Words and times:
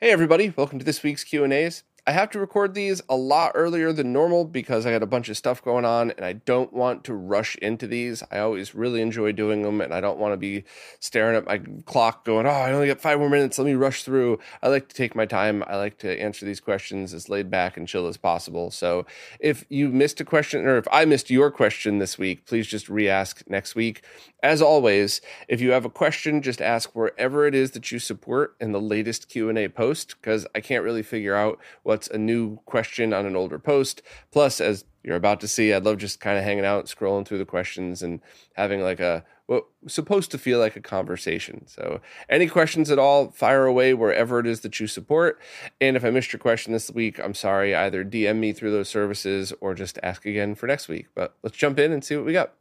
Hey 0.00 0.12
everybody, 0.12 0.54
welcome 0.56 0.78
to 0.78 0.84
this 0.84 1.02
week's 1.02 1.24
Q&As. 1.24 1.82
I 2.08 2.12
have 2.12 2.30
to 2.30 2.40
record 2.40 2.72
these 2.72 3.02
a 3.10 3.16
lot 3.16 3.52
earlier 3.54 3.92
than 3.92 4.14
normal 4.14 4.46
because 4.46 4.86
I 4.86 4.92
got 4.92 5.02
a 5.02 5.06
bunch 5.06 5.28
of 5.28 5.36
stuff 5.36 5.62
going 5.62 5.84
on 5.84 6.10
and 6.12 6.24
I 6.24 6.32
don't 6.32 6.72
want 6.72 7.04
to 7.04 7.12
rush 7.12 7.54
into 7.56 7.86
these. 7.86 8.22
I 8.30 8.38
always 8.38 8.74
really 8.74 9.02
enjoy 9.02 9.32
doing 9.32 9.60
them 9.60 9.82
and 9.82 9.92
I 9.92 10.00
don't 10.00 10.18
want 10.18 10.32
to 10.32 10.38
be 10.38 10.64
staring 11.00 11.36
at 11.36 11.44
my 11.44 11.58
clock 11.84 12.24
going, 12.24 12.46
oh, 12.46 12.48
I 12.48 12.72
only 12.72 12.86
got 12.86 13.02
five 13.02 13.18
more 13.18 13.28
minutes. 13.28 13.58
Let 13.58 13.66
me 13.66 13.74
rush 13.74 14.04
through. 14.04 14.38
I 14.62 14.68
like 14.68 14.88
to 14.88 14.94
take 14.94 15.14
my 15.14 15.26
time. 15.26 15.62
I 15.66 15.76
like 15.76 15.98
to 15.98 16.18
answer 16.18 16.46
these 16.46 16.60
questions 16.60 17.12
as 17.12 17.28
laid 17.28 17.50
back 17.50 17.76
and 17.76 17.86
chill 17.86 18.06
as 18.06 18.16
possible. 18.16 18.70
So 18.70 19.04
if 19.38 19.66
you 19.68 19.90
missed 19.90 20.18
a 20.18 20.24
question 20.24 20.64
or 20.64 20.78
if 20.78 20.88
I 20.90 21.04
missed 21.04 21.28
your 21.28 21.50
question 21.50 21.98
this 21.98 22.16
week, 22.16 22.46
please 22.46 22.66
just 22.66 22.88
re 22.88 23.06
ask 23.06 23.42
next 23.50 23.74
week. 23.74 24.02
As 24.42 24.62
always, 24.62 25.20
if 25.46 25.60
you 25.60 25.72
have 25.72 25.84
a 25.84 25.90
question, 25.90 26.40
just 26.40 26.62
ask 26.62 26.94
wherever 26.94 27.46
it 27.46 27.54
is 27.54 27.72
that 27.72 27.92
you 27.92 27.98
support 27.98 28.56
in 28.60 28.72
the 28.72 28.80
latest 28.80 29.28
Q&A 29.28 29.68
post 29.68 30.14
because 30.18 30.46
I 30.54 30.60
can't 30.60 30.84
really 30.84 31.02
figure 31.02 31.34
out 31.34 31.58
what 31.82 31.97
what's 31.98 32.06
a 32.06 32.16
new 32.16 32.58
question 32.58 33.12
on 33.12 33.26
an 33.26 33.34
older 33.34 33.58
post. 33.58 34.02
Plus, 34.30 34.60
as 34.60 34.84
you're 35.02 35.16
about 35.16 35.40
to 35.40 35.48
see, 35.48 35.72
I'd 35.72 35.82
love 35.82 35.98
just 35.98 36.20
kind 36.20 36.38
of 36.38 36.44
hanging 36.44 36.64
out, 36.64 36.86
scrolling 36.86 37.26
through 37.26 37.38
the 37.38 37.44
questions, 37.44 38.04
and 38.04 38.20
having 38.52 38.80
like 38.80 39.00
a 39.00 39.24
what 39.46 39.64
supposed 39.88 40.30
to 40.30 40.38
feel 40.38 40.60
like 40.60 40.76
a 40.76 40.80
conversation. 40.80 41.66
So, 41.66 42.00
any 42.28 42.46
questions 42.46 42.92
at 42.92 43.00
all, 43.00 43.32
fire 43.32 43.64
away 43.64 43.94
wherever 43.94 44.38
it 44.38 44.46
is 44.46 44.60
that 44.60 44.78
you 44.78 44.86
support. 44.86 45.40
And 45.80 45.96
if 45.96 46.04
I 46.04 46.10
missed 46.10 46.32
your 46.32 46.38
question 46.38 46.72
this 46.72 46.88
week, 46.88 47.18
I'm 47.18 47.34
sorry. 47.34 47.74
Either 47.74 48.04
DM 48.04 48.36
me 48.36 48.52
through 48.52 48.70
those 48.70 48.88
services 48.88 49.52
or 49.60 49.74
just 49.74 49.98
ask 50.04 50.24
again 50.24 50.54
for 50.54 50.68
next 50.68 50.86
week. 50.86 51.06
But 51.16 51.34
let's 51.42 51.56
jump 51.56 51.80
in 51.80 51.90
and 51.90 52.04
see 52.04 52.14
what 52.14 52.26
we 52.26 52.32
got. 52.32 52.52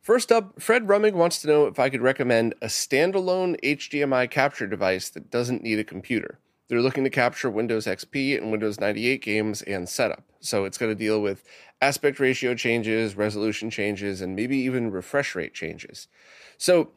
First 0.00 0.32
up, 0.32 0.62
Fred 0.62 0.88
Rummig 0.88 1.14
wants 1.14 1.42
to 1.42 1.48
know 1.48 1.66
if 1.66 1.78
I 1.78 1.90
could 1.90 2.02
recommend 2.02 2.54
a 2.62 2.66
standalone 2.68 3.60
HDMI 3.62 4.30
capture 4.30 4.66
device 4.66 5.10
that 5.10 5.30
doesn't 5.30 5.62
need 5.62 5.78
a 5.78 5.84
computer. 5.84 6.38
They're 6.68 6.80
looking 6.80 7.04
to 7.04 7.10
capture 7.10 7.50
Windows 7.50 7.86
XP 7.86 8.38
and 8.38 8.50
Windows 8.50 8.80
98 8.80 9.22
games 9.22 9.62
and 9.62 9.88
setup. 9.88 10.24
So 10.40 10.64
it's 10.64 10.78
going 10.78 10.90
to 10.90 10.96
deal 10.96 11.20
with 11.20 11.44
aspect 11.80 12.18
ratio 12.18 12.54
changes, 12.54 13.16
resolution 13.16 13.70
changes, 13.70 14.20
and 14.20 14.34
maybe 14.34 14.56
even 14.58 14.90
refresh 14.90 15.34
rate 15.34 15.54
changes. 15.54 16.08
So 16.56 16.92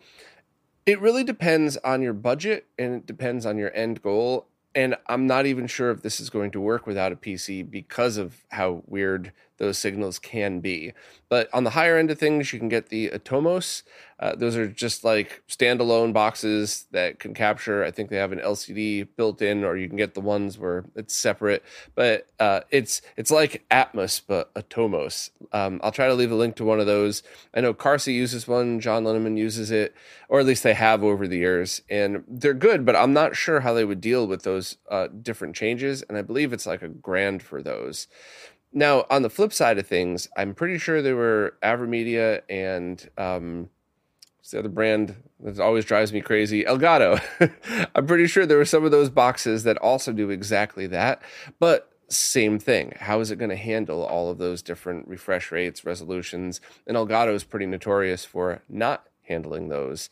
it 0.85 1.01
really 1.01 1.23
depends 1.23 1.75
on 1.77 2.01
your 2.01 2.13
budget 2.13 2.67
and 2.79 2.95
it 2.95 3.05
depends 3.05 3.45
on 3.45 3.57
your 3.57 3.73
end 3.75 4.01
goal. 4.01 4.47
And 4.73 4.95
I'm 5.07 5.27
not 5.27 5.45
even 5.45 5.67
sure 5.67 5.91
if 5.91 6.01
this 6.01 6.19
is 6.19 6.29
going 6.29 6.51
to 6.51 6.61
work 6.61 6.85
without 6.87 7.11
a 7.11 7.15
PC 7.15 7.69
because 7.69 8.17
of 8.17 8.45
how 8.49 8.83
weird 8.85 9.33
those 9.57 9.77
signals 9.77 10.19
can 10.19 10.59
be. 10.59 10.93
But 11.29 11.53
on 11.53 11.63
the 11.65 11.71
higher 11.71 11.97
end 11.97 12.09
of 12.09 12.17
things, 12.17 12.53
you 12.53 12.59
can 12.59 12.69
get 12.69 12.87
the 12.89 13.09
Atomos. 13.09 13.83
Uh, 14.19 14.35
those 14.35 14.55
are 14.55 14.67
just 14.67 15.03
like 15.03 15.43
standalone 15.47 16.13
boxes 16.13 16.85
that 16.91 17.19
can 17.19 17.33
capture. 17.33 17.83
I 17.83 17.91
think 17.91 18.09
they 18.09 18.15
have 18.17 18.31
an 18.31 18.39
LCD 18.39 19.07
built 19.15 19.41
in, 19.41 19.63
or 19.63 19.75
you 19.75 19.87
can 19.87 19.97
get 19.97 20.13
the 20.13 20.21
ones 20.21 20.57
where 20.57 20.85
it's 20.95 21.15
separate. 21.15 21.63
But 21.95 22.27
uh, 22.39 22.61
it's 22.71 23.01
it's 23.17 23.29
like 23.29 23.65
Atmos, 23.69 24.21
but 24.25 24.53
Atomos. 24.55 25.29
Um, 25.51 25.79
I'll 25.83 25.91
try 25.91 26.07
to 26.07 26.13
leave 26.13 26.31
a 26.31 26.35
link 26.35 26.55
to 26.55 26.65
one 26.65 26.79
of 26.79 26.87
those. 26.87 27.21
I 27.53 27.61
know 27.61 27.73
Carsey 27.73 28.13
uses 28.13 28.47
one. 28.47 28.79
John 28.79 29.03
Linneman 29.03 29.37
uses 29.37 29.69
it, 29.69 29.93
or 30.29 30.39
at 30.39 30.45
least 30.45 30.63
they 30.63 30.73
have 30.73 31.03
over 31.03 31.27
the 31.27 31.37
years, 31.37 31.81
and 31.89 32.23
they're 32.27 32.53
good. 32.53 32.85
But 32.85 32.95
I'm 32.95 33.13
not 33.13 33.35
sure 33.35 33.59
how 33.59 33.73
they 33.73 33.85
would 33.85 34.01
deal 34.01 34.25
with 34.25 34.43
those 34.43 34.77
uh, 34.89 35.07
different 35.07 35.55
changes. 35.55 36.03
And 36.03 36.17
I 36.17 36.21
believe 36.21 36.53
it's 36.53 36.65
like 36.65 36.81
a 36.81 36.87
grand 36.87 37.43
for 37.43 37.61
those. 37.61 38.07
Now, 38.73 39.05
on 39.09 39.21
the 39.21 39.29
flip 39.29 39.53
side 39.53 39.77
of 39.77 39.87
things, 39.87 40.27
I'm 40.37 40.53
pretty 40.53 40.77
sure 40.77 41.01
there 41.01 41.15
were 41.15 41.55
AverMedia 41.63 42.41
and 42.49 43.09
um, 43.17 43.69
the 44.51 44.59
other 44.59 44.69
brand 44.69 45.15
that 45.39 45.59
always 45.59 45.85
drives 45.85 46.13
me 46.13 46.21
crazy? 46.21 46.63
Elgato. 46.63 47.21
I'm 47.95 48.07
pretty 48.07 48.27
sure 48.27 48.45
there 48.45 48.57
were 48.57 48.65
some 48.65 48.85
of 48.85 48.91
those 48.91 49.09
boxes 49.09 49.63
that 49.63 49.77
also 49.77 50.11
do 50.13 50.29
exactly 50.29 50.87
that, 50.87 51.21
but 51.59 51.91
same 52.09 52.57
thing. 52.57 52.93
How 52.99 53.19
is 53.19 53.31
it 53.31 53.37
going 53.37 53.49
to 53.49 53.57
handle 53.57 54.03
all 54.03 54.29
of 54.29 54.37
those 54.37 54.61
different 54.61 55.07
refresh 55.07 55.51
rates, 55.51 55.83
resolutions? 55.83 56.61
And 56.85 56.95
Elgato 56.95 57.33
is 57.33 57.43
pretty 57.43 57.65
notorious 57.65 58.23
for 58.23 58.61
not 58.69 59.07
handling 59.23 59.67
those. 59.67 60.09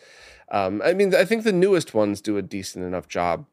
Um, 0.52 0.82
I 0.84 0.94
mean, 0.94 1.16
I 1.16 1.24
think 1.24 1.44
the 1.44 1.54
newest 1.54 1.94
ones 1.94 2.20
do 2.20 2.38
a 2.38 2.42
decent 2.42 2.84
enough 2.84 3.08
job. 3.08 3.46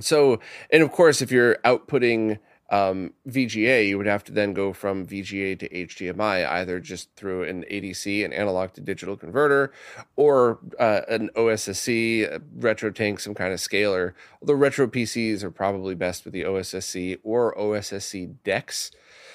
So, 0.00 0.40
and 0.70 0.82
of 0.82 0.92
course, 0.92 1.22
if 1.22 1.30
you're 1.30 1.56
outputting 1.64 2.38
um, 2.72 3.12
VGA, 3.28 3.86
you 3.86 3.98
would 3.98 4.06
have 4.06 4.24
to 4.24 4.32
then 4.32 4.54
go 4.54 4.72
from 4.72 5.06
VGA 5.06 5.58
to 5.58 5.68
HDMI, 5.68 6.48
either 6.48 6.80
just 6.80 7.14
through 7.16 7.44
an 7.44 7.66
ADC, 7.70 8.24
an 8.24 8.32
analog 8.32 8.72
to 8.72 8.80
digital 8.80 9.14
converter, 9.14 9.72
or 10.16 10.58
uh, 10.80 11.02
an 11.06 11.28
OSSC, 11.36 12.40
RetroTink, 12.58 13.20
some 13.20 13.34
kind 13.34 13.52
of 13.52 13.60
scaler. 13.60 14.14
Although 14.40 14.54
retro 14.54 14.86
PCs 14.86 15.42
are 15.42 15.50
probably 15.50 15.94
best 15.94 16.24
with 16.24 16.32
the 16.32 16.44
OSSC 16.44 17.18
or 17.22 17.54
OSSC 17.56 18.36
DeX. 18.42 18.90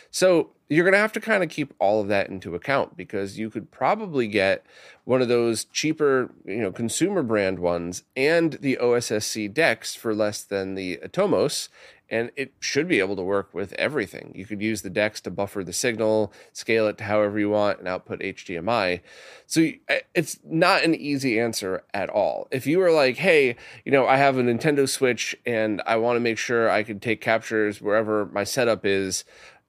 So 0.10 0.50
you're 0.70 0.84
going 0.84 0.94
to 0.94 1.00
have 1.00 1.14
to 1.14 1.22
kind 1.22 1.44
of 1.44 1.50
keep 1.50 1.74
all 1.80 2.02
of 2.02 2.08
that 2.08 2.30
into 2.30 2.56
account 2.56 2.98
because 2.98 3.38
you 3.38 3.50
could 3.50 3.72
probably 3.72 4.28
get 4.28 4.66
one 5.06 5.22
of 5.22 5.28
those 5.28 5.66
cheaper, 5.66 6.32
you 6.44 6.58
know, 6.58 6.72
consumer 6.72 7.24
brand 7.24 7.60
ones 7.60 8.04
and 8.16 8.54
the 8.54 8.78
OSSC 8.82 9.54
DeX 9.54 9.96
for 9.96 10.16
less 10.16 10.44
than 10.44 10.76
the 10.76 10.98
Atomos 10.98 11.70
and 12.10 12.32
it 12.36 12.54
should 12.60 12.88
be 12.88 13.00
able 13.00 13.16
to 13.16 13.22
work 13.22 13.54
with 13.54 13.74
everything. 13.74 14.32
You 14.36 14.46
could 14.46 14.62
use 14.62 14.82
the 14.82 14.90
DeX 14.90 15.22
to 15.22 15.32
buffer 15.32 15.64
the 15.64 15.74
signal, 15.74 16.32
scale 16.54 16.88
it 16.88 16.98
to 17.00 17.04
however 17.04 17.40
you 17.40 17.50
want, 17.50 17.80
and 17.80 17.88
output 17.88 18.20
HDMI. 18.20 19.02
So 19.46 19.70
it's 20.16 20.40
not 20.46 20.84
an 20.84 20.96
easy 20.96 21.40
answer 21.40 21.84
at 21.94 22.10
all. 22.10 22.48
If 22.52 22.66
you 22.68 22.80
were 22.80 22.92
like, 22.92 23.18
hey, 23.18 23.56
you 23.86 23.92
know, 23.92 24.08
I 24.08 24.18
have 24.18 24.38
a 24.38 24.44
Nintendo 24.44 24.88
Switch 24.88 25.36
and 25.46 25.82
I 25.86 25.98
want 25.98 26.16
to 26.16 26.22
make 26.22 26.38
sure 26.38 26.70
I 26.70 26.84
can 26.84 27.00
take 27.00 27.22
captures 27.22 27.82
wherever 27.82 28.26
my 28.28 28.44
setup 28.44 28.86
is, 28.86 29.24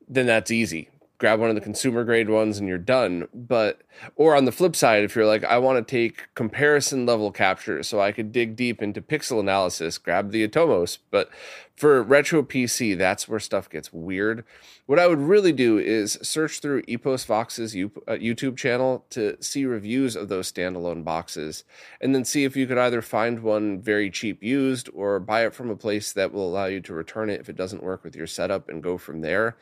then 0.08 0.26
that's 0.26 0.50
easy 0.50 0.88
grab 1.18 1.40
one 1.40 1.48
of 1.48 1.56
the 1.56 1.60
consumer 1.60 2.04
grade 2.04 2.30
ones 2.30 2.58
and 2.58 2.68
you're 2.68 2.78
done. 2.78 3.28
But, 3.34 3.82
or 4.16 4.36
on 4.36 4.44
the 4.44 4.52
flip 4.52 4.74
side, 4.74 5.02
if 5.02 5.14
you're 5.14 5.26
like, 5.26 5.44
I 5.44 5.58
want 5.58 5.86
to 5.86 5.90
take 5.90 6.32
comparison 6.34 7.04
level 7.06 7.32
captures 7.32 7.88
so 7.88 8.00
I 8.00 8.12
could 8.12 8.32
dig 8.32 8.56
deep 8.56 8.80
into 8.80 9.02
pixel 9.02 9.40
analysis, 9.40 9.98
grab 9.98 10.30
the 10.30 10.46
Atomos. 10.46 10.98
But 11.10 11.30
for 11.78 12.02
retro 12.02 12.42
PC, 12.42 12.98
that's 12.98 13.28
where 13.28 13.38
stuff 13.38 13.70
gets 13.70 13.92
weird. 13.92 14.44
What 14.86 14.98
I 14.98 15.06
would 15.06 15.20
really 15.20 15.52
do 15.52 15.78
is 15.78 16.18
search 16.22 16.60
through 16.60 16.82
EposVox's 16.82 17.74
uh, 17.74 18.12
YouTube 18.12 18.56
channel 18.56 19.04
to 19.10 19.36
see 19.40 19.64
reviews 19.64 20.16
of 20.16 20.28
those 20.28 20.50
standalone 20.50 21.04
boxes, 21.04 21.64
and 22.00 22.14
then 22.14 22.24
see 22.24 22.44
if 22.44 22.56
you 22.56 22.66
could 22.66 22.78
either 22.78 23.02
find 23.02 23.42
one 23.42 23.80
very 23.80 24.10
cheap 24.10 24.42
used 24.42 24.88
or 24.92 25.20
buy 25.20 25.44
it 25.44 25.54
from 25.54 25.70
a 25.70 25.76
place 25.76 26.12
that 26.12 26.32
will 26.32 26.48
allow 26.48 26.64
you 26.64 26.80
to 26.80 26.94
return 26.94 27.30
it 27.30 27.40
if 27.40 27.48
it 27.48 27.56
doesn't 27.56 27.82
work 27.82 28.02
with 28.02 28.16
your 28.16 28.26
setup 28.26 28.68
and 28.68 28.82
go 28.82 28.98
from 28.98 29.20
there. 29.20 29.56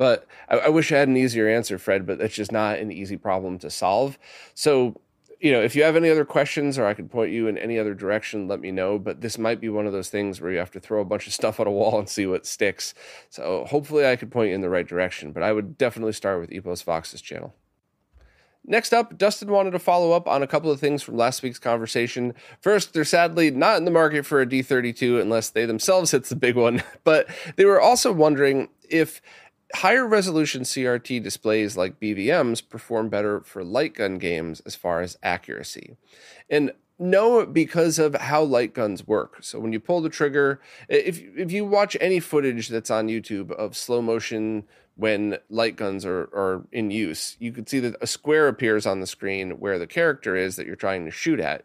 But 0.00 0.26
I, 0.48 0.56
I 0.56 0.68
wish 0.70 0.90
I 0.90 0.96
had 0.96 1.08
an 1.08 1.16
easier 1.18 1.46
answer, 1.46 1.76
Fred, 1.76 2.06
but 2.06 2.18
that's 2.18 2.34
just 2.34 2.50
not 2.50 2.78
an 2.78 2.90
easy 2.90 3.18
problem 3.18 3.58
to 3.58 3.68
solve. 3.68 4.18
So 4.54 4.98
you 5.40 5.52
know, 5.52 5.60
if 5.60 5.76
you 5.76 5.82
have 5.82 5.94
any 5.94 6.08
other 6.08 6.24
questions 6.24 6.78
or 6.78 6.86
I 6.86 6.94
could 6.94 7.10
point 7.10 7.32
you 7.32 7.48
in 7.48 7.58
any 7.58 7.78
other 7.78 7.92
direction, 7.92 8.48
let 8.48 8.60
me 8.60 8.70
know. 8.70 8.98
But 8.98 9.20
this 9.20 9.36
might 9.36 9.60
be 9.60 9.68
one 9.68 9.86
of 9.86 9.92
those 9.92 10.08
things 10.08 10.40
where 10.40 10.50
you 10.50 10.58
have 10.58 10.70
to 10.70 10.80
throw 10.80 11.02
a 11.02 11.04
bunch 11.04 11.26
of 11.26 11.32
stuff 11.40 11.60
at 11.60 11.66
a 11.66 11.70
wall 11.70 11.98
and 11.98 12.08
see 12.08 12.24
what 12.24 12.46
sticks. 12.46 12.94
So 13.28 13.66
hopefully 13.68 14.06
I 14.06 14.16
could 14.16 14.30
point 14.30 14.48
you 14.48 14.54
in 14.54 14.62
the 14.62 14.70
right 14.70 14.88
direction. 14.88 15.32
But 15.32 15.42
I 15.42 15.52
would 15.52 15.76
definitely 15.76 16.14
start 16.14 16.40
with 16.40 16.48
EposVox's 16.48 17.20
channel. 17.20 17.54
Next 18.64 18.94
up, 18.94 19.18
Dustin 19.18 19.50
wanted 19.50 19.72
to 19.72 19.78
follow 19.78 20.12
up 20.12 20.28
on 20.28 20.42
a 20.42 20.46
couple 20.46 20.70
of 20.70 20.80
things 20.80 21.02
from 21.02 21.16
last 21.16 21.42
week's 21.42 21.58
conversation. 21.58 22.34
First, 22.60 22.94
they're 22.94 23.04
sadly 23.04 23.50
not 23.50 23.76
in 23.76 23.84
the 23.84 23.90
market 23.90 24.24
for 24.24 24.40
a 24.40 24.46
D32 24.46 25.20
unless 25.20 25.50
they 25.50 25.66
themselves 25.66 26.10
hits 26.10 26.30
the 26.30 26.36
big 26.36 26.56
one, 26.56 26.82
but 27.04 27.28
they 27.56 27.64
were 27.64 27.80
also 27.80 28.12
wondering 28.12 28.68
if 28.88 29.22
higher 29.74 30.06
resolution 30.06 30.62
CRT 30.62 31.22
displays 31.22 31.76
like 31.76 32.00
BVMs 32.00 32.66
perform 32.66 33.08
better 33.08 33.40
for 33.40 33.64
light 33.64 33.94
gun 33.94 34.18
games 34.18 34.60
as 34.66 34.74
far 34.74 35.00
as 35.00 35.16
accuracy. 35.22 35.96
And 36.48 36.72
no, 36.98 37.46
because 37.46 37.98
of 37.98 38.14
how 38.14 38.42
light 38.42 38.74
guns 38.74 39.06
work. 39.06 39.38
So 39.40 39.58
when 39.58 39.72
you 39.72 39.80
pull 39.80 40.02
the 40.02 40.10
trigger, 40.10 40.60
if 40.88 41.18
if 41.36 41.50
you 41.50 41.64
watch 41.64 41.96
any 41.98 42.20
footage 42.20 42.68
that's 42.68 42.90
on 42.90 43.08
YouTube 43.08 43.50
of 43.52 43.74
slow 43.74 44.02
motion 44.02 44.64
when 44.96 45.38
light 45.48 45.76
guns 45.76 46.04
are, 46.04 46.24
are 46.34 46.66
in 46.72 46.90
use, 46.90 47.36
you 47.38 47.52
can 47.52 47.66
see 47.66 47.80
that 47.80 47.96
a 48.02 48.06
square 48.06 48.48
appears 48.48 48.84
on 48.84 49.00
the 49.00 49.06
screen 49.06 49.52
where 49.52 49.78
the 49.78 49.86
character 49.86 50.36
is 50.36 50.56
that 50.56 50.66
you're 50.66 50.76
trying 50.76 51.06
to 51.06 51.10
shoot 51.10 51.40
at. 51.40 51.64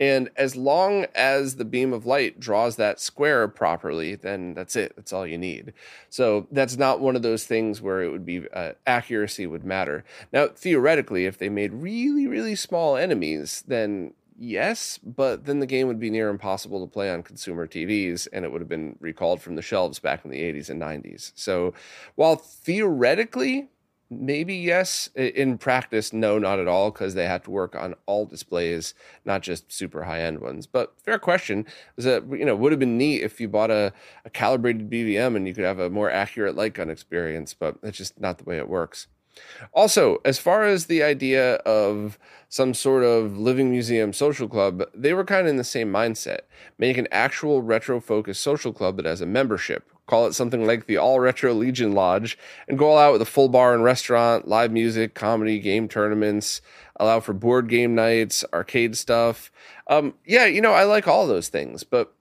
And 0.00 0.30
as 0.36 0.56
long 0.56 1.06
as 1.14 1.56
the 1.56 1.64
beam 1.64 1.92
of 1.92 2.04
light 2.04 2.40
draws 2.40 2.76
that 2.76 2.98
square 2.98 3.46
properly, 3.46 4.16
then 4.16 4.54
that's 4.54 4.74
it. 4.74 4.94
That's 4.96 5.12
all 5.12 5.26
you 5.26 5.38
need. 5.38 5.72
So 6.08 6.46
that's 6.50 6.76
not 6.76 7.00
one 7.00 7.14
of 7.14 7.22
those 7.22 7.44
things 7.44 7.80
where 7.80 8.02
it 8.02 8.10
would 8.10 8.26
be 8.26 8.48
uh, 8.52 8.72
accuracy 8.86 9.46
would 9.46 9.64
matter. 9.64 10.04
Now, 10.32 10.48
theoretically, 10.48 11.26
if 11.26 11.38
they 11.38 11.48
made 11.48 11.72
really, 11.72 12.26
really 12.26 12.56
small 12.56 12.96
enemies, 12.96 13.62
then 13.68 14.14
yes, 14.36 14.98
but 14.98 15.44
then 15.44 15.60
the 15.60 15.66
game 15.66 15.86
would 15.86 16.00
be 16.00 16.10
near 16.10 16.28
impossible 16.28 16.84
to 16.84 16.92
play 16.92 17.10
on 17.10 17.22
consumer 17.22 17.66
TVs 17.66 18.26
and 18.32 18.44
it 18.44 18.50
would 18.50 18.60
have 18.60 18.68
been 18.68 18.96
recalled 19.00 19.40
from 19.40 19.54
the 19.54 19.62
shelves 19.62 19.98
back 19.98 20.24
in 20.24 20.30
the 20.30 20.42
80s 20.42 20.70
and 20.70 20.82
90s. 20.82 21.32
So 21.34 21.72
while 22.16 22.36
theoretically 22.36 23.68
maybe 24.10 24.54
yes. 24.54 25.08
In 25.14 25.58
practice, 25.58 26.12
no, 26.12 26.38
not 26.38 26.58
at 26.58 26.68
all, 26.68 26.90
because 26.90 27.14
they 27.14 27.26
have 27.26 27.42
to 27.44 27.50
work 27.50 27.74
on 27.74 27.94
all 28.06 28.26
displays, 28.26 28.94
not 29.24 29.42
just 29.42 29.72
super 29.72 30.04
high 30.04 30.20
end 30.20 30.40
ones. 30.40 30.66
But 30.66 30.94
fair 31.02 31.18
question 31.18 31.66
is 31.96 32.04
that 32.04 32.24
you 32.30 32.44
know 32.44 32.56
would 32.56 32.72
have 32.72 32.78
been 32.78 32.98
neat 32.98 33.22
if 33.22 33.40
you 33.40 33.48
bought 33.48 33.70
a, 33.70 33.92
a 34.24 34.30
calibrated 34.30 34.90
BVM 34.90 35.36
and 35.36 35.46
you 35.46 35.54
could 35.54 35.64
have 35.64 35.78
a 35.78 35.90
more 35.90 36.10
accurate 36.10 36.56
light 36.56 36.74
gun 36.74 36.90
experience, 36.90 37.54
but 37.54 37.80
that's 37.82 37.98
just 37.98 38.20
not 38.20 38.38
the 38.38 38.44
way 38.44 38.58
it 38.58 38.68
works. 38.68 39.08
Also, 39.72 40.18
as 40.24 40.38
far 40.38 40.64
as 40.64 40.86
the 40.86 41.02
idea 41.02 41.54
of 41.56 42.18
some 42.48 42.74
sort 42.74 43.02
of 43.02 43.36
living 43.36 43.70
museum 43.70 44.12
social 44.12 44.48
club, 44.48 44.84
they 44.94 45.12
were 45.12 45.24
kind 45.24 45.42
of 45.42 45.46
in 45.48 45.56
the 45.56 45.64
same 45.64 45.92
mindset. 45.92 46.40
Make 46.78 46.98
an 46.98 47.08
actual 47.10 47.62
retro 47.62 48.00
focused 48.00 48.42
social 48.42 48.72
club 48.72 48.96
that 48.96 49.06
has 49.06 49.20
a 49.20 49.26
membership. 49.26 49.90
Call 50.06 50.26
it 50.26 50.34
something 50.34 50.66
like 50.66 50.86
the 50.86 50.98
All 50.98 51.20
Retro 51.20 51.54
Legion 51.54 51.92
Lodge 51.92 52.38
and 52.68 52.78
go 52.78 52.90
all 52.90 52.98
out 52.98 53.12
with 53.12 53.22
a 53.22 53.26
full 53.26 53.48
bar 53.48 53.74
and 53.74 53.82
restaurant, 53.82 54.46
live 54.46 54.70
music, 54.70 55.14
comedy, 55.14 55.58
game 55.58 55.88
tournaments, 55.88 56.60
allow 56.96 57.20
for 57.20 57.32
board 57.32 57.68
game 57.68 57.94
nights, 57.94 58.44
arcade 58.52 58.96
stuff. 58.96 59.50
Um, 59.86 60.14
yeah, 60.26 60.46
you 60.46 60.60
know, 60.60 60.72
I 60.72 60.84
like 60.84 61.08
all 61.08 61.26
those 61.26 61.48
things, 61.48 61.84
but 61.84 62.14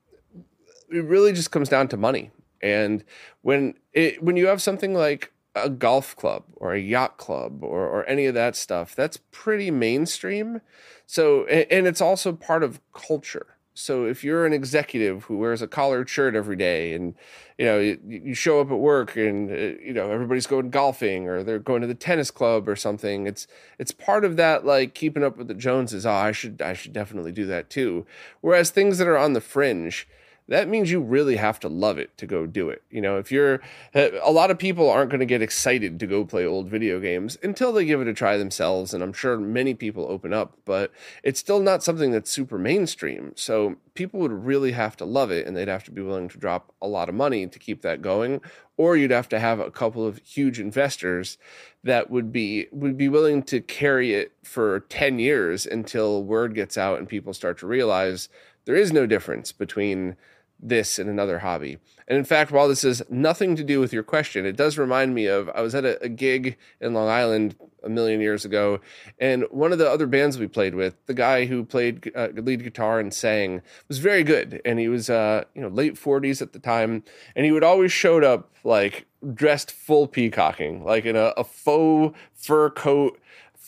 it 0.89 1.03
really 1.03 1.33
just 1.33 1.51
comes 1.51 1.69
down 1.69 1.87
to 1.89 1.97
money. 1.97 2.31
And 2.61 3.03
when 3.41 3.73
it, 3.91 4.23
when 4.23 4.37
you 4.37 4.47
have 4.47 4.61
something 4.61 4.93
like 4.93 5.33
a 5.55 5.69
golf 5.69 6.15
club 6.15 6.43
or 6.55 6.73
a 6.73 6.79
yacht 6.79 7.17
club 7.17 7.63
or, 7.63 7.87
or 7.87 8.05
any 8.07 8.25
of 8.25 8.33
that 8.33 8.55
stuff. 8.55 8.95
That's 8.95 9.17
pretty 9.31 9.71
mainstream. 9.71 10.61
So, 11.05 11.45
and 11.45 11.85
it's 11.85 12.01
also 12.01 12.33
part 12.33 12.63
of 12.63 12.79
culture. 12.93 13.52
So 13.75 14.05
if 14.05 14.23
you're 14.23 14.45
an 14.45 14.53
executive 14.53 15.23
who 15.23 15.37
wears 15.37 15.61
a 15.61 15.67
collared 15.67 16.07
shirt 16.07 16.35
every 16.35 16.55
day 16.55 16.93
and, 16.93 17.15
you 17.57 17.65
know, 17.65 17.79
you, 17.79 17.99
you 18.05 18.33
show 18.35 18.61
up 18.61 18.69
at 18.69 18.77
work 18.77 19.15
and, 19.15 19.49
uh, 19.49 19.81
you 19.83 19.93
know, 19.93 20.11
everybody's 20.11 20.45
going 20.45 20.69
golfing 20.69 21.27
or 21.27 21.43
they're 21.43 21.57
going 21.57 21.81
to 21.81 21.87
the 21.87 21.95
tennis 21.95 22.29
club 22.29 22.69
or 22.69 22.75
something, 22.75 23.25
it's, 23.25 23.47
it's 23.79 23.91
part 23.91 24.25
of 24.25 24.37
that, 24.37 24.63
like 24.65 24.93
keeping 24.93 25.23
up 25.23 25.37
with 25.37 25.47
the 25.47 25.55
Joneses. 25.55 26.05
Oh, 26.05 26.11
I 26.11 26.31
should, 26.31 26.61
I 26.61 26.73
should 26.73 26.93
definitely 26.93 27.31
do 27.31 27.45
that 27.47 27.71
too. 27.71 28.05
Whereas 28.41 28.69
things 28.69 28.99
that 28.99 29.07
are 29.07 29.17
on 29.17 29.33
the 29.33 29.41
fringe, 29.41 30.07
that 30.49 30.67
means 30.67 30.91
you 30.91 30.99
really 30.99 31.37
have 31.37 31.59
to 31.61 31.69
love 31.69 31.97
it 31.97 32.17
to 32.17 32.27
go 32.27 32.45
do 32.45 32.69
it. 32.69 32.83
You 32.89 33.01
know, 33.01 33.17
if 33.17 33.31
you're 33.31 33.61
eh, 33.93 34.11
a 34.21 34.31
lot 34.31 34.51
of 34.51 34.57
people 34.57 34.89
aren't 34.89 35.09
going 35.09 35.21
to 35.21 35.25
get 35.25 35.41
excited 35.41 35.99
to 35.99 36.07
go 36.07 36.25
play 36.25 36.45
old 36.45 36.67
video 36.67 36.99
games 36.99 37.37
until 37.41 37.71
they 37.71 37.85
give 37.85 38.01
it 38.01 38.07
a 38.07 38.13
try 38.13 38.37
themselves. 38.37 38.93
And 38.93 39.01
I'm 39.01 39.13
sure 39.13 39.37
many 39.37 39.73
people 39.73 40.05
open 40.09 40.33
up, 40.33 40.57
but 40.65 40.91
it's 41.23 41.39
still 41.39 41.59
not 41.59 41.83
something 41.83 42.11
that's 42.11 42.29
super 42.29 42.57
mainstream. 42.57 43.31
So 43.35 43.77
people 43.93 44.19
would 44.19 44.31
really 44.31 44.73
have 44.73 44.97
to 44.97 45.05
love 45.05 45.31
it 45.31 45.47
and 45.47 45.55
they'd 45.55 45.67
have 45.67 45.85
to 45.85 45.91
be 45.91 46.01
willing 46.01 46.27
to 46.29 46.37
drop 46.37 46.73
a 46.81 46.87
lot 46.87 47.09
of 47.09 47.15
money 47.15 47.47
to 47.47 47.59
keep 47.59 47.81
that 47.81 48.01
going. 48.01 48.41
Or 48.75 48.97
you'd 48.97 49.11
have 49.11 49.29
to 49.29 49.39
have 49.39 49.59
a 49.59 49.71
couple 49.71 50.05
of 50.05 50.19
huge 50.25 50.59
investors 50.59 51.37
that 51.83 52.09
would 52.09 52.31
be 52.31 52.67
would 52.71 52.97
be 52.97 53.07
willing 53.07 53.43
to 53.43 53.61
carry 53.61 54.13
it 54.13 54.33
for 54.43 54.81
10 54.81 55.19
years 55.19 55.65
until 55.65 56.23
word 56.23 56.55
gets 56.55 56.77
out 56.77 56.97
and 56.97 57.07
people 57.07 57.33
start 57.33 57.59
to 57.59 57.67
realize 57.67 58.29
there 58.65 58.75
is 58.75 58.93
no 58.93 59.05
difference 59.05 59.51
between 59.51 60.15
this 60.63 60.97
and 60.97 61.09
another 61.09 61.39
hobby. 61.39 61.77
And 62.07 62.17
in 62.17 62.23
fact, 62.23 62.51
while 62.51 62.67
this 62.67 62.81
has 62.83 63.03
nothing 63.09 63.55
to 63.55 63.63
do 63.63 63.79
with 63.79 63.93
your 63.93 64.03
question, 64.03 64.45
it 64.45 64.55
does 64.55 64.77
remind 64.77 65.13
me 65.13 65.25
of 65.27 65.49
I 65.49 65.61
was 65.61 65.75
at 65.75 65.85
a, 65.85 66.01
a, 66.01 66.09
gig 66.09 66.57
in 66.81 66.93
Long 66.93 67.09
Island 67.09 67.55
a 67.83 67.89
million 67.89 68.21
years 68.21 68.45
ago, 68.45 68.79
and 69.19 69.43
one 69.51 69.71
of 69.71 69.77
the 69.77 69.89
other 69.89 70.07
bands 70.07 70.37
we 70.37 70.47
played 70.47 70.75
with, 70.75 70.95
the 71.05 71.13
guy 71.13 71.45
who 71.45 71.65
played 71.65 72.11
uh, 72.15 72.29
lead 72.35 72.63
guitar 72.63 72.99
and 72.99 73.13
sang, 73.13 73.61
was 73.87 73.99
very 73.99 74.23
good, 74.23 74.61
and 74.63 74.79
he 74.79 74.87
was 74.87 75.09
uh, 75.09 75.43
you 75.53 75.61
know 75.61 75.67
late 75.67 75.97
forties 75.97 76.41
at 76.41 76.53
the 76.53 76.59
time, 76.59 77.03
and 77.35 77.45
he 77.45 77.51
would 77.51 77.63
always 77.63 77.91
showed 77.91 78.23
up 78.23 78.51
like 78.63 79.05
dressed 79.33 79.71
full 79.71 80.07
peacocking, 80.07 80.83
like 80.83 81.05
in 81.05 81.15
a, 81.15 81.33
a 81.37 81.43
faux 81.43 82.17
fur 82.33 82.69
coat 82.69 83.19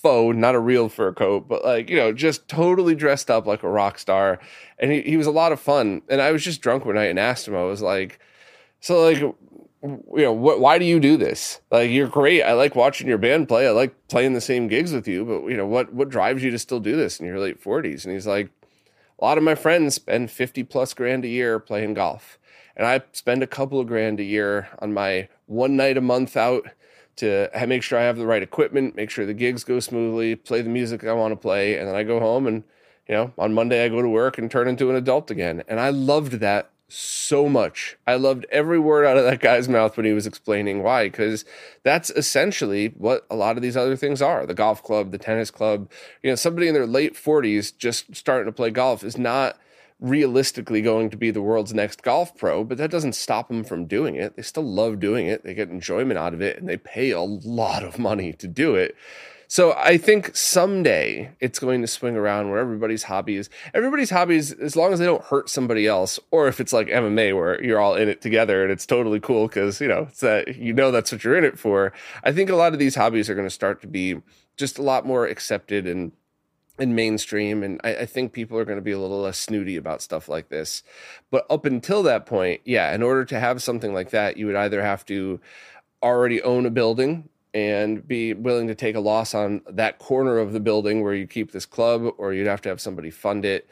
faux, 0.06 0.38
not 0.38 0.54
a 0.54 0.60
real 0.60 0.88
fur 0.88 1.12
coat, 1.12 1.48
but 1.48 1.66
like, 1.66 1.90
you 1.90 1.96
know, 1.96 2.14
just 2.14 2.48
totally 2.48 2.94
dressed 2.94 3.32
up 3.32 3.48
like 3.48 3.64
a 3.64 3.68
rock 3.68 3.98
star. 3.98 4.38
And 4.78 4.92
he, 4.92 5.02
he 5.02 5.18
was 5.18 5.26
a 5.26 5.32
lot 5.32 5.52
of 5.52 5.60
fun. 5.60 6.04
And 6.08 6.22
I 6.22 6.32
was 6.32 6.44
just 6.44 6.62
drunk 6.62 6.86
one 6.86 6.94
night 6.94 7.10
and 7.10 7.18
asked 7.18 7.48
him, 7.48 7.56
I 7.56 7.64
was 7.64 7.82
like, 7.82 8.20
so 8.80 9.02
like, 9.02 9.18
you 9.18 10.04
know, 10.14 10.32
what, 10.32 10.60
why 10.60 10.78
do 10.78 10.86
you 10.86 11.00
do 11.00 11.18
this? 11.18 11.60
Like, 11.72 11.90
you're 11.90 12.08
great. 12.08 12.44
I 12.44 12.54
like 12.54 12.76
watching 12.76 13.08
your 13.08 13.18
band 13.18 13.48
play. 13.48 13.68
I 13.68 13.72
like 13.72 13.96
playing 14.08 14.34
the 14.34 14.42
same 14.42 14.68
gigs 14.68 14.94
with 14.94 15.08
you, 15.08 15.26
but 15.26 15.48
you 15.48 15.58
know, 15.58 15.66
what, 15.66 15.92
what 15.92 16.10
drives 16.10 16.44
you 16.44 16.52
to 16.52 16.60
still 16.60 16.80
do 16.80 16.96
this 16.96 17.20
in 17.20 17.26
your 17.26 17.40
late 17.40 17.60
forties? 17.60 18.06
And 18.06 18.14
he's 18.14 18.28
like, 18.28 18.52
a 19.18 19.26
lot 19.26 19.40
of 19.40 19.44
my 19.44 19.56
friends 19.56 19.96
spend 19.96 20.30
50 20.30 20.66
plus 20.66 20.94
grand 20.94 21.26
a 21.26 21.30
year 21.30 21.58
playing 21.58 21.96
golf. 21.96 22.38
And 22.78 22.86
I 22.86 23.02
spend 23.12 23.42
a 23.42 23.48
couple 23.48 23.80
of 23.80 23.88
grand 23.88 24.20
a 24.20 24.24
year 24.24 24.70
on 24.78 24.94
my 24.94 25.30
one 25.48 25.76
night 25.76 25.98
a 25.98 26.02
month 26.02 26.38
out 26.38 26.68
to 27.18 27.50
make 27.68 27.84
sure 27.84 28.00
I 28.00 28.04
have 28.04 28.18
the 28.18 28.26
right 28.26 28.44
equipment, 28.44 28.96
make 28.96 29.10
sure 29.10 29.26
the 29.26 29.34
gigs 29.34 29.64
go 29.64 29.80
smoothly, 29.80 30.36
play 30.36 30.62
the 30.62 30.70
music 30.70 31.04
I 31.04 31.14
want 31.14 31.32
to 31.32 31.38
play, 31.38 31.78
and 31.78 31.88
then 31.88 31.96
I 31.96 32.04
go 32.04 32.20
home 32.20 32.48
and 32.48 32.64
you 33.08 33.14
know, 33.14 33.32
on 33.38 33.54
Monday 33.54 33.86
I 33.86 33.90
go 33.90 34.02
to 34.02 34.10
work 34.10 34.38
and 34.38 34.50
turn 34.50 34.68
into 34.68 34.90
an 34.90 34.96
adult 34.96 35.30
again. 35.30 35.64
And 35.68 35.80
I 35.80 35.90
loved 35.90 36.34
that 36.34 36.72
so 36.88 37.48
much. 37.50 37.98
I 38.06 38.16
loved 38.16 38.46
every 38.52 38.80
word 38.80 39.06
out 39.06 39.18
of 39.18 39.24
that 39.26 39.40
guy's 39.40 39.70
mouth 39.70 39.98
when 39.98 40.06
he 40.06 40.14
was 40.14 40.28
explaining 40.28 40.84
why, 40.84 41.06
because 41.06 41.46
that's 41.84 42.10
essentially 42.12 42.90
what 42.98 43.26
a 43.30 43.36
lot 43.36 43.58
of 43.58 43.62
these 43.62 43.78
other 43.78 43.96
things 43.96 44.22
are. 44.22 44.46
The 44.46 44.54
golf 44.54 44.84
club, 44.84 45.12
the 45.12 45.18
tennis 45.18 45.52
club, 45.52 45.90
you 46.24 46.32
know, 46.32 46.36
somebody 46.36 46.68
in 46.68 46.74
their 46.74 46.88
late 46.88 47.14
40s 47.14 47.78
just 47.78 48.16
starting 48.16 48.46
to 48.46 48.52
play 48.52 48.72
golf 48.72 49.04
is 49.04 49.18
not 49.18 49.58
realistically 50.00 50.82
going 50.82 51.10
to 51.10 51.18
be 51.18 51.32
the 51.32 51.42
world's 51.42 51.74
next 51.74 52.04
golf 52.04 52.36
pro, 52.36 52.64
but 52.64 52.78
that 52.78 52.92
doesn't 52.92 53.14
stop 53.14 53.48
them 53.48 53.64
from 53.64 53.86
doing 53.86 54.16
it. 54.16 54.36
They 54.36 54.42
still 54.42 54.64
love 54.64 55.00
doing 55.00 55.28
it. 55.28 55.44
They 55.44 55.54
get 55.54 55.70
enjoyment 55.70 56.20
out 56.20 56.34
of 56.34 56.42
it 56.42 56.58
and 56.58 56.68
they 56.68 56.78
pay 56.78 57.12
a 57.12 57.22
lot 57.22 57.84
of 57.84 57.98
money 57.98 58.34
to 58.34 58.48
do 58.48 58.76
it. 58.76 58.96
So 59.48 59.74
I 59.74 59.98
think 59.98 60.36
someday 60.36 61.32
it's 61.40 61.60
going 61.60 61.82
to 61.82 61.88
swing 61.88 62.16
around 62.16 62.50
where 62.50 62.60
everybody's 62.60 63.04
hobbies, 63.04 63.50
everybody's 63.74 64.10
hobbies, 64.10 64.52
as 64.52 64.76
long 64.76 64.92
as 64.92 65.00
they 65.00 65.06
don't 65.06 65.24
hurt 65.24 65.50
somebody 65.50 65.86
else, 65.86 66.20
or 66.32 66.48
if 66.48 66.60
it's 66.60 66.74
like 66.74 66.88
MMA 66.88 67.36
where 67.36 67.64
you're 67.64 67.80
all 67.80 67.96
in 67.96 68.10
it 68.10 68.22
together 68.22 68.64
and 68.64 68.72
it's 68.72 68.86
totally 68.86 69.20
cool 69.20 69.48
because 69.48 69.80
you 69.80 69.88
know 69.88 70.08
it's 70.10 70.22
that 70.22 70.56
you 70.56 70.74
know 70.74 70.92
that's 70.92 71.12
what 71.12 71.24
you're 71.24 71.38
in 71.38 71.44
it 71.44 71.60
for. 71.60 71.94
I 72.24 72.32
think 72.32 72.50
a 72.50 72.56
lot 72.56 72.74
of 72.74 72.80
these 72.80 72.96
hobbies 72.96 73.30
are 73.30 73.36
going 73.36 73.48
to 73.48 73.54
start 73.54 73.82
to 73.82 73.88
be 73.88 74.20
just 74.58 74.80
a 74.80 74.84
lot 74.84 75.06
more 75.06 75.28
accepted 75.28 75.86
and 75.86 76.12
and 76.78 76.96
mainstream. 76.96 77.64
And 77.64 77.80
I, 77.84 77.96
I, 77.96 78.06
think 78.06 78.34
people 78.34 78.58
are 78.58 78.66
going 78.66 78.78
to 78.78 78.82
be 78.82 78.92
a 78.92 79.00
little 79.00 79.22
less 79.22 79.38
snooty 79.38 79.78
about 79.78 80.02
stuff 80.02 80.28
like 80.28 80.50
this. 80.50 80.84
But 81.32 81.46
up 81.50 81.66
until 81.66 82.04
that 82.04 82.26
point, 82.26 82.62
yeah, 82.66 82.94
in 82.94 83.02
order 83.02 83.26
to 83.26 83.40
have 83.40 83.62
something 83.62 83.94
like 83.94 84.10
that, 84.12 84.38
you 84.38 84.46
would 84.48 84.56
either 84.56 84.82
have 84.82 85.06
to 85.06 85.40
already 86.04 86.42
own 86.42 86.66
a 86.66 86.70
building 86.70 87.30
and 87.54 88.06
be 88.06 88.34
willing 88.34 88.68
to 88.68 88.76
take 88.76 88.96
a 88.96 89.00
loss 89.00 89.34
on 89.34 89.62
that 89.70 89.98
corner 89.98 90.38
of 90.40 90.52
the 90.52 90.60
building 90.60 91.02
where 91.02 91.14
you 91.14 91.26
keep 91.26 91.52
this 91.52 91.66
club, 91.66 92.14
or 92.18 92.34
you'd 92.34 92.48
have 92.48 92.62
to 92.62 92.70
have 92.70 92.82
somebody 92.82 93.10
fund 93.10 93.46
it. 93.46 93.70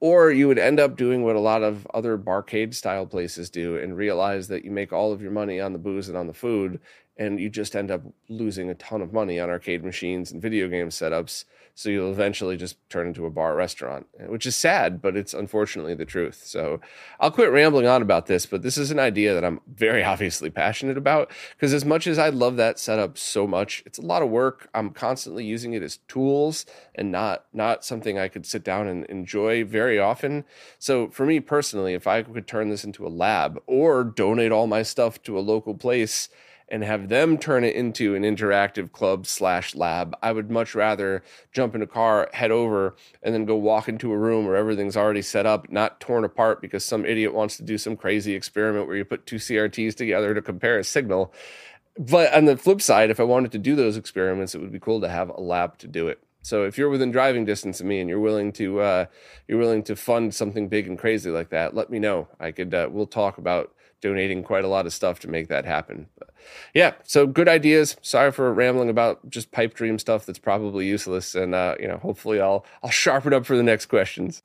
Or 0.00 0.32
you 0.32 0.48
would 0.48 0.58
end 0.58 0.80
up 0.80 0.96
doing 0.96 1.22
what 1.22 1.36
a 1.36 1.40
lot 1.40 1.62
of 1.62 1.86
other 1.94 2.18
barcade 2.18 2.74
style 2.74 3.06
places 3.06 3.50
do 3.50 3.76
and 3.76 3.96
realize 3.96 4.48
that 4.48 4.64
you 4.64 4.70
make 4.70 4.92
all 4.92 5.12
of 5.12 5.22
your 5.22 5.30
money 5.30 5.60
on 5.60 5.72
the 5.72 5.78
booze 5.78 6.08
and 6.08 6.16
on 6.16 6.26
the 6.26 6.34
food, 6.34 6.80
and 7.18 7.38
you 7.38 7.48
just 7.50 7.76
end 7.76 7.90
up 7.90 8.02
losing 8.28 8.70
a 8.70 8.74
ton 8.74 9.02
of 9.02 9.12
money 9.12 9.38
on 9.38 9.50
arcade 9.50 9.84
machines 9.84 10.32
and 10.32 10.42
video 10.42 10.68
game 10.68 10.88
setups 10.88 11.44
so 11.74 11.88
you'll 11.88 12.10
eventually 12.10 12.56
just 12.56 12.76
turn 12.90 13.06
into 13.06 13.26
a 13.26 13.30
bar 13.30 13.54
restaurant, 13.54 14.06
which 14.26 14.46
is 14.46 14.56
sad, 14.56 15.00
but 15.00 15.16
it's 15.16 15.34
unfortunately 15.34 15.94
the 15.94 16.04
truth. 16.04 16.42
So 16.44 16.80
I'll 17.18 17.30
quit 17.30 17.50
rambling 17.50 17.86
on 17.86 18.02
about 18.02 18.26
this, 18.26 18.46
but 18.46 18.62
this 18.62 18.76
is 18.76 18.90
an 18.90 18.98
idea 18.98 19.34
that 19.34 19.44
I'm 19.44 19.60
very 19.66 20.04
obviously 20.10 20.50
passionate 20.50 20.98
about 20.98 21.30
because 21.56 21.72
as 21.72 21.84
much 21.84 22.06
as 22.06 22.18
I 22.18 22.28
love 22.28 22.56
that 22.56 22.78
setup 22.78 23.16
so 23.16 23.46
much, 23.46 23.82
it's 23.86 23.98
a 23.98 24.02
lot 24.02 24.22
of 24.22 24.28
work. 24.28 24.68
I'm 24.74 24.90
constantly 24.90 25.44
using 25.44 25.72
it 25.72 25.82
as 25.82 25.98
tools 26.08 26.66
and 26.94 27.10
not 27.10 27.46
not 27.52 27.84
something 27.84 28.18
I 28.18 28.28
could 28.28 28.46
sit 28.46 28.64
down 28.64 28.86
and 28.86 29.04
enjoy 29.06 29.64
very 29.64 29.98
often. 29.98 30.44
So 30.78 31.08
for 31.08 31.26
me 31.26 31.40
personally, 31.40 31.94
if 31.94 32.06
I 32.06 32.22
could 32.22 32.46
turn 32.46 32.68
this 32.68 32.84
into 32.84 33.06
a 33.06 33.08
lab 33.08 33.60
or 33.66 34.04
donate 34.04 34.52
all 34.52 34.66
my 34.66 34.82
stuff 34.82 35.22
to 35.22 35.38
a 35.38 35.40
local 35.40 35.74
place 35.74 36.28
and 36.70 36.84
have 36.84 37.08
them 37.08 37.36
turn 37.36 37.64
it 37.64 37.74
into 37.74 38.14
an 38.14 38.22
interactive 38.22 38.92
club 38.92 39.26
slash 39.26 39.74
lab. 39.74 40.16
I 40.22 40.32
would 40.32 40.50
much 40.50 40.74
rather 40.74 41.22
jump 41.52 41.74
in 41.74 41.82
a 41.82 41.86
car, 41.86 42.28
head 42.32 42.50
over, 42.50 42.94
and 43.22 43.34
then 43.34 43.44
go 43.44 43.56
walk 43.56 43.88
into 43.88 44.12
a 44.12 44.18
room 44.18 44.46
where 44.46 44.56
everything's 44.56 44.96
already 44.96 45.22
set 45.22 45.46
up, 45.46 45.70
not 45.70 46.00
torn 46.00 46.24
apart 46.24 46.60
because 46.60 46.84
some 46.84 47.04
idiot 47.04 47.34
wants 47.34 47.56
to 47.56 47.62
do 47.62 47.78
some 47.78 47.96
crazy 47.96 48.34
experiment 48.34 48.86
where 48.86 48.96
you 48.96 49.04
put 49.04 49.26
two 49.26 49.36
CRTs 49.36 49.94
together 49.94 50.34
to 50.34 50.42
compare 50.42 50.78
a 50.78 50.84
signal. 50.84 51.32
But 51.98 52.32
on 52.32 52.44
the 52.44 52.56
flip 52.56 52.80
side, 52.80 53.10
if 53.10 53.20
I 53.20 53.24
wanted 53.24 53.52
to 53.52 53.58
do 53.58 53.74
those 53.74 53.96
experiments, 53.96 54.54
it 54.54 54.60
would 54.60 54.72
be 54.72 54.78
cool 54.78 55.00
to 55.00 55.08
have 55.08 55.28
a 55.28 55.40
lab 55.40 55.76
to 55.78 55.88
do 55.88 56.08
it. 56.08 56.22
So 56.42 56.64
if 56.64 56.78
you're 56.78 56.88
within 56.88 57.10
driving 57.10 57.44
distance 57.44 57.80
of 57.80 57.86
me 57.86 58.00
and 58.00 58.08
you're 58.08 58.20
willing 58.20 58.52
to 58.52 58.80
uh, 58.80 59.04
you're 59.46 59.58
willing 59.58 59.82
to 59.84 59.96
fund 59.96 60.34
something 60.34 60.68
big 60.68 60.86
and 60.86 60.98
crazy 60.98 61.30
like 61.30 61.50
that, 61.50 61.74
let 61.74 61.90
me 61.90 61.98
know. 61.98 62.28
I 62.38 62.52
could 62.52 62.72
uh, 62.72 62.88
we'll 62.90 63.06
talk 63.06 63.36
about 63.36 63.74
donating 64.00 64.42
quite 64.42 64.64
a 64.64 64.68
lot 64.68 64.86
of 64.86 64.92
stuff 64.92 65.20
to 65.20 65.28
make 65.28 65.48
that 65.48 65.64
happen. 65.64 66.06
But 66.18 66.30
yeah, 66.74 66.94
so 67.04 67.26
good 67.26 67.48
ideas. 67.48 67.96
Sorry 68.02 68.32
for 68.32 68.52
rambling 68.52 68.88
about 68.88 69.28
just 69.28 69.52
pipe 69.52 69.74
dream 69.74 69.98
stuff 69.98 70.26
that's 70.26 70.38
probably 70.38 70.86
useless, 70.86 71.34
and 71.34 71.54
uh, 71.54 71.76
you 71.78 71.88
know, 71.88 71.98
hopefully 71.98 72.40
I'll 72.40 72.64
I'll 72.82 72.90
sharpen 72.90 73.32
up 73.32 73.46
for 73.46 73.56
the 73.56 73.62
next 73.62 73.86
questions. 73.86 74.42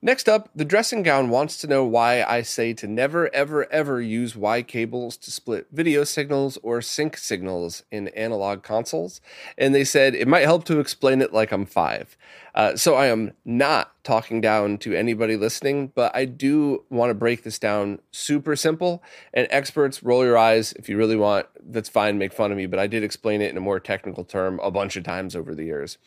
Next 0.00 0.28
up, 0.28 0.48
the 0.54 0.64
dressing 0.64 1.02
gown 1.02 1.28
wants 1.28 1.58
to 1.58 1.66
know 1.66 1.84
why 1.84 2.22
I 2.22 2.42
say 2.42 2.72
to 2.74 2.86
never, 2.86 3.34
ever, 3.34 3.70
ever 3.72 4.00
use 4.00 4.36
Y 4.36 4.62
cables 4.62 5.16
to 5.16 5.32
split 5.32 5.66
video 5.72 6.04
signals 6.04 6.56
or 6.62 6.80
sync 6.80 7.16
signals 7.16 7.82
in 7.90 8.06
analog 8.08 8.62
consoles. 8.62 9.20
And 9.56 9.74
they 9.74 9.82
said 9.82 10.14
it 10.14 10.28
might 10.28 10.44
help 10.44 10.62
to 10.66 10.78
explain 10.78 11.20
it 11.20 11.32
like 11.32 11.50
I'm 11.50 11.66
five. 11.66 12.16
Uh, 12.54 12.76
so 12.76 12.94
I 12.94 13.06
am 13.06 13.32
not 13.44 13.92
talking 14.04 14.40
down 14.40 14.78
to 14.78 14.94
anybody 14.94 15.36
listening, 15.36 15.92
but 15.94 16.14
I 16.14 16.26
do 16.26 16.84
want 16.90 17.10
to 17.10 17.14
break 17.14 17.42
this 17.42 17.58
down 17.58 17.98
super 18.12 18.54
simple. 18.54 19.02
And 19.34 19.48
experts, 19.50 20.04
roll 20.04 20.24
your 20.24 20.38
eyes 20.38 20.72
if 20.74 20.88
you 20.88 20.96
really 20.96 21.16
want. 21.16 21.46
That's 21.60 21.88
fine, 21.88 22.18
make 22.18 22.32
fun 22.32 22.52
of 22.52 22.56
me, 22.56 22.66
but 22.66 22.78
I 22.78 22.86
did 22.86 23.02
explain 23.02 23.42
it 23.42 23.50
in 23.50 23.56
a 23.56 23.60
more 23.60 23.80
technical 23.80 24.24
term 24.24 24.60
a 24.62 24.70
bunch 24.70 24.96
of 24.96 25.02
times 25.02 25.34
over 25.34 25.54
the 25.56 25.64
years. 25.64 25.98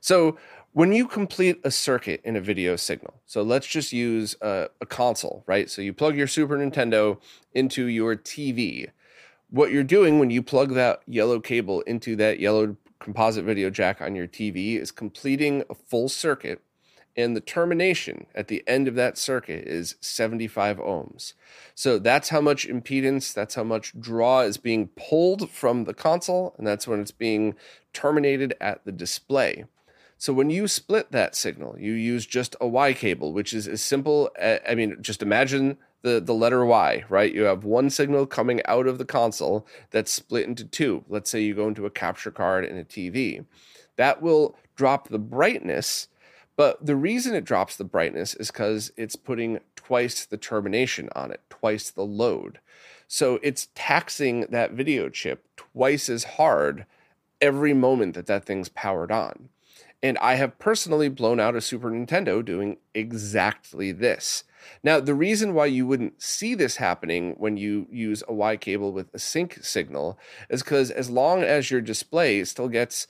So, 0.00 0.38
when 0.78 0.92
you 0.92 1.08
complete 1.08 1.58
a 1.64 1.72
circuit 1.72 2.20
in 2.22 2.36
a 2.36 2.40
video 2.40 2.76
signal, 2.76 3.20
so 3.26 3.42
let's 3.42 3.66
just 3.66 3.92
use 3.92 4.36
a, 4.40 4.68
a, 4.80 4.86
console, 4.86 5.42
right? 5.48 5.68
So 5.68 5.82
you 5.82 5.92
plug 5.92 6.16
your 6.16 6.28
Super 6.28 6.56
Nintendo 6.56 7.18
into 7.52 7.86
your 7.86 8.14
TV. 8.14 8.86
What 9.50 9.72
you're 9.72 9.82
doing 9.82 10.20
when 10.20 10.30
you 10.30 10.40
plug 10.40 10.74
that 10.74 11.00
yellow 11.04 11.40
cable 11.40 11.80
into 11.80 12.14
that 12.14 12.38
yellow 12.38 12.76
composite 13.00 13.44
video 13.44 13.70
jack 13.70 14.00
on 14.00 14.14
your 14.14 14.28
TV 14.28 14.80
is 14.80 14.92
completing 14.92 15.64
a 15.68 15.74
full 15.74 16.08
circuit, 16.08 16.62
and 17.16 17.34
the 17.34 17.40
termination 17.40 18.28
at 18.32 18.46
the 18.46 18.62
end 18.68 18.86
of 18.86 18.94
that 18.94 19.18
circuit 19.18 19.66
is 19.66 19.96
75 20.00 20.76
ohms. 20.76 21.32
So 21.74 21.98
that's 21.98 22.28
how 22.28 22.40
much 22.40 22.68
impedance, 22.68 23.34
that's 23.34 23.56
how 23.56 23.64
much 23.64 23.98
draw 23.98 24.42
is 24.42 24.58
being 24.58 24.90
pulled 24.96 25.50
from 25.50 25.86
the 25.86 25.94
console, 25.94 26.54
and 26.56 26.64
that's 26.64 26.86
when 26.86 27.00
it's 27.00 27.10
being 27.10 27.56
terminated 27.92 28.54
at 28.60 28.84
the 28.84 28.92
display. 28.92 29.64
So 30.20 30.32
when 30.32 30.50
you 30.50 30.66
split 30.66 31.12
that 31.12 31.36
signal, 31.36 31.76
you 31.78 31.92
use 31.92 32.26
just 32.26 32.56
a 32.60 32.66
Y 32.66 32.92
cable, 32.92 33.32
which 33.32 33.52
is 33.52 33.68
as 33.68 33.80
simple. 33.80 34.30
I 34.42 34.74
mean, 34.74 34.96
just 35.00 35.22
imagine 35.22 35.78
the 36.02 36.20
the 36.20 36.34
letter 36.34 36.64
Y, 36.66 37.04
right? 37.08 37.32
You 37.32 37.42
have 37.44 37.64
one 37.64 37.88
signal 37.88 38.26
coming 38.26 38.60
out 38.66 38.88
of 38.88 38.98
the 38.98 39.04
console 39.04 39.64
that's 39.90 40.12
split 40.12 40.46
into 40.46 40.64
two. 40.64 41.04
Let's 41.08 41.30
say 41.30 41.42
you 41.42 41.54
go 41.54 41.68
into 41.68 41.86
a 41.86 41.90
capture 41.90 42.32
card 42.32 42.64
and 42.64 42.76
a 42.78 42.84
TV. 42.84 43.44
That 43.94 44.20
will 44.20 44.56
drop 44.74 45.08
the 45.08 45.20
brightness, 45.20 46.08
but 46.56 46.84
the 46.84 46.96
reason 46.96 47.36
it 47.36 47.44
drops 47.44 47.76
the 47.76 47.84
brightness 47.84 48.34
is 48.34 48.50
because 48.50 48.90
it's 48.96 49.16
putting 49.16 49.60
twice 49.76 50.24
the 50.24 50.36
termination 50.36 51.08
on 51.14 51.30
it, 51.30 51.42
twice 51.48 51.90
the 51.90 52.04
load. 52.04 52.58
So 53.06 53.38
it's 53.42 53.68
taxing 53.76 54.46
that 54.50 54.72
video 54.72 55.08
chip 55.08 55.44
twice 55.56 56.08
as 56.08 56.24
hard 56.24 56.86
every 57.40 57.72
moment 57.72 58.14
that 58.14 58.26
that 58.26 58.44
thing's 58.44 58.68
powered 58.68 59.12
on. 59.12 59.48
And 60.02 60.16
I 60.18 60.34
have 60.36 60.58
personally 60.58 61.08
blown 61.08 61.40
out 61.40 61.56
a 61.56 61.60
Super 61.60 61.90
Nintendo 61.90 62.44
doing 62.44 62.76
exactly 62.94 63.90
this. 63.90 64.44
Now, 64.82 65.00
the 65.00 65.14
reason 65.14 65.54
why 65.54 65.66
you 65.66 65.86
wouldn't 65.86 66.22
see 66.22 66.54
this 66.54 66.76
happening 66.76 67.34
when 67.38 67.56
you 67.56 67.86
use 67.90 68.22
a 68.28 68.34
Y 68.34 68.56
cable 68.56 68.92
with 68.92 69.12
a 69.14 69.18
sync 69.18 69.58
signal 69.62 70.18
is 70.48 70.62
because 70.62 70.90
as 70.90 71.10
long 71.10 71.42
as 71.42 71.70
your 71.70 71.80
display 71.80 72.44
still 72.44 72.68
gets 72.68 73.06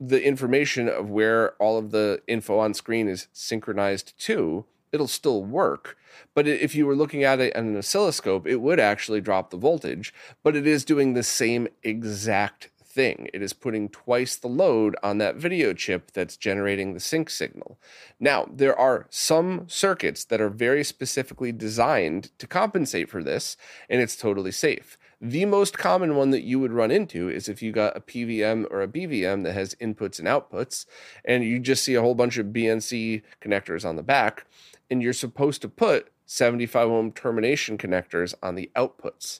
the 0.00 0.22
information 0.22 0.88
of 0.88 1.10
where 1.10 1.52
all 1.54 1.78
of 1.78 1.90
the 1.90 2.22
info 2.28 2.58
on 2.58 2.74
screen 2.74 3.08
is 3.08 3.28
synchronized 3.32 4.18
to, 4.18 4.64
it'll 4.92 5.08
still 5.08 5.42
work. 5.44 5.96
But 6.34 6.46
if 6.46 6.74
you 6.74 6.86
were 6.86 6.96
looking 6.96 7.24
at 7.24 7.40
it 7.40 7.54
on 7.56 7.66
an 7.66 7.76
oscilloscope, 7.76 8.46
it 8.46 8.56
would 8.56 8.80
actually 8.80 9.20
drop 9.20 9.50
the 9.50 9.56
voltage, 9.56 10.14
but 10.42 10.56
it 10.56 10.66
is 10.66 10.84
doing 10.84 11.14
the 11.14 11.22
same 11.22 11.68
exact 11.82 12.70
thing. 12.98 13.30
It 13.32 13.42
is 13.42 13.52
putting 13.52 13.88
twice 13.90 14.34
the 14.34 14.48
load 14.48 14.96
on 15.04 15.18
that 15.18 15.36
video 15.36 15.72
chip 15.72 16.10
that's 16.10 16.36
generating 16.36 16.94
the 16.94 17.00
sync 17.00 17.30
signal. 17.30 17.78
Now, 18.18 18.48
there 18.52 18.76
are 18.76 19.06
some 19.08 19.66
circuits 19.68 20.24
that 20.24 20.40
are 20.40 20.48
very 20.48 20.82
specifically 20.82 21.52
designed 21.52 22.36
to 22.40 22.48
compensate 22.48 23.08
for 23.08 23.22
this, 23.22 23.56
and 23.88 24.02
it's 24.02 24.16
totally 24.16 24.50
safe. 24.50 24.98
The 25.20 25.44
most 25.44 25.78
common 25.78 26.16
one 26.16 26.30
that 26.30 26.42
you 26.42 26.58
would 26.58 26.72
run 26.72 26.90
into 26.90 27.28
is 27.28 27.48
if 27.48 27.62
you 27.62 27.70
got 27.70 27.96
a 27.96 28.00
PVM 28.00 28.66
or 28.68 28.82
a 28.82 28.88
BVM 28.88 29.44
that 29.44 29.52
has 29.52 29.76
inputs 29.76 30.18
and 30.18 30.26
outputs, 30.26 30.84
and 31.24 31.44
you 31.44 31.60
just 31.60 31.84
see 31.84 31.94
a 31.94 32.02
whole 32.02 32.16
bunch 32.16 32.36
of 32.36 32.46
BNC 32.46 33.22
connectors 33.40 33.84
on 33.84 33.94
the 33.94 34.02
back, 34.02 34.44
and 34.90 35.00
you're 35.00 35.12
supposed 35.12 35.62
to 35.62 35.68
put 35.68 36.10
75 36.26 36.88
ohm 36.88 37.12
termination 37.12 37.78
connectors 37.78 38.34
on 38.42 38.56
the 38.56 38.72
outputs. 38.74 39.38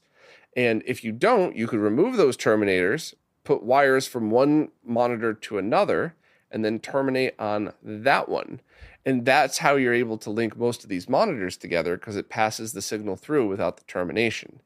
And 0.56 0.84
if 0.86 1.02
you 1.02 1.10
don't, 1.10 1.56
you 1.56 1.66
could 1.66 1.80
remove 1.80 2.16
those 2.16 2.36
terminators 2.36 3.14
put 3.48 3.62
wires 3.62 4.06
from 4.06 4.30
one 4.30 4.68
monitor 4.84 5.32
to 5.32 5.56
another 5.56 6.14
and 6.50 6.62
then 6.62 6.78
terminate 6.78 7.34
on 7.38 7.72
that 7.82 8.28
one. 8.28 8.60
And 9.06 9.24
that's 9.24 9.56
how 9.56 9.76
you're 9.76 9.94
able 9.94 10.18
to 10.18 10.28
link 10.28 10.58
most 10.58 10.84
of 10.84 10.90
these 10.90 11.08
monitors 11.08 11.56
together 11.56 11.96
because 11.96 12.14
it 12.14 12.28
passes 12.28 12.74
the 12.74 12.82
signal 12.82 13.16
through 13.16 13.48
without 13.48 13.78
the 13.78 13.84
termination. 13.84 14.60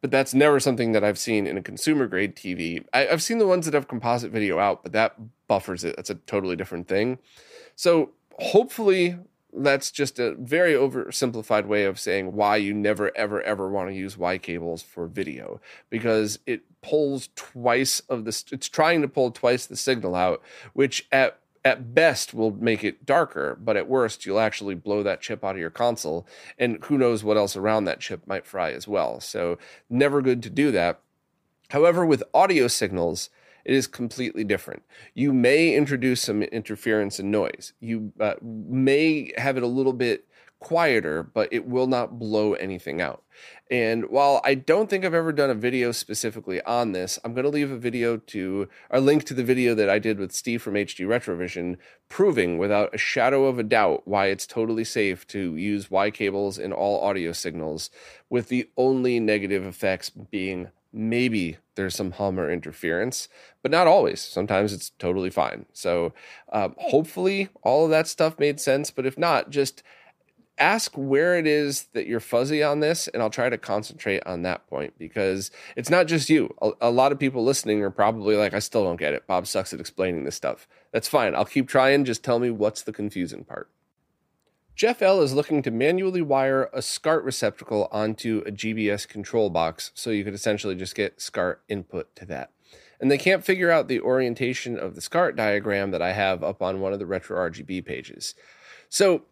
But 0.00 0.10
that's 0.10 0.34
never 0.34 0.58
something 0.58 0.90
that 0.90 1.04
I've 1.04 1.16
seen 1.16 1.46
in 1.46 1.56
a 1.56 1.62
consumer 1.62 2.08
grade 2.08 2.34
TV. 2.34 2.84
I, 2.92 3.04
have 3.04 3.22
seen 3.22 3.38
the 3.38 3.46
ones 3.46 3.66
that 3.66 3.74
have 3.74 3.86
composite 3.86 4.32
video 4.32 4.58
out, 4.58 4.82
but 4.82 4.90
that 4.90 5.14
buffers 5.46 5.84
it. 5.84 5.94
That's 5.94 6.10
a 6.10 6.16
totally 6.16 6.56
different 6.56 6.88
thing. 6.88 7.18
So 7.76 8.10
hopefully 8.40 9.16
that's 9.56 9.90
just 9.90 10.18
a 10.18 10.34
very 10.34 10.72
oversimplified 10.72 11.66
way 11.66 11.84
of 11.84 12.00
saying 12.00 12.32
why 12.32 12.56
you 12.56 12.74
never 12.74 13.16
ever 13.16 13.42
ever 13.42 13.68
want 13.68 13.88
to 13.88 13.94
use 13.94 14.18
Y 14.18 14.38
cables 14.38 14.82
for 14.82 15.06
video 15.06 15.60
because 15.90 16.38
it 16.46 16.62
pulls 16.82 17.28
twice 17.36 18.00
of 18.08 18.24
this 18.24 18.44
it's 18.50 18.68
trying 18.68 19.00
to 19.02 19.08
pull 19.08 19.30
twice 19.30 19.66
the 19.66 19.76
signal 19.76 20.14
out 20.14 20.42
which 20.72 21.06
at 21.12 21.38
at 21.64 21.94
best 21.94 22.34
will 22.34 22.50
make 22.50 22.84
it 22.84 23.06
darker 23.06 23.56
but 23.60 23.76
at 23.76 23.88
worst 23.88 24.26
you'll 24.26 24.38
actually 24.38 24.74
blow 24.74 25.02
that 25.02 25.20
chip 25.20 25.42
out 25.42 25.54
of 25.54 25.60
your 25.60 25.70
console 25.70 26.26
and 26.58 26.82
who 26.84 26.98
knows 26.98 27.24
what 27.24 27.36
else 27.36 27.56
around 27.56 27.84
that 27.84 28.00
chip 28.00 28.26
might 28.26 28.46
fry 28.46 28.70
as 28.70 28.86
well. 28.86 29.18
So 29.20 29.58
never 29.88 30.20
good 30.20 30.42
to 30.42 30.50
do 30.50 30.70
that. 30.72 31.00
However 31.70 32.04
with 32.04 32.22
audio 32.34 32.68
signals 32.68 33.30
it 33.64 33.74
is 33.74 33.86
completely 33.86 34.44
different. 34.44 34.82
You 35.14 35.32
may 35.32 35.74
introduce 35.74 36.22
some 36.22 36.42
interference 36.42 37.18
and 37.18 37.30
noise. 37.30 37.72
You 37.80 38.12
uh, 38.20 38.34
may 38.42 39.32
have 39.36 39.56
it 39.56 39.62
a 39.62 39.68
little 39.68 39.92
bit 39.92 40.26
quieter, 40.64 41.22
but 41.22 41.52
it 41.52 41.66
will 41.66 41.86
not 41.86 42.18
blow 42.18 42.54
anything 42.54 42.98
out. 42.98 43.22
And 43.70 44.08
while 44.08 44.40
I 44.44 44.54
don't 44.54 44.88
think 44.88 45.04
I've 45.04 45.12
ever 45.12 45.32
done 45.32 45.50
a 45.50 45.54
video 45.54 45.92
specifically 45.92 46.62
on 46.62 46.92
this, 46.92 47.18
I'm 47.22 47.34
going 47.34 47.44
to 47.44 47.50
leave 47.50 47.70
a 47.70 47.76
video 47.76 48.16
to 48.16 48.68
a 48.90 49.00
link 49.00 49.24
to 49.24 49.34
the 49.34 49.44
video 49.44 49.74
that 49.74 49.90
I 49.90 49.98
did 49.98 50.18
with 50.18 50.32
Steve 50.32 50.62
from 50.62 50.74
HD 50.74 51.06
Retrovision, 51.06 51.76
proving 52.08 52.56
without 52.56 52.94
a 52.94 52.98
shadow 52.98 53.44
of 53.44 53.58
a 53.58 53.62
doubt 53.62 54.08
why 54.08 54.28
it's 54.28 54.46
totally 54.46 54.84
safe 54.84 55.26
to 55.28 55.54
use 55.54 55.90
Y 55.90 56.10
cables 56.10 56.58
in 56.58 56.72
all 56.72 57.00
audio 57.02 57.32
signals, 57.32 57.90
with 58.30 58.48
the 58.48 58.70
only 58.78 59.20
negative 59.20 59.66
effects 59.66 60.08
being 60.08 60.70
maybe 60.94 61.58
there's 61.74 61.94
some 61.94 62.12
hum 62.12 62.38
or 62.38 62.50
interference, 62.50 63.28
but 63.62 63.70
not 63.70 63.86
always. 63.86 64.20
Sometimes 64.20 64.72
it's 64.72 64.90
totally 64.90 65.30
fine. 65.30 65.66
So 65.72 66.14
um, 66.52 66.74
hopefully 66.78 67.48
all 67.62 67.84
of 67.84 67.90
that 67.90 68.06
stuff 68.06 68.38
made 68.38 68.60
sense. 68.60 68.90
But 68.90 69.06
if 69.06 69.18
not, 69.18 69.50
just 69.50 69.82
ask 70.56 70.92
where 70.94 71.36
it 71.36 71.46
is 71.46 71.88
that 71.94 72.06
you're 72.06 72.20
fuzzy 72.20 72.62
on 72.62 72.80
this, 72.80 73.08
and 73.08 73.22
I'll 73.22 73.30
try 73.30 73.48
to 73.48 73.58
concentrate 73.58 74.24
on 74.24 74.42
that 74.42 74.66
point 74.68 74.94
because 74.98 75.50
it's 75.76 75.90
not 75.90 76.06
just 76.06 76.30
you. 76.30 76.54
A, 76.62 76.70
a 76.82 76.90
lot 76.90 77.12
of 77.12 77.18
people 77.18 77.44
listening 77.44 77.82
are 77.82 77.90
probably 77.90 78.36
like, 78.36 78.54
I 78.54 78.60
still 78.60 78.84
don't 78.84 78.96
get 78.96 79.14
it. 79.14 79.26
Bob 79.26 79.46
sucks 79.46 79.72
at 79.72 79.80
explaining 79.80 80.24
this 80.24 80.36
stuff. 80.36 80.68
That's 80.92 81.08
fine. 81.08 81.34
I'll 81.34 81.44
keep 81.44 81.68
trying. 81.68 82.04
Just 82.04 82.22
tell 82.22 82.38
me 82.38 82.50
what's 82.50 82.82
the 82.82 82.92
confusing 82.92 83.44
part. 83.44 83.68
Jeff 84.74 85.02
L 85.02 85.20
is 85.20 85.32
looking 85.32 85.62
to 85.62 85.70
manually 85.70 86.22
wire 86.22 86.68
a 86.72 86.82
SCART 86.82 87.22
receptacle 87.22 87.88
onto 87.92 88.42
a 88.44 88.50
GBS 88.50 89.06
control 89.06 89.48
box 89.48 89.92
so 89.94 90.10
you 90.10 90.24
could 90.24 90.34
essentially 90.34 90.74
just 90.74 90.96
get 90.96 91.20
SCART 91.20 91.62
input 91.68 92.14
to 92.16 92.26
that. 92.26 92.50
And 93.00 93.10
they 93.10 93.18
can't 93.18 93.44
figure 93.44 93.70
out 93.70 93.86
the 93.86 94.00
orientation 94.00 94.76
of 94.76 94.94
the 94.94 95.00
SCART 95.00 95.36
diagram 95.36 95.92
that 95.92 96.02
I 96.02 96.12
have 96.12 96.42
up 96.42 96.60
on 96.60 96.80
one 96.80 96.92
of 96.92 96.98
the 96.98 97.06
retro 97.06 97.38
RGB 97.50 97.84
pages. 97.84 98.34
So, 98.88 99.22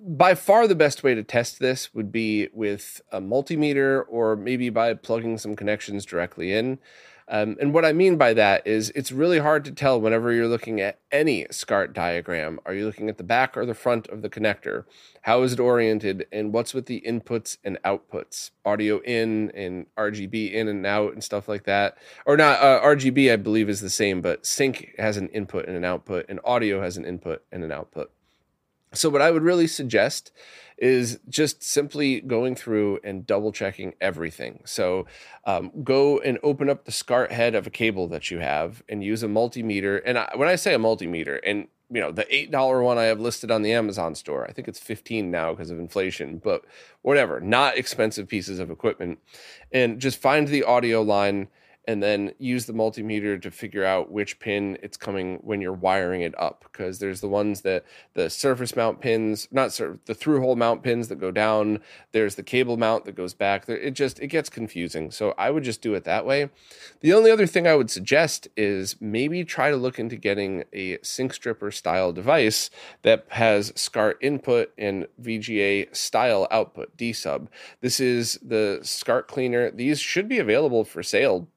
by 0.00 0.36
far 0.36 0.68
the 0.68 0.76
best 0.76 1.02
way 1.02 1.16
to 1.16 1.24
test 1.24 1.58
this 1.58 1.92
would 1.92 2.12
be 2.12 2.48
with 2.52 3.00
a 3.10 3.20
multimeter 3.20 4.04
or 4.08 4.36
maybe 4.36 4.70
by 4.70 4.94
plugging 4.94 5.38
some 5.38 5.56
connections 5.56 6.04
directly 6.04 6.52
in. 6.52 6.78
Um, 7.30 7.56
and 7.60 7.74
what 7.74 7.84
I 7.84 7.92
mean 7.92 8.16
by 8.16 8.32
that 8.34 8.66
is 8.66 8.90
it's 8.94 9.12
really 9.12 9.38
hard 9.38 9.64
to 9.66 9.70
tell 9.70 10.00
whenever 10.00 10.32
you're 10.32 10.48
looking 10.48 10.80
at 10.80 10.98
any 11.12 11.46
SCART 11.50 11.92
diagram. 11.92 12.58
Are 12.64 12.72
you 12.72 12.86
looking 12.86 13.10
at 13.10 13.18
the 13.18 13.24
back 13.24 13.54
or 13.56 13.66
the 13.66 13.74
front 13.74 14.08
of 14.08 14.22
the 14.22 14.30
connector? 14.30 14.84
How 15.22 15.42
is 15.42 15.52
it 15.52 15.60
oriented? 15.60 16.26
And 16.32 16.54
what's 16.54 16.72
with 16.72 16.86
the 16.86 17.02
inputs 17.06 17.58
and 17.62 17.78
outputs? 17.84 18.50
Audio 18.64 19.00
in 19.02 19.50
and 19.50 19.86
RGB 19.98 20.52
in 20.52 20.68
and 20.68 20.86
out 20.86 21.12
and 21.12 21.22
stuff 21.22 21.48
like 21.48 21.64
that. 21.64 21.98
Or 22.24 22.38
not, 22.38 22.62
uh, 22.62 22.80
RGB 22.82 23.30
I 23.30 23.36
believe 23.36 23.68
is 23.68 23.82
the 23.82 23.90
same, 23.90 24.22
but 24.22 24.46
sync 24.46 24.94
has 24.98 25.18
an 25.18 25.28
input 25.28 25.66
and 25.66 25.76
an 25.76 25.84
output, 25.84 26.24
and 26.30 26.40
audio 26.44 26.80
has 26.80 26.96
an 26.96 27.04
input 27.04 27.44
and 27.52 27.62
an 27.62 27.72
output. 27.72 28.10
So, 28.94 29.10
what 29.10 29.20
I 29.20 29.30
would 29.30 29.42
really 29.42 29.66
suggest 29.66 30.32
is 30.78 31.18
just 31.28 31.62
simply 31.62 32.20
going 32.20 32.54
through 32.54 33.00
and 33.02 33.26
double 33.26 33.52
checking 33.52 33.94
everything. 34.00 34.60
So, 34.64 35.06
um, 35.44 35.72
go 35.82 36.18
and 36.20 36.38
open 36.42 36.70
up 36.70 36.84
the 36.84 36.92
SCART 36.92 37.32
head 37.32 37.54
of 37.54 37.66
a 37.66 37.70
cable 37.70 38.06
that 38.08 38.30
you 38.30 38.38
have 38.38 38.82
and 38.88 39.02
use 39.02 39.22
a 39.22 39.28
multimeter. 39.28 40.00
And 40.04 40.18
I, 40.18 40.30
when 40.36 40.48
I 40.48 40.56
say 40.56 40.74
a 40.74 40.78
multimeter, 40.78 41.40
and 41.44 41.68
you 41.90 42.00
know 42.00 42.12
the 42.12 42.32
eight 42.34 42.50
dollar 42.50 42.82
one 42.82 42.98
I 42.98 43.04
have 43.04 43.20
listed 43.20 43.50
on 43.50 43.62
the 43.62 43.72
Amazon 43.72 44.14
store. 44.14 44.46
I 44.46 44.52
think 44.52 44.68
it's 44.68 44.78
fifteen 44.78 45.30
now 45.30 45.52
because 45.52 45.70
of 45.70 45.78
inflation, 45.78 46.38
but 46.38 46.64
whatever. 47.02 47.40
Not 47.40 47.76
expensive 47.78 48.28
pieces 48.28 48.58
of 48.58 48.70
equipment, 48.70 49.18
and 49.72 50.00
just 50.00 50.20
find 50.20 50.48
the 50.48 50.64
audio 50.64 51.02
line 51.02 51.48
and 51.88 52.02
then 52.02 52.34
use 52.38 52.66
the 52.66 52.72
multimeter 52.74 53.40
to 53.40 53.50
figure 53.50 53.82
out 53.82 54.12
which 54.12 54.38
pin 54.38 54.76
it's 54.82 54.98
coming 54.98 55.38
when 55.42 55.62
you're 55.62 55.72
wiring 55.72 56.20
it 56.20 56.38
up 56.38 56.62
because 56.70 56.98
there's 56.98 57.22
the 57.22 57.28
ones 57.28 57.62
that 57.62 57.82
the 58.12 58.28
surface 58.28 58.76
mount 58.76 59.00
pins 59.00 59.48
not 59.50 59.72
sur- 59.72 59.98
the 60.04 60.14
through 60.14 60.40
hole 60.40 60.54
mount 60.54 60.82
pins 60.82 61.08
that 61.08 61.18
go 61.18 61.30
down 61.30 61.80
there's 62.12 62.34
the 62.34 62.42
cable 62.42 62.76
mount 62.76 63.06
that 63.06 63.14
goes 63.14 63.32
back 63.32 63.66
it 63.70 63.92
just 63.92 64.20
it 64.20 64.26
gets 64.26 64.50
confusing. 64.50 65.10
So 65.10 65.34
i 65.38 65.50
would 65.50 65.64
just 65.64 65.80
do 65.80 65.94
it 65.94 66.04
that 66.04 66.26
way. 66.26 66.50
The 67.00 67.14
only 67.14 67.30
other 67.30 67.46
thing 67.46 67.66
i 67.66 67.74
would 67.74 67.90
suggest 67.90 68.48
is 68.54 68.96
maybe 69.00 69.42
try 69.42 69.70
to 69.70 69.76
look 69.76 69.98
into 69.98 70.16
getting 70.16 70.64
a 70.74 70.98
sync 71.02 71.32
stripper 71.32 71.70
style 71.70 72.12
device 72.12 72.68
that 73.00 73.24
has 73.30 73.72
SCART 73.74 74.18
input 74.20 74.72
and 74.76 75.06
vga 75.22 75.96
style 75.96 76.46
output 76.50 76.94
d 76.98 77.14
sub. 77.14 77.48
This 77.80 77.98
is 77.98 78.38
the 78.42 78.80
SCART 78.82 79.26
cleaner. 79.26 79.70
These 79.70 80.00
should 80.00 80.28
be 80.28 80.38
available 80.38 80.84
for 80.84 81.02
sale 81.02 81.48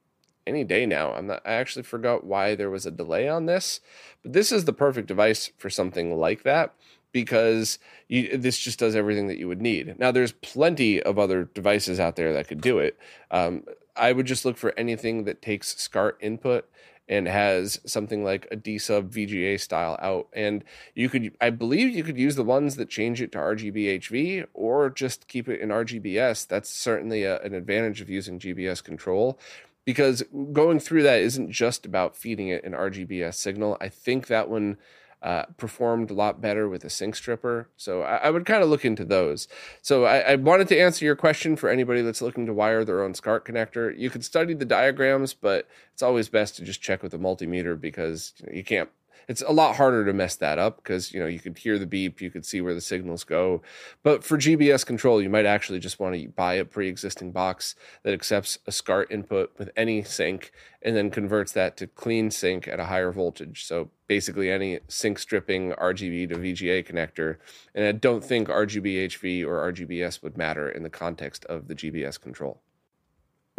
any 0.48 0.64
day 0.64 0.86
now. 0.86 1.14
I'm 1.14 1.28
not, 1.28 1.42
I 1.46 1.54
actually 1.54 1.84
forgot 1.84 2.24
why 2.24 2.56
there 2.56 2.70
was 2.70 2.86
a 2.86 2.92
delay 2.92 3.28
on 3.28 3.46
this, 3.46 3.80
but 4.24 4.34
this 4.34 4.52
is 4.52 4.66
the 4.66 4.74
perfect 4.74 5.08
device 5.08 5.52
for 5.58 5.70
something 5.70 6.16
like 6.16 6.44
that 6.44 6.74
because 7.12 7.78
you, 8.08 8.38
this 8.38 8.58
just 8.58 8.80
does 8.80 8.96
everything 8.96 9.28
that 9.28 9.38
you 9.38 9.48
would 9.48 9.62
need. 9.62 10.00
Now, 10.00 10.12
there's 10.12 10.32
plenty 10.32 11.02
of 11.02 11.20
other 11.20 11.46
devices 11.46 12.00
out 12.00 12.16
there 12.16 12.34
that 12.34 12.48
could 12.48 12.62
do 12.62 12.80
it. 12.80 12.98
Um, 13.30 13.64
I 13.96 14.14
would 14.14 14.26
just 14.26 14.46
look 14.46 14.58
for 14.58 14.74
anything 14.78 15.26
that 15.26 15.42
takes 15.42 15.78
SCART 15.78 16.18
input 16.22 16.70
and 17.10 17.28
has 17.28 17.82
something 17.86 18.24
like 18.24 18.48
a 18.52 18.56
D 18.56 18.78
sub 18.78 19.12
VGA 19.12 19.60
style 19.60 19.98
out. 20.02 20.30
And 20.32 20.64
you 20.96 21.10
could, 21.10 21.36
I 21.42 21.50
believe, 21.50 21.94
you 21.94 22.06
could 22.06 22.18
use 22.18 22.36
the 22.36 22.44
ones 22.44 22.78
that 22.78 22.90
change 22.90 23.22
it 23.22 23.34
to 23.34 23.38
RGB 23.38 24.00
HV 24.00 24.46
or 24.54 24.90
just 24.90 25.28
keep 25.28 25.50
it 25.50 25.60
in 25.60 25.70
RGBS. 25.70 26.48
That's 26.48 26.70
certainly 26.70 27.24
a, 27.24 27.42
an 27.42 27.54
advantage 27.54 28.00
of 28.00 28.10
using 28.10 28.40
GBS 28.40 28.82
control 28.82 29.38
because 29.86 30.24
going 30.54 30.80
through 30.80 31.04
that 31.04 31.22
isn't 31.22 31.52
just 31.52 31.86
about 31.86 32.16
feeding 32.16 32.50
it 32.50 32.64
an 32.64 32.74
RGBS 32.74 33.36
signal. 33.36 33.78
I 33.82 33.90
think 33.90 34.28
that 34.28 34.50
one 34.50 34.78
uh, 35.22 35.44
performed 35.58 36.10
a 36.10 36.16
lot 36.16 36.42
better 36.42 36.68
with 36.68 36.84
a 36.84 36.90
sync 36.90 37.16
stripper. 37.16 37.70
So 37.78 38.02
I, 38.02 38.18
I 38.18 38.30
would 38.32 38.46
kind 38.46 38.64
of 38.64 38.70
look 38.70 38.84
into 38.84 39.06
those. 39.06 39.48
So 39.82 40.06
I, 40.06 40.20
I, 40.20 40.36
wanted 40.36 40.68
to 40.70 40.80
answer 40.80 41.06
your 41.06 41.16
question 41.16 41.56
for 41.56 41.70
anybody 41.70 42.02
that's 42.02 42.24
looking 42.24 42.48
to 42.48 42.54
wire 42.54 42.84
their 42.84 43.04
own 43.04 43.14
SCART 43.14 43.46
connector. 43.46 43.96
You 43.96 44.10
could 44.10 44.26
study 44.26 44.56
the 44.56 44.66
diagrams, 44.66 45.36
but 45.36 45.68
it's 45.94 46.02
always 46.02 46.28
best 46.28 46.56
to 46.56 46.64
just 46.64 46.82
check 46.82 47.04
with 47.04 47.14
a 47.14 47.20
multimeter 47.20 47.80
because 47.80 48.34
you 48.52 48.64
can't 48.64 48.90
it's 49.28 49.42
a 49.42 49.52
lot 49.52 49.76
harder 49.76 50.06
to 50.06 50.14
mess 50.14 50.36
that 50.38 50.58
up 50.58 50.78
because 50.78 51.14
you 51.14 51.20
know 51.20 51.26
you 51.26 51.40
could 51.40 51.58
hear 51.58 51.78
the 51.78 51.86
beep, 51.86 52.22
you 52.22 52.30
could 52.30 52.46
see 52.46 52.62
where 52.62 52.74
the 52.74 52.82
signals 52.82 53.24
go. 53.24 53.62
But 54.04 54.24
for 54.24 54.38
GBS 54.38 54.86
control, 54.86 55.22
you 55.22 55.30
might 55.30 55.46
actually 55.46 55.80
just 55.80 56.00
want 56.00 56.16
to 56.16 56.28
buy 56.30 56.56
a 56.56 56.66
pre-existing 56.66 57.32
box 57.32 57.76
that 58.04 58.14
accepts 58.14 58.60
a 58.68 58.72
SCART 58.72 59.12
input 59.12 59.52
with 59.58 59.70
any 59.76 60.04
sync 60.04 60.52
and 60.82 60.96
then 60.96 61.12
converts 61.12 61.52
that 61.52 61.78
to 61.78 61.88
clean 61.88 62.32
sync 62.32 62.68
at 62.68 62.80
a 62.80 62.86
higher 62.86 63.12
voltage. 63.12 63.66
So 63.66 63.90
basically 64.08 64.52
any 64.52 64.80
sync 64.88 65.20
stripping 65.20 65.72
RGB 65.72 66.30
to 66.30 66.36
VGA 66.36 66.86
connector. 66.86 67.38
And 67.76 67.86
I 67.86 67.92
don't 67.92 68.24
think 68.24 68.48
RGB 68.48 69.06
HV 69.08 69.46
or 69.46 69.72
RGBS 69.72 70.22
would 70.24 70.38
matter 70.38 70.70
in 70.70 70.84
the 70.84 70.90
context 70.90 71.46
of 71.46 71.68
the 71.68 71.76
GBS 71.76 72.20
control. 72.20 72.62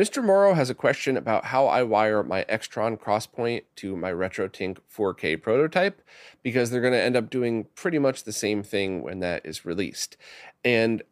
Mr. 0.03 0.21
Morrow 0.21 0.55
has 0.55 0.69
a 0.69 0.75
question 0.75 1.17
about 1.17 1.45
how 1.45 1.69
I 1.69 1.85
wire 1.85 2.25
my 2.25 2.43
Extron 2.49 2.99
crosspoint 2.99 3.63
to 3.77 3.95
my 3.95 4.11
RetroTink 4.11 4.79
4K 4.93 5.41
prototype 5.41 6.03
because 6.43 6.73
they're 6.73 6.81
going 6.81 6.93
to 6.93 7.01
end 7.01 7.15
up 7.15 7.31
doing 7.31 7.69
pretty 7.77 8.01
much 8.01 8.25
the 8.25 8.33
same 8.33 8.65
thing 8.65 9.03
when 9.03 9.21
that 9.21 9.47
is 9.47 9.65
released. 9.65 10.17
And 10.65 11.05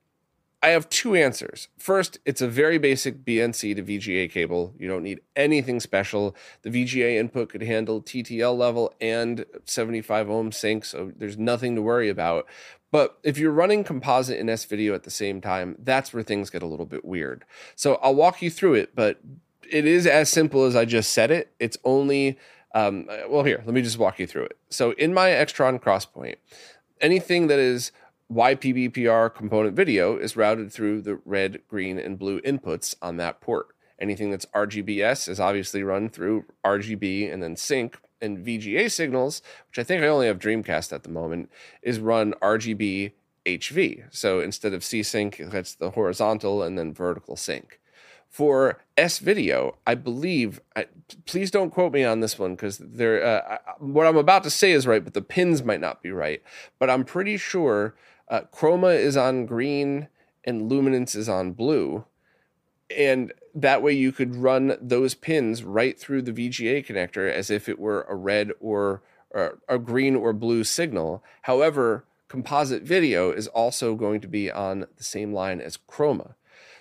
I 0.63 0.69
have 0.69 0.91
two 0.91 1.15
answers. 1.15 1.69
First, 1.79 2.19
it's 2.27 2.43
a 2.43 2.49
very 2.49 2.77
basic 2.77 3.25
BNC 3.25 3.77
to 3.77 3.83
VGA 3.83 4.31
cable. 4.31 4.75
You 4.79 4.89
don't 4.89 5.03
need 5.03 5.21
anything 5.35 5.81
special. 5.81 6.37
The 6.63 6.71
VGA 6.71 7.17
input 7.19 7.49
could 7.49 7.63
handle 7.63 8.03
TTL 8.03 8.57
level 8.57 8.93
and 9.01 9.47
75 9.65 10.29
ohm 10.29 10.53
sync, 10.53 10.85
so 10.85 11.13
there's 11.17 11.39
nothing 11.39 11.77
to 11.77 11.83
worry 11.83 12.11
about. 12.11 12.47
But 12.91 13.19
if 13.23 13.39
you're 13.39 13.53
running 13.53 13.85
composite 13.85 14.39
and 14.39 14.51
S 14.51 14.65
video 14.67 14.95
at 14.95 15.05
the 15.05 15.11
same 15.11 15.41
time, 15.41 15.77
that's 15.79 16.13
where 16.13 16.23
things 16.23 16.51
get 16.51 16.63
a 16.63 16.67
little 16.67 16.87
bit 16.87 17.05
weird. 17.05 17.45
So 17.75 17.95
I'll 18.03 18.15
walk 18.15 18.43
you 18.43 18.51
through 18.51 18.75
it, 18.75 18.95
but 18.95 19.19
it 19.71 19.87
is 19.87 20.07
as 20.07 20.29
simple 20.29 20.65
as 20.65 20.77
I 20.77 20.85
just 20.85 21.13
said 21.13 21.31
it. 21.31 21.55
It's 21.59 21.79
only, 21.85 22.39
um, 22.75 23.07
well, 23.29 23.45
here, 23.45 23.63
let 23.65 23.75
me 23.75 23.81
just 23.81 23.99
walk 23.99 24.19
you 24.19 24.27
through 24.27 24.45
it. 24.45 24.59
So 24.69 24.91
in 24.93 25.15
my 25.15 25.29
Extron 25.29 25.81
crosspoint, 25.81 26.37
anything 27.01 27.47
that 27.47 27.59
is 27.59 27.93
YPBPR 28.31 29.35
component 29.35 29.75
video 29.75 30.17
is 30.17 30.37
routed 30.37 30.73
through 30.73 31.03
the 31.03 31.17
red, 31.25 31.61
green, 31.69 31.99
and 31.99 32.19
blue 32.19 32.41
inputs 32.43 32.95
on 33.03 33.17
that 33.17 33.41
port. 33.41 33.69
Anything 33.99 34.31
that's 34.31 34.47
RGBS 34.47 35.29
is 35.29 35.41
obviously 35.41 35.83
run 35.83 36.09
through 36.09 36.45
RGB 36.65 37.33
and 37.33 37.43
then 37.43 37.57
sync. 37.57 37.99
And 38.23 38.45
VGA 38.45 38.91
signals, 38.91 39.41
which 39.69 39.79
I 39.79 39.83
think 39.83 40.03
I 40.03 40.07
only 40.07 40.27
have 40.27 40.39
Dreamcast 40.39 40.93
at 40.93 41.05
the 41.05 41.09
moment, 41.09 41.51
is 41.83 41.99
run 41.99 42.35
RGB 42.43 43.13
HV. 43.47 44.05
So 44.11 44.41
instead 44.41 44.75
of 44.75 44.85
C 44.85 45.03
sync, 45.03 45.41
that's 45.47 45.75
the 45.75 45.91
horizontal 45.91 46.63
and 46.63 46.79
then 46.79 46.93
vertical 46.93 47.35
sync. 47.37 47.81
For 48.29 48.79
S 48.97 49.19
video, 49.19 49.77
I 49.87 49.97
believe. 49.97 50.61
I, 50.77 50.87
please 51.25 51.51
don't 51.51 51.71
quote 51.71 51.93
me 51.93 52.05
on 52.05 52.21
this 52.21 52.39
one 52.39 52.55
because 52.55 52.79
there. 52.79 53.25
Uh, 53.25 53.59
what 53.79 54.07
I'm 54.07 54.17
about 54.17 54.45
to 54.45 54.51
say 54.51 54.71
is 54.71 54.87
right, 54.87 55.03
but 55.03 55.15
the 55.15 55.23
pins 55.23 55.65
might 55.65 55.81
not 55.81 56.01
be 56.01 56.13
right. 56.13 56.43
But 56.79 56.91
I'm 56.91 57.05
pretty 57.05 57.39
sure 57.39 57.97
uh, 58.31 58.43
chroma 58.55 58.97
is 58.97 59.17
on 59.17 59.45
green 59.45 60.09
and 60.45 60.71
luminance 60.71 61.15
is 61.15 61.29
on 61.29 61.53
blue. 61.53 62.05
And 62.97 63.33
that 63.55 63.83
way 63.83 63.93
you 63.93 64.13
could 64.13 64.37
run 64.37 64.77
those 64.81 65.15
pins 65.15 65.63
right 65.63 65.99
through 65.99 66.23
the 66.23 66.33
VGA 66.33 66.87
connector 66.87 67.31
as 67.31 67.51
if 67.51 67.69
it 67.69 67.79
were 67.79 68.07
a 68.09 68.15
red 68.15 68.53
or, 68.61 69.03
or 69.31 69.59
a 69.69 69.79
green 69.79 70.17
or 70.17 70.33
blue 70.33 70.65
signal. 70.65 71.23
However, 71.43 72.05
composite 72.29 72.83
video 72.83 73.33
is 73.33 73.49
also 73.49 73.95
going 73.97 74.21
to 74.21 74.29
be 74.29 74.51
on 74.51 74.87
the 74.97 75.05
same 75.05 75.35
line 75.35 75.61
as 75.61 75.77
chroma. 75.77 76.35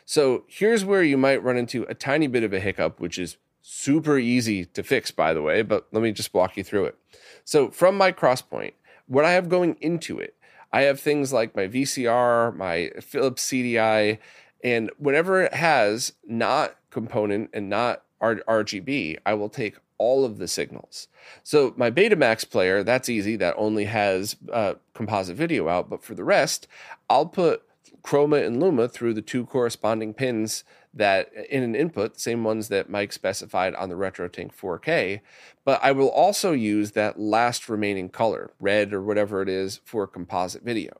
So 0.06 0.46
here's 0.48 0.86
where 0.86 1.04
you 1.04 1.18
might 1.18 1.44
run 1.44 1.58
into 1.58 1.84
a 1.84 1.94
tiny 1.94 2.28
bit 2.28 2.44
of 2.44 2.54
a 2.54 2.60
hiccup, 2.60 3.00
which 3.00 3.20
is 3.20 3.38
super 3.62 4.18
easy 4.18 4.66
to 4.66 4.82
fix, 4.82 5.12
by 5.12 5.34
the 5.34 5.42
way, 5.42 5.62
but 5.62 5.88
let 5.92 6.02
me 6.02 6.12
just 6.12 6.34
walk 6.34 6.58
you 6.58 6.64
through 6.64 6.86
it. 6.86 6.98
So 7.44 7.70
from 7.70 7.98
my 7.98 8.12
crosspoint, 8.12 8.74
what 9.08 9.26
I 9.26 9.32
have 9.32 9.50
going 9.50 9.76
into 9.82 10.20
it 10.20 10.36
I 10.71 10.82
have 10.82 10.99
things 10.99 11.34
like 11.34 11.55
my 11.55 11.67
VCR, 11.67 12.55
my 12.55 12.91
Philips 13.01 13.45
CDI, 13.47 14.19
and 14.63 14.91
whenever 14.97 15.41
it 15.41 15.53
has 15.53 16.13
not 16.27 16.75
component 16.89 17.49
and 17.53 17.69
not 17.69 18.03
R- 18.21 18.43
RGB, 18.47 19.17
I 19.25 19.34
will 19.34 19.49
take 19.49 19.77
all 19.97 20.25
of 20.25 20.38
the 20.38 20.47
signals. 20.47 21.08
So 21.43 21.73
my 21.77 21.91
Betamax 21.91 22.49
player, 22.49 22.84
that's 22.84 23.10
easy. 23.10 23.36
That 23.36 23.55
only 23.58 23.86
has 23.86 24.36
uh, 24.51 24.75
composite 24.93 25.36
video 25.36 25.67
out. 25.69 25.89
But 25.89 26.03
for 26.03 26.15
the 26.15 26.23
rest, 26.23 26.67
I'll 27.10 27.25
put 27.25 27.63
Chroma 28.03 28.45
and 28.45 28.60
Luma 28.60 28.88
through 28.88 29.13
the 29.13 29.21
two 29.21 29.45
corresponding 29.45 30.13
pins 30.13 30.63
that 30.93 31.32
in 31.49 31.63
an 31.63 31.75
input, 31.75 32.19
same 32.19 32.43
ones 32.43 32.67
that 32.69 32.89
Mike 32.89 33.13
specified 33.13 33.75
on 33.75 33.89
the 33.89 33.95
RetroTink 33.95 34.54
4K, 34.56 35.21
but 35.63 35.80
I 35.84 35.91
will 35.91 36.10
also 36.10 36.52
use 36.52 36.91
that 36.91 37.19
last 37.19 37.69
remaining 37.69 38.10
color, 38.10 38.52
red 38.60 38.93
or 38.93 39.02
whatever 39.02 39.41
it 39.41 39.49
is, 39.49 39.82
for 39.86 40.08
composite 40.08 40.63
video. 40.63 40.93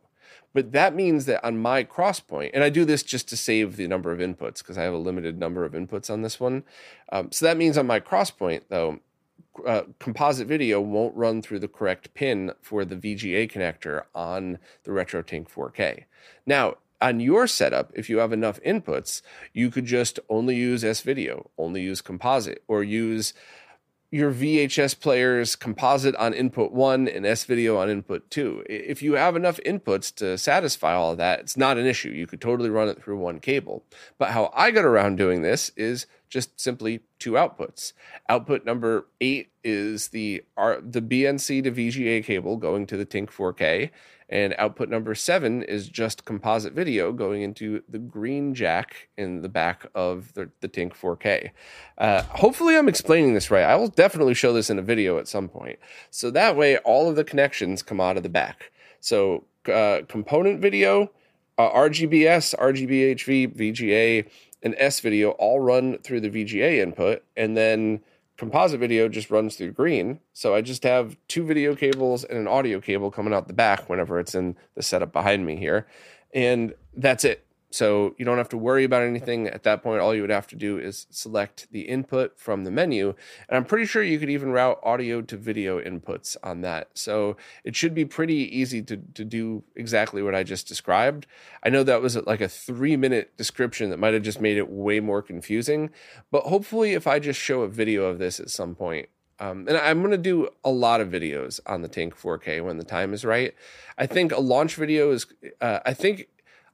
But 0.54 0.72
that 0.72 0.96
means 0.96 1.26
that 1.26 1.44
on 1.46 1.58
my 1.58 1.84
crosspoint, 1.84 2.52
and 2.54 2.64
I 2.64 2.70
do 2.70 2.86
this 2.86 3.04
just 3.04 3.30
to 3.30 3.38
save 3.38 3.76
the 3.76 3.88
number 3.88 4.12
of 4.12 4.20
inputs 4.20 4.60
because 4.60 4.78
I 4.78 4.84
have 4.84 4.94
a 4.94 4.98
limited 4.98 5.38
number 5.38 5.64
of 5.64 5.74
inputs 5.74 6.10
on 6.10 6.22
this 6.22 6.40
one. 6.40 6.64
Um, 7.12 7.32
so 7.32 7.46
that 7.46 7.58
means 7.58 7.78
on 7.78 7.88
my 7.88 8.00
crosspoint, 8.00 8.62
though, 8.70 9.00
uh, 9.66 9.84
composite 10.00 10.48
video 10.48 10.80
won't 10.82 11.16
run 11.16 11.42
through 11.42 11.60
the 11.60 11.68
correct 11.68 12.14
pin 12.14 12.52
for 12.62 12.86
the 12.86 12.96
VGA 12.96 13.52
connector 13.52 14.04
on 14.16 14.58
the 14.84 14.92
RetroTink 14.92 15.50
4K. 15.50 16.06
Now, 16.46 16.76
on 17.02 17.20
your 17.20 17.48
setup, 17.48 17.92
if 17.96 18.10
you 18.10 18.18
have 18.18 18.34
enough 18.34 18.60
inputs, 18.66 19.22
you 19.54 19.70
could 19.72 19.86
just 19.86 20.20
only 20.30 20.56
use 20.56 20.84
S 20.84 21.02
video, 21.02 21.50
only 21.58 21.82
use 21.82 22.02
composite, 22.02 22.64
or 22.68 22.84
use 22.84 23.34
your 24.12 24.32
VHS 24.32 25.00
player's 25.00 25.56
composite 25.56 26.16
on 26.16 26.34
input 26.34 26.72
one 26.72 27.08
and 27.08 27.26
S 27.26 27.44
video 27.44 27.78
on 27.78 27.90
input 27.90 28.30
two. 28.32 28.64
If 28.68 29.04
you 29.04 29.14
have 29.14 29.36
enough 29.36 29.60
inputs 29.66 30.14
to 30.16 30.38
satisfy 30.38 30.94
all 30.94 31.12
of 31.12 31.18
that, 31.20 31.42
it's 31.42 31.58
not 31.58 31.78
an 31.78 31.86
issue. 31.86 32.10
You 32.10 32.26
could 32.26 32.42
totally 32.42 32.72
run 32.72 32.90
it 32.90 33.02
through 33.02 33.20
one 33.20 33.40
cable. 33.40 33.84
But 34.18 34.32
how 34.32 34.52
I 34.56 34.72
got 34.72 34.86
around 34.86 35.18
doing 35.18 35.44
this 35.44 35.72
is 35.78 36.08
just 36.30 36.60
simply 36.60 37.02
two 37.18 37.32
outputs. 37.34 37.94
Output 38.28 38.66
number 38.66 39.08
eight 39.20 39.52
is 39.64 40.10
the 40.10 40.44
R, 40.56 40.80
the 40.82 41.02
BNC 41.02 41.64
to 41.64 41.72
VGA 41.72 42.24
cable 42.24 42.58
going 42.58 42.86
to 42.88 42.98
the 42.98 43.06
Tink 43.06 43.30
4K, 43.30 43.90
and 44.30 44.54
output 44.58 44.90
number 44.90 45.16
seven 45.16 45.64
is 45.64 45.90
just 45.90 46.24
composite 46.24 46.74
video 46.74 47.12
going 47.12 47.42
into 47.42 47.82
the 47.90 47.98
green 47.98 48.54
jack 48.54 49.10
in 49.18 49.42
the 49.42 49.50
back 49.50 49.88
of 49.96 50.34
the, 50.34 50.50
the 50.62 50.70
Tink 50.70 50.94
4K. 50.94 51.50
Uh, 51.98 52.22
hopefully, 52.24 52.78
I'm 52.78 52.88
explaining 52.88 53.34
this 53.34 53.50
right. 53.50 53.64
I 53.64 53.76
will 53.76 53.88
definitely 53.88 54.36
show 54.36 54.54
this 54.54 54.70
in 54.70 54.78
a 54.78 54.84
video 54.84 55.18
at 55.18 55.28
some 55.28 55.50
point. 55.50 55.80
So 56.12 56.30
that 56.32 56.56
way, 56.56 56.78
all 56.78 57.10
of 57.10 57.16
the 57.16 57.24
connections 57.24 57.82
come 57.82 58.00
out 58.00 58.18
of 58.18 58.24
the 58.24 58.30
back. 58.30 58.72
So, 59.00 59.46
uh, 59.72 60.02
component 60.08 60.62
video, 60.62 61.12
uh, 61.58 61.70
RGBS, 61.72 62.56
RGBHV, 62.56 63.56
VGA, 63.56 64.30
and 64.62 64.76
S 64.78 65.00
video 65.00 65.32
all 65.32 65.60
run 65.60 65.98
through 66.00 66.22
the 66.22 66.30
VGA 66.30 66.80
input, 66.82 67.24
and 67.36 67.56
then 67.56 68.02
composite 68.38 68.80
video 68.80 69.10
just 69.10 69.30
runs 69.30 69.56
through 69.56 69.74
green. 69.74 70.20
So 70.34 70.56
I 70.56 70.62
just 70.62 70.84
have 70.84 71.18
two 71.28 71.46
video 71.46 71.76
cables 71.76 72.24
and 72.24 72.40
an 72.40 72.48
audio 72.48 72.80
cable 72.80 73.12
coming 73.12 73.34
out 73.34 73.48
the 73.48 73.54
back 73.54 73.90
whenever 73.90 74.20
it's 74.20 74.34
in 74.34 74.56
the 74.76 74.84
setup 74.84 75.12
behind 75.12 75.46
me 75.46 75.58
here. 75.58 75.88
And 76.34 76.74
that's 76.96 77.26
it. 77.26 77.46
So 77.72 78.16
you 78.18 78.26
don't 78.26 78.38
have 78.38 78.50
to 78.50 78.58
worry 78.58 78.84
about 78.84 79.04
anything 79.04 79.48
at 79.48 79.64
that 79.64 79.84
point. 79.84 80.02
All 80.02 80.16
you 80.16 80.22
would 80.22 80.30
have 80.30 80.48
to 80.48 80.56
do 80.56 80.80
is 80.80 81.06
select 81.12 81.68
the 81.72 81.82
input 81.82 82.40
from 82.40 82.64
the 82.64 82.72
menu. 82.72 83.14
And 83.48 83.58
I'm 83.58 83.66
pretty 83.66 83.86
sure 83.86 84.02
you 84.02 84.18
could 84.18 84.30
even 84.30 84.52
route 84.52 84.80
audio 84.82 85.22
to 85.22 85.38
video 85.38 85.80
inputs 85.80 86.36
on 86.44 86.62
that. 86.62 86.90
So 86.96 87.38
it 87.64 87.76
should 87.76 87.94
be 87.94 88.06
pretty 88.06 88.58
easy 88.58 88.82
to, 88.84 88.98
to 88.98 89.24
do 89.24 89.64
exactly 89.76 90.24
what 90.24 90.34
I 90.34 90.44
just 90.44 90.68
described. 90.68 91.28
I 91.64 91.70
know 91.70 91.84
that 91.84 92.02
was 92.02 92.16
like 92.16 92.42
a 92.42 92.50
three 92.50 92.98
minute 92.98 93.38
description 93.38 93.92
that 93.92 94.00
might 94.00 94.14
have 94.14 94.24
just 94.24 94.42
made 94.42 94.58
it 94.58 94.70
way 94.70 95.00
more 95.00 95.22
confusing. 95.22 95.92
But 96.32 96.44
hopefully, 96.44 96.94
if 96.94 97.06
I 97.06 97.20
just 97.20 97.40
show 97.40 97.62
a 97.62 97.68
video 97.68 98.06
of 98.06 98.18
this 98.18 98.40
at 98.40 98.50
some 98.50 98.74
point, 98.74 99.10
um, 99.40 99.68
and 99.68 99.78
I'm 99.78 100.00
going 100.00 100.12
to 100.12 100.18
do 100.18 100.50
a 100.66 100.70
lot 100.70 101.00
of 101.00 101.10
videos 101.10 101.60
on 101.66 101.82
the 101.82 101.88
Tink 101.88 102.14
4K 102.14 102.64
when 102.64 102.78
the 102.78 102.84
time 102.84 103.14
is 103.14 103.24
right. 103.24 103.54
I 103.98 104.06
think 104.06 104.34
a 104.34 104.40
launch 104.40 104.76
video 104.76 105.12
is, 105.12 105.28
uh, 105.62 105.80
I 105.86 105.94
think 105.94 106.28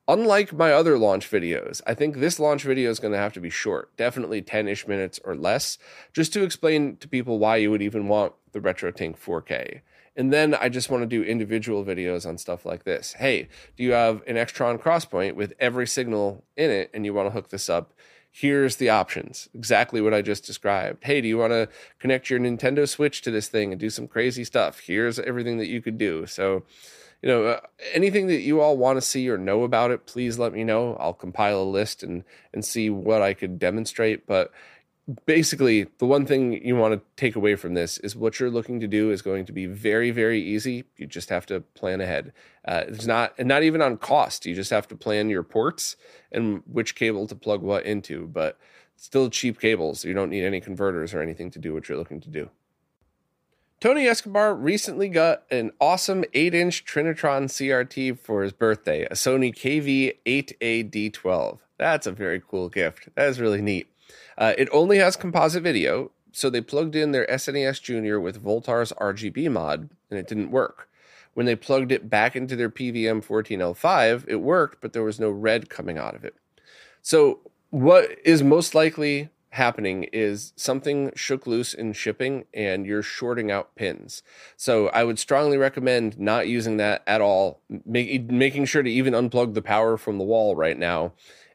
unlike 0.08 0.54
my 0.54 0.72
other 0.72 0.98
launch 0.98 1.30
videos, 1.30 1.82
I 1.86 1.94
think 1.94 2.18
this 2.18 2.39
launch 2.39 2.63
video 2.63 2.89
is 2.89 3.00
going 3.00 3.13
to 3.13 3.20
have 3.20 3.34
to 3.34 3.39
be 3.39 3.50
short, 3.50 3.96
definitely 3.98 4.41
10 4.41 4.68
ish 4.68 4.88
minutes 4.88 5.20
or 5.24 5.36
less, 5.36 5.78
just 6.13 6.34
to 6.34 6.44
explain 6.44 6.98
to 6.98 7.08
people 7.08 7.39
why 7.39 7.58
you 7.58 7.72
would 7.72 7.82
even 7.82 8.08
want 8.08 8.34
the 8.52 8.60
RetroTink 8.60 9.18
4K. 9.18 9.82
And 10.15 10.32
then 10.32 10.54
I 10.56 10.70
just 10.70 10.89
want 10.89 11.04
to 11.04 11.08
do 11.08 11.24
individual 11.24 11.84
videos 11.84 12.26
on 12.26 12.38
stuff 12.38 12.65
like 12.65 12.86
this. 12.86 13.13
Hey, 13.13 13.50
do 13.76 13.84
you 13.84 13.91
have 13.91 14.22
an 14.28 14.36
Extron 14.36 14.80
crosspoint 14.80 15.34
with 15.34 15.54
every 15.60 15.88
signal 15.88 16.46
in 16.56 16.72
it 16.72 16.89
and 16.94 17.06
you 17.06 17.13
want 17.13 17.28
to 17.28 17.32
hook 17.32 17.50
this 17.50 17.70
up? 17.70 17.94
Here's 18.32 18.78
the 18.78 18.89
options. 18.89 19.50
Exactly 19.54 20.02
what 20.02 20.13
I 20.13 20.22
just 20.22 20.46
described. 20.46 21.04
Hey, 21.04 21.22
do 21.22 21.28
you 21.28 21.38
want 21.38 21.52
to 21.52 21.70
connect 22.00 22.30
your 22.30 22.39
Nintendo 22.39 22.88
Switch 22.88 23.22
to 23.22 23.32
this 23.32 23.48
thing 23.48 23.72
and 23.72 23.80
do 23.80 23.89
some 23.89 24.08
crazy 24.08 24.44
stuff? 24.44 24.80
Here's 24.80 25.20
everything 25.20 25.58
that 25.58 25.68
you 25.68 25.82
could 25.82 25.98
do. 25.98 26.26
So, 26.26 26.63
you 27.21 27.30
know, 27.30 27.45
uh, 27.45 27.60
anything 27.93 28.28
that 28.28 28.41
you 28.41 28.62
all 28.62 28.78
want 28.78 28.97
to 28.97 29.01
see 29.01 29.30
or 29.30 29.38
know 29.38 29.63
about 29.63 29.91
it, 29.91 30.06
please 30.06 30.38
let 30.38 30.54
me 30.54 30.63
know. 30.63 30.95
I'll 30.99 31.13
compile 31.13 31.62
a 31.62 31.63
list 31.63 32.04
and 32.04 32.23
and 32.54 32.63
see 32.63 32.89
what 32.89 33.21
I 33.21 33.34
could 33.34 33.58
demonstrate. 33.60 34.28
But 34.28 34.51
basically, 35.25 35.88
the 35.97 36.06
one 36.06 36.25
thing 36.25 36.65
you 36.65 36.75
want 36.75 36.93
to 36.93 37.01
take 37.15 37.36
away 37.36 37.56
from 37.56 37.73
this 37.73 37.97
is 37.99 38.15
what 38.15 38.39
you're 38.39 38.49
looking 38.49 38.80
to 38.80 38.88
do 38.88 39.12
is 39.12 39.21
going 39.21 39.45
to 39.45 39.51
be 39.51 39.65
very 39.65 40.12
very 40.12 40.41
easy. 40.41 40.86
You 40.97 41.08
just 41.08 41.30
have 41.30 41.45
to 41.47 41.62
plan 41.62 42.01
ahead. 42.01 42.34
Uh, 42.67 42.84
it's 42.88 43.06
not 43.06 43.34
and 43.38 43.47
not 43.47 43.63
even 43.63 43.82
on 43.82 43.97
cost. 43.97 44.45
You 44.45 44.56
just 44.56 44.71
have 44.71 44.88
to 44.89 44.95
plan 44.95 45.30
your 45.30 45.43
ports 45.43 45.95
and 46.32 46.63
which 46.71 46.95
cable 46.95 47.28
to 47.28 47.36
plug 47.36 47.62
what 47.62 47.86
into. 47.86 48.28
But 48.28 48.60
still 48.95 49.30
cheap 49.30 49.60
cables. 49.60 50.06
You 50.06 50.13
don't 50.13 50.30
need 50.30 50.43
any 50.43 50.62
converters 50.62 51.13
or 51.13 51.21
anything 51.21 51.51
to 51.51 51.60
do 51.60 51.73
what 51.73 51.89
you're 51.89 51.97
looking 51.97 52.21
to 52.21 52.30
do. 52.30 52.49
Tony 53.82 54.08
Escobar 54.08 54.56
recently 54.56 55.10
got 55.10 55.44
an 55.52 55.72
awesome 55.82 56.24
8 56.34 56.56
inch 56.56 56.86
Trinitron 56.86 57.46
CRT 57.46 58.18
for 58.18 58.42
his 58.42 58.54
birthday, 58.54 59.04
a 59.04 59.12
Sony 59.12 59.54
KV8A-D12. 59.54 61.60
That's 61.78 62.08
a 62.08 62.12
very 62.12 62.42
cool 62.42 62.70
gift. 62.70 63.10
That 63.16 63.28
is 63.28 63.40
really 63.40 63.62
neat. 63.62 63.88
Uh, 64.38 64.54
it 64.58 64.70
only 64.72 64.98
has 65.00 65.18
composite 65.18 65.64
video, 65.64 66.12
so 66.32 66.50
they 66.50 66.62
plugged 66.62 66.96
in 66.96 67.12
their 67.12 67.28
SNES 67.28 67.82
Junior 67.82 68.20
with 68.20 68.42
Voultar's 68.42 68.94
RGB 68.94 69.52
mod, 69.52 69.90
and 70.10 70.18
it 70.18 70.28
didn't 70.28 70.52
work. 70.52 70.90
When 71.34 71.46
they 71.46 71.58
plugged 71.58 71.92
it 71.92 72.10
back 72.10 72.38
into 72.38 72.56
their 72.56 72.70
PVM 72.70 73.26
14L5, 73.26 74.24
it 74.30 74.38
worked, 74.38 74.82
but 74.82 74.94
there 74.94 75.04
was 75.04 75.20
no 75.20 75.30
red 75.30 75.70
coming 75.70 75.98
out 75.98 76.16
of 76.16 76.24
it. 76.24 76.36
So, 77.02 77.42
what 77.72 78.10
is 78.24 78.42
most 78.42 78.74
likely 78.74 79.30
happening 79.56 80.04
is 80.12 80.54
something 80.56 81.12
shook 81.15 81.48
loose 81.48 81.74
in 81.74 81.94
shipping 81.94 82.46
and 82.54 82.86
you're 82.86 83.02
shorting 83.02 83.52
out 83.52 83.76
pins. 83.76 84.22
So 84.58 84.89
I 84.89 85.04
would 85.04 85.18
strongly 85.18 85.58
recommend 85.58 86.20
not 86.20 86.48
using 86.48 86.78
that 86.78 87.04
at 87.08 87.22
all, 87.22 87.62
make, 87.86 88.30
making 88.30 88.65
sure 88.65 88.84
to 88.84 88.89
even 88.89 89.13
unplug 89.13 89.54
the 89.54 89.62
power 89.62 89.98
from 89.98 90.18
the 90.18 90.24
wall 90.24 90.56
right 90.56 90.78
now 90.78 91.13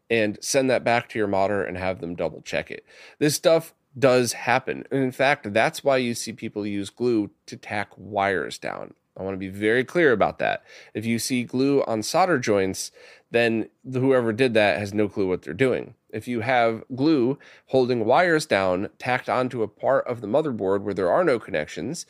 and 0.08 0.38
send 0.40 0.70
that 0.70 0.82
back 0.82 1.08
to 1.10 1.18
your 1.18 1.28
modder 1.28 1.62
and 1.62 1.76
have 1.76 2.00
them 2.00 2.14
double 2.14 2.40
check 2.40 2.70
it. 2.70 2.84
This 3.18 3.34
stuff 3.34 3.74
does 3.98 4.32
happen. 4.32 4.84
And 4.90 5.02
in 5.02 5.12
fact, 5.12 5.52
that's 5.52 5.84
why 5.84 5.98
you 5.98 6.14
see 6.14 6.32
people 6.32 6.66
use 6.66 6.90
glue 6.90 7.30
to 7.46 7.56
tack 7.56 7.90
wires 7.96 8.58
down. 8.58 8.94
I 9.16 9.22
want 9.22 9.34
to 9.34 9.38
be 9.38 9.48
very 9.48 9.84
clear 9.84 10.12
about 10.12 10.38
that. 10.38 10.64
If 10.94 11.04
you 11.04 11.18
see 11.18 11.44
glue 11.44 11.82
on 11.82 12.02
solder 12.02 12.38
joints, 12.38 12.92
then 13.30 13.68
whoever 13.92 14.32
did 14.32 14.54
that 14.54 14.78
has 14.78 14.94
no 14.94 15.08
clue 15.08 15.28
what 15.28 15.42
they're 15.42 15.52
doing. 15.52 15.94
If 16.12 16.28
you 16.28 16.40
have 16.40 16.84
glue 16.94 17.38
holding 17.66 18.04
wires 18.04 18.46
down 18.46 18.90
tacked 18.98 19.28
onto 19.28 19.62
a 19.62 19.68
part 19.68 20.06
of 20.06 20.20
the 20.20 20.26
motherboard 20.26 20.82
where 20.82 20.94
there 20.94 21.10
are 21.10 21.24
no 21.24 21.38
connections, 21.38 22.06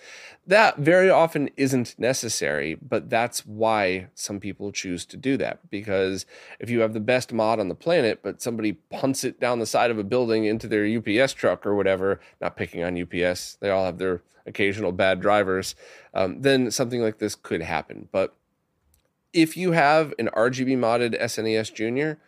that 0.47 0.79
very 0.79 1.11
often 1.11 1.51
isn't 1.57 1.99
necessary, 1.99 2.75
but 2.75 3.11
that's 3.11 3.47
why 3.47 4.09
some 4.15 4.41
people 4.41 4.73
choose 4.73 5.05
to 5.07 5.17
do 5.17 5.37
that. 5.37 5.71
Because 5.71 6.27
if 6.59 6.71
you 6.71 6.81
have 6.81 6.93
the 6.93 7.01
best 7.01 7.33
mod 7.33 7.61
on 7.61 7.69
the 7.69 7.75
planet, 7.75 8.21
but 8.23 8.43
somebody 8.43 8.73
punts 8.73 9.25
it 9.25 9.41
down 9.41 9.59
the 9.59 9.67
side 9.67 9.91
of 9.91 9.99
a 9.99 10.05
building 10.05 10.45
into 10.45 10.67
their 10.67 10.87
UPS 10.87 11.35
truck 11.35 11.67
or 11.67 11.75
whatever, 11.75 12.21
not 12.41 12.57
picking 12.57 12.83
on 12.83 13.01
UPS, 13.01 13.57
they 13.61 13.71
all 13.71 13.85
have 13.85 13.99
their 13.99 14.23
occasional 14.47 14.93
bad 14.93 15.21
drivers, 15.21 15.75
um, 16.15 16.43
then 16.43 16.71
something 16.71 17.03
like 17.03 17.19
this 17.19 17.35
could 17.35 17.63
happen. 17.63 18.09
But 18.13 18.35
if 19.33 19.57
you 19.57 19.73
have 19.73 20.13
an 20.19 20.29
RGB 20.35 20.77
modded 20.77 21.21
SNES 21.21 21.73
Junior, 21.73 22.19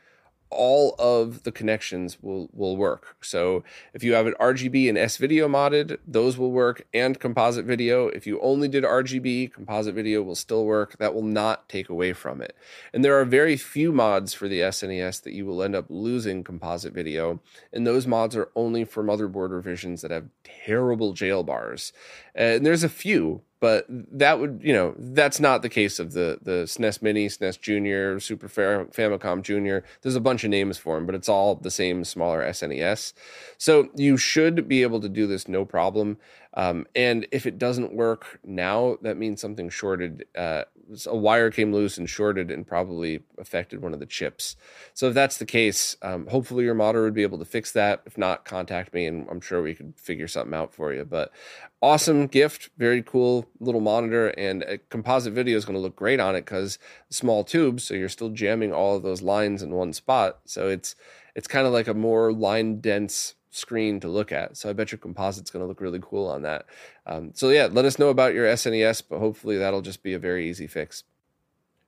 all 0.52 0.94
of 0.98 1.42
the 1.42 1.52
connections 1.52 2.18
will 2.22 2.48
will 2.52 2.76
work. 2.76 3.16
So 3.20 3.64
if 3.94 4.04
you 4.04 4.14
have 4.14 4.26
an 4.26 4.34
RGB 4.40 4.88
and 4.88 4.98
S 4.98 5.16
video 5.16 5.48
modded, 5.48 5.98
those 6.06 6.38
will 6.38 6.52
work 6.52 6.86
and 6.92 7.18
composite 7.18 7.64
video. 7.64 8.08
If 8.08 8.26
you 8.26 8.40
only 8.40 8.68
did 8.68 8.84
RGB, 8.84 9.52
composite 9.52 9.94
video 9.94 10.22
will 10.22 10.34
still 10.34 10.64
work. 10.64 10.98
That 10.98 11.14
will 11.14 11.22
not 11.22 11.68
take 11.68 11.88
away 11.88 12.12
from 12.12 12.40
it. 12.40 12.56
And 12.92 13.04
there 13.04 13.18
are 13.18 13.24
very 13.24 13.56
few 13.56 13.92
mods 13.92 14.34
for 14.34 14.48
the 14.48 14.60
SNES 14.60 15.22
that 15.22 15.32
you 15.32 15.46
will 15.46 15.62
end 15.62 15.74
up 15.74 15.86
losing 15.88 16.44
composite 16.44 16.92
video, 16.92 17.40
and 17.72 17.86
those 17.86 18.06
mods 18.06 18.36
are 18.36 18.50
only 18.54 18.84
for 18.84 19.02
motherboard 19.02 19.50
revisions 19.50 20.02
that 20.02 20.10
have 20.10 20.28
terrible 20.44 21.12
jail 21.12 21.42
bars. 21.42 21.92
And 22.34 22.64
there's 22.64 22.84
a 22.84 22.88
few, 22.88 23.42
but 23.62 23.86
that 23.88 24.40
would 24.40 24.60
you 24.60 24.72
know 24.72 24.92
that's 24.98 25.38
not 25.38 25.62
the 25.62 25.68
case 25.68 26.00
of 26.00 26.14
the 26.14 26.36
the 26.42 26.64
SNES 26.64 27.00
Mini, 27.00 27.28
SNES 27.28 27.60
Junior, 27.60 28.18
Super 28.18 28.48
Famicom 28.48 29.40
Junior. 29.40 29.84
There's 30.02 30.16
a 30.16 30.20
bunch 30.20 30.42
of 30.42 30.50
names 30.50 30.78
for 30.78 30.96
them, 30.96 31.06
but 31.06 31.14
it's 31.14 31.28
all 31.28 31.54
the 31.54 31.70
same 31.70 32.02
smaller 32.02 32.42
SNES. 32.42 33.12
So 33.58 33.88
you 33.94 34.16
should 34.16 34.66
be 34.66 34.82
able 34.82 34.98
to 35.00 35.08
do 35.08 35.28
this 35.28 35.46
no 35.46 35.64
problem. 35.64 36.18
Um, 36.54 36.88
and 36.96 37.24
if 37.30 37.46
it 37.46 37.56
doesn't 37.56 37.94
work 37.94 38.40
now, 38.44 38.96
that 39.02 39.16
means 39.16 39.40
something 39.40 39.70
shorted. 39.70 40.26
Uh, 40.36 40.64
a 41.06 41.16
wire 41.16 41.50
came 41.50 41.72
loose 41.72 41.98
and 41.98 42.08
shorted 42.08 42.50
and 42.50 42.66
probably 42.66 43.22
affected 43.38 43.82
one 43.82 43.94
of 43.94 44.00
the 44.00 44.06
chips. 44.06 44.56
So 44.94 45.08
if 45.08 45.14
that's 45.14 45.38
the 45.38 45.46
case, 45.46 45.96
um, 46.02 46.26
hopefully 46.26 46.64
your 46.64 46.74
modder 46.74 47.02
would 47.02 47.14
be 47.14 47.22
able 47.22 47.38
to 47.38 47.44
fix 47.44 47.72
that. 47.72 48.02
If 48.06 48.18
not, 48.18 48.44
contact 48.44 48.92
me 48.92 49.06
and 49.06 49.26
I'm 49.30 49.40
sure 49.40 49.62
we 49.62 49.74
could 49.74 49.94
figure 49.96 50.28
something 50.28 50.54
out 50.54 50.74
for 50.74 50.92
you. 50.92 51.04
But 51.04 51.32
awesome 51.80 52.26
gift, 52.26 52.70
very 52.78 53.02
cool 53.02 53.46
little 53.60 53.80
monitor, 53.80 54.28
and 54.28 54.62
a 54.62 54.78
composite 54.78 55.32
video 55.32 55.56
is 55.56 55.64
going 55.64 55.76
to 55.76 55.82
look 55.82 55.96
great 55.96 56.20
on 56.20 56.36
it 56.36 56.44
because 56.44 56.78
small 57.10 57.44
tubes, 57.44 57.84
so 57.84 57.94
you're 57.94 58.08
still 58.08 58.30
jamming 58.30 58.72
all 58.72 58.96
of 58.96 59.02
those 59.02 59.22
lines 59.22 59.62
in 59.62 59.70
one 59.74 59.92
spot. 59.92 60.40
So 60.44 60.68
it's 60.68 60.94
it's 61.34 61.48
kind 61.48 61.66
of 61.66 61.72
like 61.72 61.88
a 61.88 61.94
more 61.94 62.32
line 62.32 62.80
dense 62.80 63.34
screen 63.52 64.00
to 64.00 64.08
look 64.08 64.32
at. 64.32 64.56
So 64.56 64.68
I 64.68 64.72
bet 64.72 64.90
your 64.90 64.98
composite's 64.98 65.50
going 65.50 65.62
to 65.62 65.68
look 65.68 65.80
really 65.80 66.00
cool 66.02 66.26
on 66.26 66.42
that. 66.42 66.66
Um, 67.06 67.30
so 67.34 67.50
yeah, 67.50 67.68
let 67.70 67.84
us 67.84 67.98
know 67.98 68.08
about 68.08 68.34
your 68.34 68.46
SNES, 68.46 69.04
but 69.08 69.20
hopefully 69.20 69.58
that'll 69.58 69.82
just 69.82 70.02
be 70.02 70.14
a 70.14 70.18
very 70.18 70.48
easy 70.48 70.66
fix. 70.66 71.04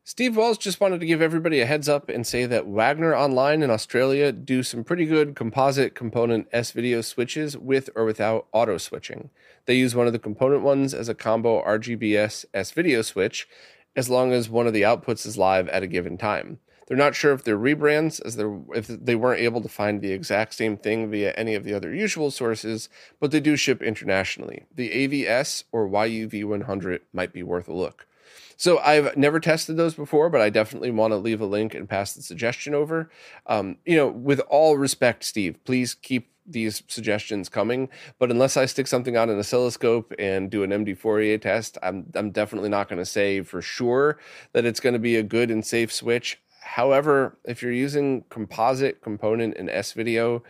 Steve 0.06 0.36
Wells 0.36 0.58
just 0.58 0.82
wanted 0.82 1.00
to 1.00 1.06
give 1.06 1.22
everybody 1.22 1.62
a 1.62 1.66
heads 1.66 1.88
up 1.88 2.10
and 2.10 2.26
say 2.26 2.44
that 2.44 2.66
Wagner 2.66 3.16
Online 3.16 3.62
in 3.62 3.70
Australia 3.70 4.32
do 4.32 4.62
some 4.62 4.84
pretty 4.84 5.06
good 5.06 5.34
composite 5.34 5.94
component 5.94 6.46
S 6.52 6.72
video 6.72 7.00
switches 7.00 7.56
with 7.56 7.88
or 7.96 8.04
without 8.04 8.46
auto 8.52 8.76
switching. 8.76 9.30
They 9.64 9.76
use 9.76 9.94
one 9.94 10.06
of 10.06 10.12
the 10.12 10.18
component 10.18 10.62
ones 10.62 10.92
as 10.92 11.08
a 11.08 11.14
combo 11.14 11.64
RGBS 11.64 12.44
S 12.52 12.70
video 12.72 13.00
switch 13.00 13.48
as 13.96 14.10
long 14.10 14.32
as 14.32 14.50
one 14.50 14.66
of 14.66 14.74
the 14.74 14.82
outputs 14.82 15.24
is 15.24 15.38
live 15.38 15.68
at 15.68 15.82
a 15.82 15.86
given 15.86 16.18
time. 16.18 16.58
They're 16.86 16.96
not 16.96 17.14
sure 17.14 17.32
if 17.32 17.44
they're 17.44 17.58
rebrands, 17.58 18.20
as 18.24 18.36
they're 18.36 18.58
if 18.74 18.86
they 18.88 19.14
weren't 19.14 19.40
able 19.40 19.62
to 19.62 19.68
find 19.68 20.00
the 20.00 20.12
exact 20.12 20.54
same 20.54 20.76
thing 20.76 21.10
via 21.10 21.32
any 21.32 21.54
of 21.54 21.64
the 21.64 21.74
other 21.74 21.94
usual 21.94 22.30
sources, 22.30 22.88
but 23.20 23.30
they 23.30 23.40
do 23.40 23.56
ship 23.56 23.82
internationally. 23.82 24.64
The 24.74 24.90
AVS 24.90 25.64
or 25.72 25.88
YUV100 25.88 27.00
might 27.12 27.32
be 27.32 27.42
worth 27.42 27.68
a 27.68 27.72
look. 27.72 28.06
So 28.56 28.78
I've 28.78 29.16
never 29.16 29.40
tested 29.40 29.76
those 29.76 29.94
before, 29.94 30.30
but 30.30 30.40
I 30.40 30.50
definitely 30.50 30.90
want 30.90 31.12
to 31.12 31.16
leave 31.16 31.40
a 31.40 31.46
link 31.46 31.74
and 31.74 31.88
pass 31.88 32.12
the 32.12 32.22
suggestion 32.22 32.74
over. 32.74 33.10
Um, 33.46 33.78
you 33.84 33.96
know, 33.96 34.08
with 34.08 34.40
all 34.48 34.76
respect, 34.76 35.24
Steve, 35.24 35.58
please 35.64 35.94
keep 35.94 36.30
these 36.46 36.82
suggestions 36.88 37.48
coming. 37.48 37.88
But 38.18 38.30
unless 38.30 38.56
I 38.56 38.66
stick 38.66 38.86
something 38.86 39.16
on 39.16 39.30
an 39.30 39.38
oscilloscope 39.38 40.12
and 40.18 40.50
do 40.50 40.62
an 40.62 40.70
MDFourier 40.70 41.40
test, 41.40 41.78
I'm 41.82 42.10
I'm 42.14 42.30
definitely 42.30 42.68
not 42.68 42.88
going 42.88 42.98
to 42.98 43.06
say 43.06 43.40
for 43.42 43.62
sure 43.62 44.18
that 44.52 44.64
it's 44.64 44.80
going 44.80 44.92
to 44.92 44.98
be 44.98 45.16
a 45.16 45.22
good 45.22 45.50
and 45.50 45.64
safe 45.64 45.92
switch. 45.92 46.40
However, 46.64 47.36
if 47.44 47.62
you're 47.62 47.72
using 47.72 48.24
composite 48.30 49.02
component 49.02 49.56
in 49.56 49.68
S 49.68 49.92
video, 49.92 50.42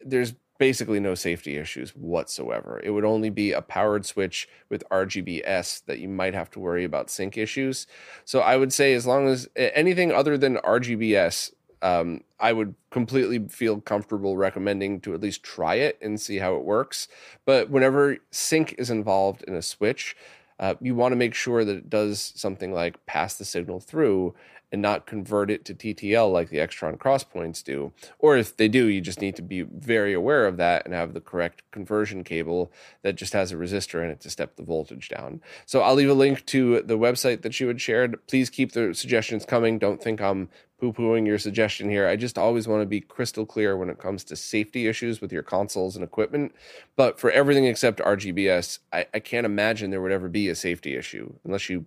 there's 0.00 0.34
basically 0.58 1.00
no 1.00 1.14
safety 1.14 1.56
issues 1.56 1.90
whatsoever. 1.90 2.80
It 2.82 2.90
would 2.90 3.04
only 3.04 3.30
be 3.30 3.52
a 3.52 3.62
powered 3.62 4.04
switch 4.04 4.48
with 4.68 4.82
RGBS 4.90 5.84
that 5.84 5.98
you 5.98 6.08
might 6.08 6.34
have 6.34 6.50
to 6.52 6.60
worry 6.60 6.84
about 6.84 7.10
sync 7.10 7.36
issues. 7.36 7.86
So 8.24 8.40
I 8.40 8.56
would 8.56 8.72
say 8.72 8.94
as 8.94 9.06
long 9.06 9.28
as 9.28 9.48
anything 9.54 10.12
other 10.12 10.36
than 10.36 10.56
RGBS, 10.56 11.52
um, 11.82 12.24
I 12.38 12.52
would 12.52 12.74
completely 12.90 13.46
feel 13.48 13.80
comfortable 13.80 14.36
recommending 14.36 15.00
to 15.02 15.14
at 15.14 15.20
least 15.20 15.42
try 15.42 15.76
it 15.76 15.98
and 16.02 16.20
see 16.20 16.38
how 16.38 16.56
it 16.56 16.64
works. 16.64 17.08
But 17.44 17.70
whenever 17.70 18.18
sync 18.30 18.74
is 18.78 18.90
involved 18.90 19.42
in 19.44 19.54
a 19.54 19.62
switch, 19.62 20.16
uh, 20.58 20.74
you 20.80 20.94
want 20.94 21.12
to 21.12 21.16
make 21.16 21.34
sure 21.34 21.64
that 21.64 21.76
it 21.76 21.88
does 21.88 22.34
something 22.36 22.72
like 22.72 23.06
pass 23.06 23.34
the 23.34 23.46
signal 23.46 23.80
through 23.80 24.34
and 24.72 24.80
not 24.80 25.06
convert 25.06 25.50
it 25.50 25.64
to 25.64 25.74
TTL 25.74 26.32
like 26.32 26.50
the 26.50 26.58
Extron 26.58 26.96
crosspoints 26.96 27.62
do. 27.62 27.92
Or 28.18 28.36
if 28.36 28.56
they 28.56 28.68
do, 28.68 28.86
you 28.86 29.00
just 29.00 29.20
need 29.20 29.36
to 29.36 29.42
be 29.42 29.62
very 29.62 30.12
aware 30.12 30.46
of 30.46 30.56
that 30.58 30.84
and 30.84 30.94
have 30.94 31.12
the 31.12 31.20
correct 31.20 31.62
conversion 31.70 32.24
cable 32.24 32.72
that 33.02 33.16
just 33.16 33.32
has 33.32 33.52
a 33.52 33.56
resistor 33.56 34.04
in 34.04 34.10
it 34.10 34.20
to 34.20 34.30
step 34.30 34.56
the 34.56 34.62
voltage 34.62 35.08
down. 35.08 35.40
So 35.66 35.80
I'll 35.80 35.94
leave 35.94 36.10
a 36.10 36.14
link 36.14 36.46
to 36.46 36.82
the 36.82 36.98
website 36.98 37.42
that 37.42 37.58
you 37.58 37.68
had 37.68 37.80
shared. 37.80 38.24
Please 38.26 38.50
keep 38.50 38.72
the 38.72 38.94
suggestions 38.94 39.44
coming. 39.44 39.78
Don't 39.78 40.02
think 40.02 40.20
I'm 40.20 40.48
poo 40.80 40.92
pooing 40.92 41.26
your 41.26 41.38
suggestion 41.38 41.90
here. 41.90 42.06
I 42.06 42.16
just 42.16 42.38
always 42.38 42.66
want 42.66 42.82
to 42.82 42.86
be 42.86 43.00
crystal 43.00 43.44
clear 43.44 43.76
when 43.76 43.90
it 43.90 43.98
comes 43.98 44.24
to 44.24 44.36
safety 44.36 44.86
issues 44.86 45.20
with 45.20 45.32
your 45.32 45.42
consoles 45.42 45.94
and 45.94 46.04
equipment. 46.04 46.54
But 46.96 47.20
for 47.20 47.30
everything 47.30 47.66
except 47.66 48.00
RGBS, 48.00 48.78
I, 48.92 49.06
I 49.12 49.18
can't 49.20 49.44
imagine 49.44 49.90
there 49.90 50.00
would 50.00 50.12
ever 50.12 50.28
be 50.28 50.48
a 50.48 50.54
safety 50.54 50.96
issue 50.96 51.34
unless 51.44 51.68
you 51.68 51.84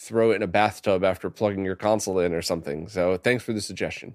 throw 0.00 0.30
it 0.30 0.36
in 0.36 0.42
a 0.42 0.46
bathtub 0.46 1.04
after 1.04 1.28
plugging 1.28 1.62
your 1.62 1.76
console 1.76 2.18
in 2.18 2.32
or 2.32 2.40
something. 2.40 2.88
So 2.88 3.18
thanks 3.18 3.44
for 3.44 3.52
the 3.52 3.60
suggestion. 3.60 4.14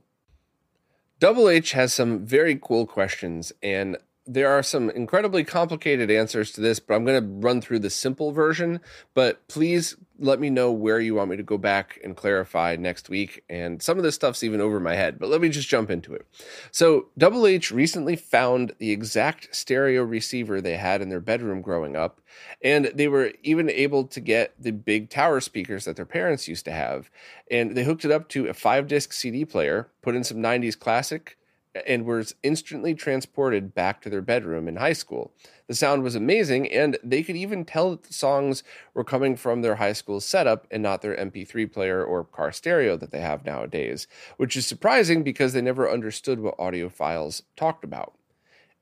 Double 1.19 1.47
H 1.47 1.73
has 1.73 1.93
some 1.93 2.25
very 2.25 2.59
cool 2.59 2.87
questions, 2.87 3.53
and 3.61 3.97
there 4.25 4.49
are 4.49 4.63
some 4.63 4.89
incredibly 4.89 5.43
complicated 5.43 6.09
answers 6.09 6.51
to 6.53 6.61
this, 6.61 6.79
but 6.79 6.95
I'm 6.95 7.05
going 7.05 7.21
to 7.21 7.47
run 7.47 7.61
through 7.61 7.79
the 7.79 7.91
simple 7.91 8.31
version. 8.31 8.79
But 9.13 9.47
please 9.47 9.95
let 10.19 10.39
me 10.39 10.49
know 10.49 10.71
where 10.71 10.99
you 10.99 11.15
want 11.15 11.29
me 11.29 11.37
to 11.37 11.43
go 11.43 11.57
back 11.57 11.99
and 12.03 12.15
clarify 12.15 12.75
next 12.77 13.09
week. 13.09 13.43
And 13.49 13.81
some 13.81 13.97
of 13.97 14.03
this 14.03 14.15
stuff's 14.15 14.43
even 14.43 14.61
over 14.61 14.79
my 14.79 14.95
head, 14.95 15.19
but 15.19 15.29
let 15.29 15.41
me 15.41 15.49
just 15.49 15.67
jump 15.67 15.89
into 15.89 16.13
it. 16.13 16.25
So, 16.71 17.07
Double 17.17 17.45
H 17.45 17.71
recently 17.71 18.15
found 18.15 18.73
the 18.79 18.91
exact 18.91 19.55
stereo 19.55 20.03
receiver 20.03 20.61
they 20.61 20.77
had 20.77 21.01
in 21.01 21.09
their 21.09 21.19
bedroom 21.19 21.61
growing 21.61 21.95
up, 21.95 22.21
and 22.61 22.85
they 22.93 23.07
were 23.07 23.33
even 23.43 23.69
able 23.69 24.05
to 24.05 24.19
get 24.19 24.53
the 24.59 24.71
big 24.71 25.09
tower 25.09 25.39
speakers 25.41 25.85
that 25.85 25.95
their 25.95 26.05
parents 26.05 26.47
used 26.47 26.65
to 26.65 26.71
have. 26.71 27.09
And 27.51 27.75
they 27.75 27.83
hooked 27.83 28.05
it 28.05 28.11
up 28.11 28.29
to 28.29 28.47
a 28.47 28.53
five 28.53 28.87
disc 28.87 29.13
CD 29.13 29.45
player, 29.45 29.89
put 30.01 30.15
in 30.15 30.23
some 30.23 30.37
90s 30.37 30.77
classic 30.77 31.37
and 31.85 32.05
were 32.05 32.23
instantly 32.43 32.93
transported 32.93 33.73
back 33.73 34.01
to 34.01 34.09
their 34.09 34.21
bedroom 34.21 34.67
in 34.67 34.77
high 34.77 34.93
school. 34.93 35.33
The 35.67 35.75
sound 35.75 36.03
was 36.03 36.15
amazing, 36.15 36.71
and 36.71 36.97
they 37.03 37.23
could 37.23 37.35
even 37.35 37.65
tell 37.65 37.91
that 37.91 38.03
the 38.03 38.13
songs 38.13 38.63
were 38.93 39.03
coming 39.03 39.35
from 39.35 39.61
their 39.61 39.75
high 39.75 39.93
school 39.93 40.21
setup 40.21 40.67
and 40.71 40.81
not 40.81 41.01
their 41.01 41.15
MP3 41.15 41.71
player 41.71 42.03
or 42.03 42.23
car 42.23 42.51
stereo 42.51 42.95
that 42.97 43.11
they 43.11 43.21
have 43.21 43.45
nowadays, 43.45 44.07
which 44.37 44.55
is 44.55 44.65
surprising 44.65 45.23
because 45.23 45.53
they 45.53 45.61
never 45.61 45.89
understood 45.89 46.39
what 46.39 46.57
audiophiles 46.57 47.41
talked 47.55 47.83
about. 47.83 48.13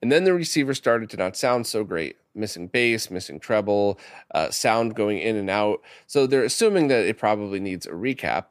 And 0.02 0.12
then 0.12 0.26
the 0.26 0.34
receiver 0.34 0.74
started 0.74 1.10
to 1.12 1.18
not 1.18 1.38
sound 1.38 1.66
so 1.66 1.86
great, 1.86 2.18
missing 2.36 2.68
bass, 2.68 3.10
missing 3.10 3.40
treble, 3.40 3.98
uh, 4.36 4.50
sound 4.50 4.96
going 4.96 5.20
in 5.20 5.38
and 5.38 5.50
out. 5.50 5.82
So 6.08 6.28
they're 6.28 6.44
assuming 6.44 6.90
that 6.90 7.06
it 7.06 7.18
probably 7.18 7.62
needs 7.62 7.86
a 7.86 7.92
recap 7.92 8.48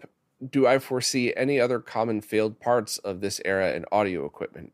do 0.51 0.67
I 0.67 0.79
foresee 0.79 1.33
any 1.37 1.61
other 1.61 1.81
common 1.81 2.21
failed 2.21 2.61
parts 2.61 2.99
of 2.99 3.21
this 3.21 3.41
era 3.45 3.73
in 3.73 3.85
audio 3.93 4.25
equipment? 4.25 4.73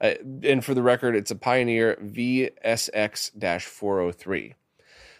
Uh, 0.00 0.14
and 0.42 0.64
for 0.64 0.74
the 0.74 0.82
record, 0.82 1.14
it's 1.14 1.30
a 1.30 1.36
Pioneer 1.36 1.96
VSX 2.02 3.62
403. 3.62 4.54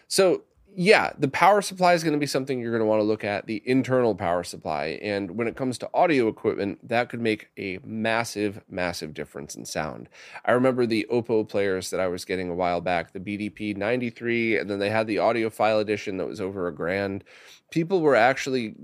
So 0.07 0.43
yeah, 0.77 1.13
the 1.17 1.29
power 1.29 1.61
supply 1.61 1.93
is 1.93 2.03
going 2.03 2.13
to 2.13 2.19
be 2.19 2.25
something 2.25 2.59
you're 2.59 2.71
going 2.71 2.81
to 2.81 2.85
want 2.85 2.99
to 2.99 3.05
look 3.05 3.23
at, 3.23 3.47
the 3.47 3.63
internal 3.65 4.13
power 4.13 4.43
supply. 4.43 4.99
And 5.01 5.37
when 5.37 5.47
it 5.47 5.55
comes 5.55 5.77
to 5.77 5.89
audio 5.93 6.27
equipment, 6.27 6.85
that 6.87 7.07
could 7.07 7.21
make 7.21 7.47
a 7.57 7.79
massive, 7.83 8.61
massive 8.69 9.13
difference 9.13 9.55
in 9.55 9.65
sound. 9.65 10.09
I 10.43 10.51
remember 10.51 10.85
the 10.85 11.07
Oppo 11.09 11.47
players 11.47 11.91
that 11.91 12.01
I 12.01 12.07
was 12.07 12.25
getting 12.25 12.49
a 12.49 12.55
while 12.55 12.81
back, 12.81 13.13
the 13.13 13.21
BDP 13.21 13.77
93, 13.77 14.57
and 14.57 14.69
then 14.69 14.79
they 14.79 14.89
had 14.89 15.07
the 15.07 15.15
audiophile 15.15 15.79
edition 15.79 16.17
that 16.17 16.27
was 16.27 16.41
over 16.41 16.67
a 16.67 16.75
grand. 16.75 17.23
People 17.71 18.01
were 18.01 18.15
actually 18.15 18.75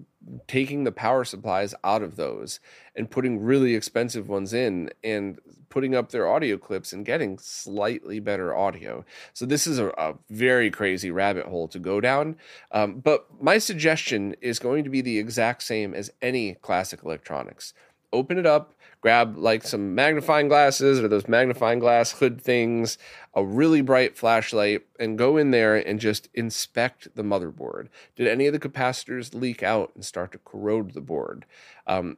taking 0.48 0.84
the 0.84 0.92
power 0.92 1.24
supplies 1.24 1.74
out 1.84 2.04
of 2.04 2.16
those 2.16 2.60
and 2.96 3.10
putting 3.10 3.42
really 3.42 3.76
expensive 3.76 4.30
ones 4.30 4.54
in 4.54 4.90
and 5.04 5.40
putting 5.70 5.96
up 5.96 6.12
their 6.12 6.28
audio 6.28 6.58
clips 6.58 6.94
and 6.94 7.06
getting 7.06 7.40
slightly 7.40 8.20
better 8.20 8.56
audio. 8.56 9.04
So 9.34 9.46
this 9.46 9.66
is 9.66 9.80
a, 9.80 9.88
a 9.98 10.16
very 10.30 10.70
crazy 10.70 11.10
rabbit 11.10 11.46
hole 11.46 11.68
to 11.70 11.80
go 11.80 12.02
down. 12.02 12.36
Um, 12.72 13.00
but 13.00 13.26
my 13.42 13.58
suggestion 13.58 14.36
is 14.42 14.60
going 14.60 14.84
to 14.84 14.90
be 14.90 15.02
the 15.02 15.18
exact 15.18 15.64
same 15.64 15.94
as 15.94 16.12
any 16.22 16.56
classic 16.56 17.04
electronics. 17.04 17.74
Open 18.14 18.38
it 18.38 18.46
up, 18.46 18.74
grab 19.02 19.36
like 19.36 19.64
some 19.64 19.96
magnifying 19.96 20.48
glasses 20.48 21.00
or 21.00 21.08
those 21.08 21.28
magnifying 21.28 21.80
glass 21.80 22.12
hood 22.14 22.40
things, 22.40 22.98
a 23.34 23.44
really 23.44 23.82
bright 23.82 24.16
flashlight, 24.16 24.86
and 25.00 25.18
go 25.18 25.38
in 25.38 25.52
there 25.52 25.76
and 25.76 26.00
just 26.00 26.30
inspect 26.34 27.14
the 27.16 27.24
motherboard. 27.24 27.88
Did 28.16 28.28
any 28.28 28.46
of 28.46 28.54
the 28.54 28.60
capacitors 28.60 29.34
leak 29.34 29.64
out 29.64 29.92
and 29.96 30.06
start 30.06 30.32
to 30.34 30.38
corrode 30.38 30.94
the 30.94 31.02
board? 31.02 31.46
Um, 31.88 32.18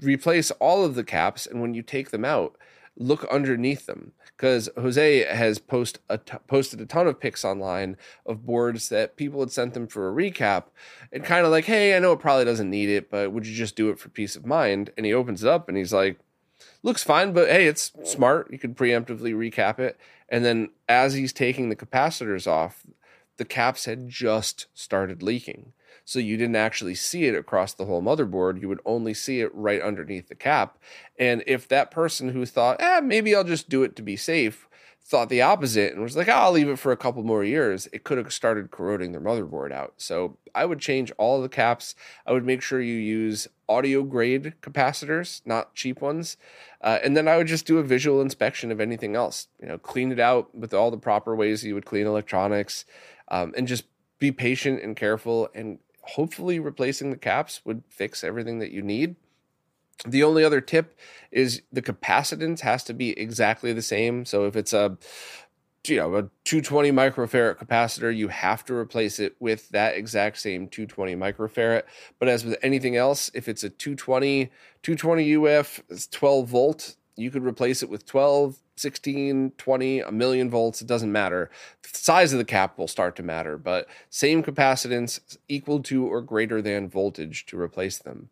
replace 0.00 0.50
all 0.52 0.84
of 0.84 0.94
the 0.94 1.04
caps, 1.04 1.46
and 1.46 1.60
when 1.60 1.74
you 1.74 1.82
take 1.82 2.10
them 2.10 2.24
out, 2.24 2.56
look 3.00 3.24
underneath 3.30 3.86
them 3.86 4.12
because 4.36 4.68
Jose 4.76 5.24
has 5.24 5.58
post 5.58 5.98
a 6.08 6.18
t- 6.18 6.36
posted 6.46 6.80
a 6.80 6.86
ton 6.86 7.06
of 7.06 7.18
pics 7.18 7.44
online 7.44 7.96
of 8.26 8.44
boards 8.44 8.90
that 8.90 9.16
people 9.16 9.40
had 9.40 9.50
sent 9.50 9.72
them 9.74 9.86
for 9.86 10.08
a 10.08 10.12
recap 10.14 10.64
and 11.10 11.24
kind 11.24 11.44
of 11.44 11.50
like, 11.50 11.64
hey, 11.64 11.96
I 11.96 11.98
know 11.98 12.12
it 12.12 12.20
probably 12.20 12.44
doesn't 12.44 12.70
need 12.70 12.90
it, 12.90 13.10
but 13.10 13.32
would 13.32 13.46
you 13.46 13.54
just 13.54 13.74
do 13.74 13.88
it 13.88 13.98
for 13.98 14.10
peace 14.10 14.36
of 14.36 14.44
mind? 14.44 14.90
And 14.96 15.06
he 15.06 15.14
opens 15.14 15.42
it 15.42 15.48
up 15.48 15.66
and 15.66 15.78
he's 15.78 15.94
like, 15.94 16.18
looks 16.82 17.02
fine, 17.02 17.32
but 17.32 17.48
hey, 17.48 17.66
it's 17.66 17.92
smart. 18.04 18.52
You 18.52 18.58
could 18.58 18.76
preemptively 18.76 19.34
recap 19.34 19.78
it. 19.78 19.98
And 20.28 20.44
then 20.44 20.68
as 20.88 21.14
he's 21.14 21.32
taking 21.32 21.70
the 21.70 21.76
capacitors 21.76 22.46
off, 22.46 22.84
the 23.38 23.44
caps 23.46 23.86
had 23.86 24.10
just 24.10 24.66
started 24.74 25.22
leaking 25.22 25.72
so 26.10 26.18
you 26.18 26.36
didn't 26.36 26.56
actually 26.56 26.96
see 26.96 27.26
it 27.26 27.36
across 27.36 27.72
the 27.72 27.84
whole 27.84 28.02
motherboard. 28.02 28.60
You 28.60 28.68
would 28.68 28.80
only 28.84 29.14
see 29.14 29.42
it 29.42 29.54
right 29.54 29.80
underneath 29.80 30.26
the 30.26 30.34
cap. 30.34 30.76
And 31.16 31.44
if 31.46 31.68
that 31.68 31.92
person 31.92 32.30
who 32.30 32.44
thought, 32.44 32.80
eh, 32.80 32.98
maybe 32.98 33.32
I'll 33.32 33.44
just 33.44 33.68
do 33.68 33.84
it 33.84 33.94
to 33.94 34.02
be 34.02 34.16
safe, 34.16 34.68
thought 35.04 35.28
the 35.28 35.40
opposite 35.40 35.92
and 35.92 36.02
was 36.02 36.16
like, 36.16 36.26
oh, 36.26 36.32
I'll 36.32 36.50
leave 36.50 36.68
it 36.68 36.80
for 36.80 36.90
a 36.90 36.96
couple 36.96 37.22
more 37.22 37.44
years, 37.44 37.86
it 37.92 38.02
could 38.02 38.18
have 38.18 38.32
started 38.32 38.72
corroding 38.72 39.12
their 39.12 39.20
motherboard 39.20 39.70
out. 39.70 39.94
So 39.98 40.36
I 40.52 40.64
would 40.64 40.80
change 40.80 41.12
all 41.16 41.40
the 41.40 41.48
caps. 41.48 41.94
I 42.26 42.32
would 42.32 42.44
make 42.44 42.60
sure 42.60 42.80
you 42.80 42.96
use 42.96 43.46
audio 43.68 44.02
grade 44.02 44.54
capacitors, 44.62 45.42
not 45.44 45.76
cheap 45.76 46.00
ones. 46.00 46.36
Uh, 46.80 46.98
and 47.04 47.16
then 47.16 47.28
I 47.28 47.36
would 47.36 47.46
just 47.46 47.66
do 47.66 47.78
a 47.78 47.84
visual 47.84 48.20
inspection 48.20 48.72
of 48.72 48.80
anything 48.80 49.14
else. 49.14 49.46
You 49.62 49.68
know, 49.68 49.78
clean 49.78 50.10
it 50.10 50.18
out 50.18 50.52
with 50.56 50.74
all 50.74 50.90
the 50.90 50.98
proper 50.98 51.36
ways 51.36 51.62
you 51.62 51.74
would 51.74 51.86
clean 51.86 52.08
electronics, 52.08 52.84
um, 53.28 53.54
and 53.56 53.68
just 53.68 53.84
be 54.18 54.32
patient 54.32 54.82
and 54.82 54.96
careful 54.96 55.48
and 55.54 55.78
hopefully 56.14 56.58
replacing 56.58 57.10
the 57.10 57.16
caps 57.16 57.60
would 57.64 57.82
fix 57.88 58.24
everything 58.24 58.58
that 58.58 58.70
you 58.70 58.82
need. 58.82 59.16
The 60.06 60.22
only 60.22 60.44
other 60.44 60.60
tip 60.60 60.98
is 61.30 61.62
the 61.72 61.82
capacitance 61.82 62.60
has 62.60 62.82
to 62.84 62.94
be 62.94 63.18
exactly 63.18 63.72
the 63.72 63.82
same. 63.82 64.24
So 64.24 64.46
if 64.46 64.56
it's 64.56 64.72
a 64.72 64.96
you 65.86 65.96
know 65.96 66.14
a 66.16 66.22
220 66.44 66.90
microfarad 66.92 67.56
capacitor, 67.56 68.14
you 68.14 68.28
have 68.28 68.64
to 68.66 68.74
replace 68.74 69.18
it 69.18 69.36
with 69.40 69.68
that 69.70 69.96
exact 69.96 70.38
same 70.38 70.68
220 70.68 71.16
microfarad. 71.16 71.82
But 72.18 72.28
as 72.28 72.44
with 72.44 72.58
anything 72.62 72.96
else, 72.96 73.30
if 73.34 73.48
it's 73.48 73.64
a 73.64 73.70
220 73.70 74.50
220 74.82 75.36
UF 75.36 75.82
12 76.10 76.48
volt, 76.48 76.96
you 77.16 77.30
could 77.30 77.44
replace 77.44 77.82
it 77.82 77.90
with 77.90 78.06
12 78.06 78.58
16, 78.80 79.52
20, 79.56 80.00
a 80.00 80.12
million 80.12 80.50
volts, 80.50 80.80
it 80.80 80.88
doesn't 80.88 81.12
matter. 81.12 81.50
The 81.82 81.90
size 81.92 82.32
of 82.32 82.38
the 82.38 82.44
cap 82.44 82.78
will 82.78 82.88
start 82.88 83.16
to 83.16 83.22
matter, 83.22 83.58
but 83.58 83.86
same 84.08 84.42
capacitance 84.42 85.36
equal 85.48 85.82
to 85.84 86.06
or 86.06 86.22
greater 86.22 86.62
than 86.62 86.88
voltage 86.88 87.46
to 87.46 87.60
replace 87.60 87.98
them. 87.98 88.30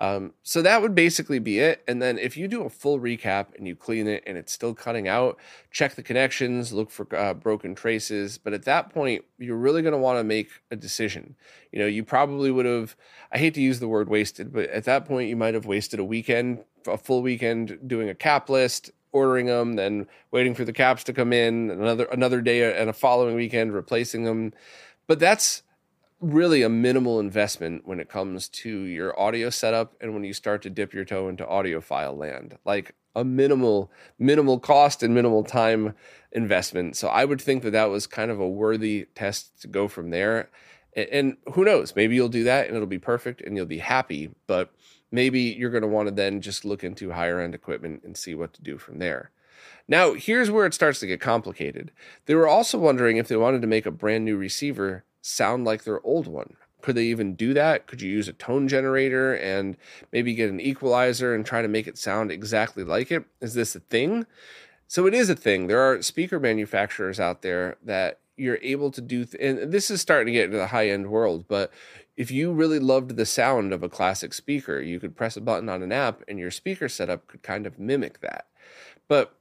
Um, 0.00 0.32
so 0.42 0.62
that 0.62 0.80
would 0.80 0.94
basically 0.94 1.38
be 1.38 1.58
it. 1.58 1.84
And 1.86 2.00
then 2.00 2.18
if 2.18 2.34
you 2.34 2.48
do 2.48 2.62
a 2.62 2.70
full 2.70 2.98
recap 2.98 3.54
and 3.56 3.68
you 3.68 3.76
clean 3.76 4.08
it 4.08 4.22
and 4.26 4.38
it's 4.38 4.50
still 4.50 4.74
cutting 4.74 5.06
out, 5.06 5.38
check 5.70 5.94
the 5.94 6.02
connections, 6.02 6.72
look 6.72 6.90
for 6.90 7.06
uh, 7.14 7.34
broken 7.34 7.74
traces. 7.74 8.38
But 8.38 8.54
at 8.54 8.64
that 8.64 8.88
point, 8.88 9.24
you're 9.38 9.56
really 9.56 9.82
going 9.82 9.92
to 9.92 9.98
want 9.98 10.18
to 10.18 10.24
make 10.24 10.48
a 10.70 10.76
decision. 10.76 11.36
You 11.70 11.80
know, 11.80 11.86
you 11.86 12.02
probably 12.02 12.50
would 12.50 12.64
have, 12.64 12.96
I 13.30 13.36
hate 13.36 13.52
to 13.54 13.60
use 13.60 13.78
the 13.78 13.88
word 13.88 14.08
wasted, 14.08 14.52
but 14.52 14.70
at 14.70 14.84
that 14.84 15.04
point, 15.04 15.28
you 15.28 15.36
might 15.36 15.54
have 15.54 15.66
wasted 15.66 16.00
a 16.00 16.04
weekend, 16.04 16.64
a 16.86 16.96
full 16.96 17.20
weekend 17.20 17.78
doing 17.86 18.08
a 18.08 18.14
cap 18.14 18.48
list, 18.48 18.90
ordering 19.12 19.46
them, 19.46 19.74
then 19.76 20.06
waiting 20.30 20.54
for 20.54 20.64
the 20.64 20.72
caps 20.72 21.04
to 21.04 21.12
come 21.12 21.32
in, 21.32 21.70
another 21.70 22.04
another 22.06 22.40
day 22.40 22.78
and 22.78 22.90
a 22.90 22.92
following 22.92 23.34
weekend 23.34 23.72
replacing 23.74 24.24
them. 24.24 24.52
But 25.06 25.18
that's 25.18 25.62
really 26.20 26.62
a 26.62 26.68
minimal 26.68 27.18
investment 27.18 27.86
when 27.86 27.98
it 27.98 28.08
comes 28.08 28.48
to 28.48 28.68
your 28.82 29.18
audio 29.18 29.48
setup 29.48 29.94
and 30.00 30.12
when 30.12 30.22
you 30.22 30.34
start 30.34 30.62
to 30.62 30.70
dip 30.70 30.92
your 30.92 31.04
toe 31.04 31.28
into 31.28 31.44
audiophile 31.44 32.16
land. 32.16 32.58
Like 32.64 32.94
a 33.16 33.24
minimal 33.24 33.90
minimal 34.18 34.58
cost 34.58 35.02
and 35.02 35.14
minimal 35.14 35.42
time 35.44 35.94
investment. 36.32 36.96
So 36.96 37.08
I 37.08 37.24
would 37.24 37.40
think 37.40 37.62
that 37.62 37.72
that 37.72 37.90
was 37.90 38.06
kind 38.06 38.30
of 38.30 38.38
a 38.38 38.48
worthy 38.48 39.06
test 39.14 39.62
to 39.62 39.68
go 39.68 39.88
from 39.88 40.10
there. 40.10 40.50
And, 40.96 41.36
who 41.54 41.64
knows, 41.64 41.94
maybe 41.94 42.16
you'll 42.16 42.28
do 42.28 42.44
that 42.44 42.66
and 42.66 42.74
it'll 42.74 42.86
be 42.86 42.98
perfect 42.98 43.42
and 43.42 43.56
you'll 43.56 43.64
be 43.64 43.78
happy, 43.78 44.30
but 44.48 44.72
maybe 45.10 45.40
you're 45.40 45.70
going 45.70 45.82
to 45.82 45.88
want 45.88 46.08
to 46.08 46.14
then 46.14 46.40
just 46.40 46.64
look 46.64 46.84
into 46.84 47.12
higher 47.12 47.40
end 47.40 47.54
equipment 47.54 48.02
and 48.04 48.16
see 48.16 48.34
what 48.34 48.52
to 48.54 48.62
do 48.62 48.78
from 48.78 48.98
there. 48.98 49.30
Now, 49.88 50.14
here's 50.14 50.50
where 50.50 50.66
it 50.66 50.74
starts 50.74 51.00
to 51.00 51.06
get 51.06 51.20
complicated. 51.20 51.90
They 52.26 52.34
were 52.34 52.48
also 52.48 52.78
wondering 52.78 53.16
if 53.16 53.28
they 53.28 53.36
wanted 53.36 53.60
to 53.62 53.66
make 53.66 53.86
a 53.86 53.90
brand 53.90 54.24
new 54.24 54.36
receiver 54.36 55.04
sound 55.20 55.64
like 55.64 55.84
their 55.84 56.04
old 56.06 56.26
one. 56.26 56.56
Could 56.80 56.96
they 56.96 57.04
even 57.06 57.34
do 57.34 57.52
that? 57.54 57.86
Could 57.86 58.00
you 58.00 58.10
use 58.10 58.28
a 58.28 58.32
tone 58.32 58.68
generator 58.68 59.34
and 59.34 59.76
maybe 60.12 60.34
get 60.34 60.50
an 60.50 60.60
equalizer 60.60 61.34
and 61.34 61.44
try 61.44 61.60
to 61.60 61.68
make 61.68 61.86
it 61.86 61.98
sound 61.98 62.30
exactly 62.30 62.84
like 62.84 63.10
it? 63.10 63.24
Is 63.40 63.54
this 63.54 63.74
a 63.74 63.80
thing? 63.80 64.26
So 64.86 65.06
it 65.06 65.14
is 65.14 65.28
a 65.28 65.36
thing. 65.36 65.66
There 65.66 65.80
are 65.80 66.02
speaker 66.02 66.40
manufacturers 66.40 67.20
out 67.20 67.42
there 67.42 67.76
that 67.84 68.20
you're 68.36 68.58
able 68.62 68.90
to 68.92 69.00
do, 69.00 69.24
th- 69.24 69.42
and 69.42 69.72
this 69.72 69.90
is 69.90 70.00
starting 70.00 70.26
to 70.26 70.32
get 70.32 70.46
into 70.46 70.56
the 70.56 70.68
high 70.68 70.88
end 70.88 71.10
world, 71.10 71.44
but 71.46 71.70
if 72.16 72.30
you 72.30 72.52
really 72.52 72.78
loved 72.78 73.16
the 73.16 73.26
sound 73.26 73.72
of 73.72 73.82
a 73.82 73.88
classic 73.88 74.34
speaker, 74.34 74.80
you 74.80 75.00
could 75.00 75.16
press 75.16 75.36
a 75.36 75.40
button 75.40 75.68
on 75.68 75.82
an 75.82 75.92
app 75.92 76.22
and 76.28 76.38
your 76.38 76.50
speaker 76.50 76.88
setup 76.88 77.26
could 77.26 77.42
kind 77.42 77.66
of 77.66 77.78
mimic 77.78 78.20
that. 78.20 78.46
But 79.08 79.34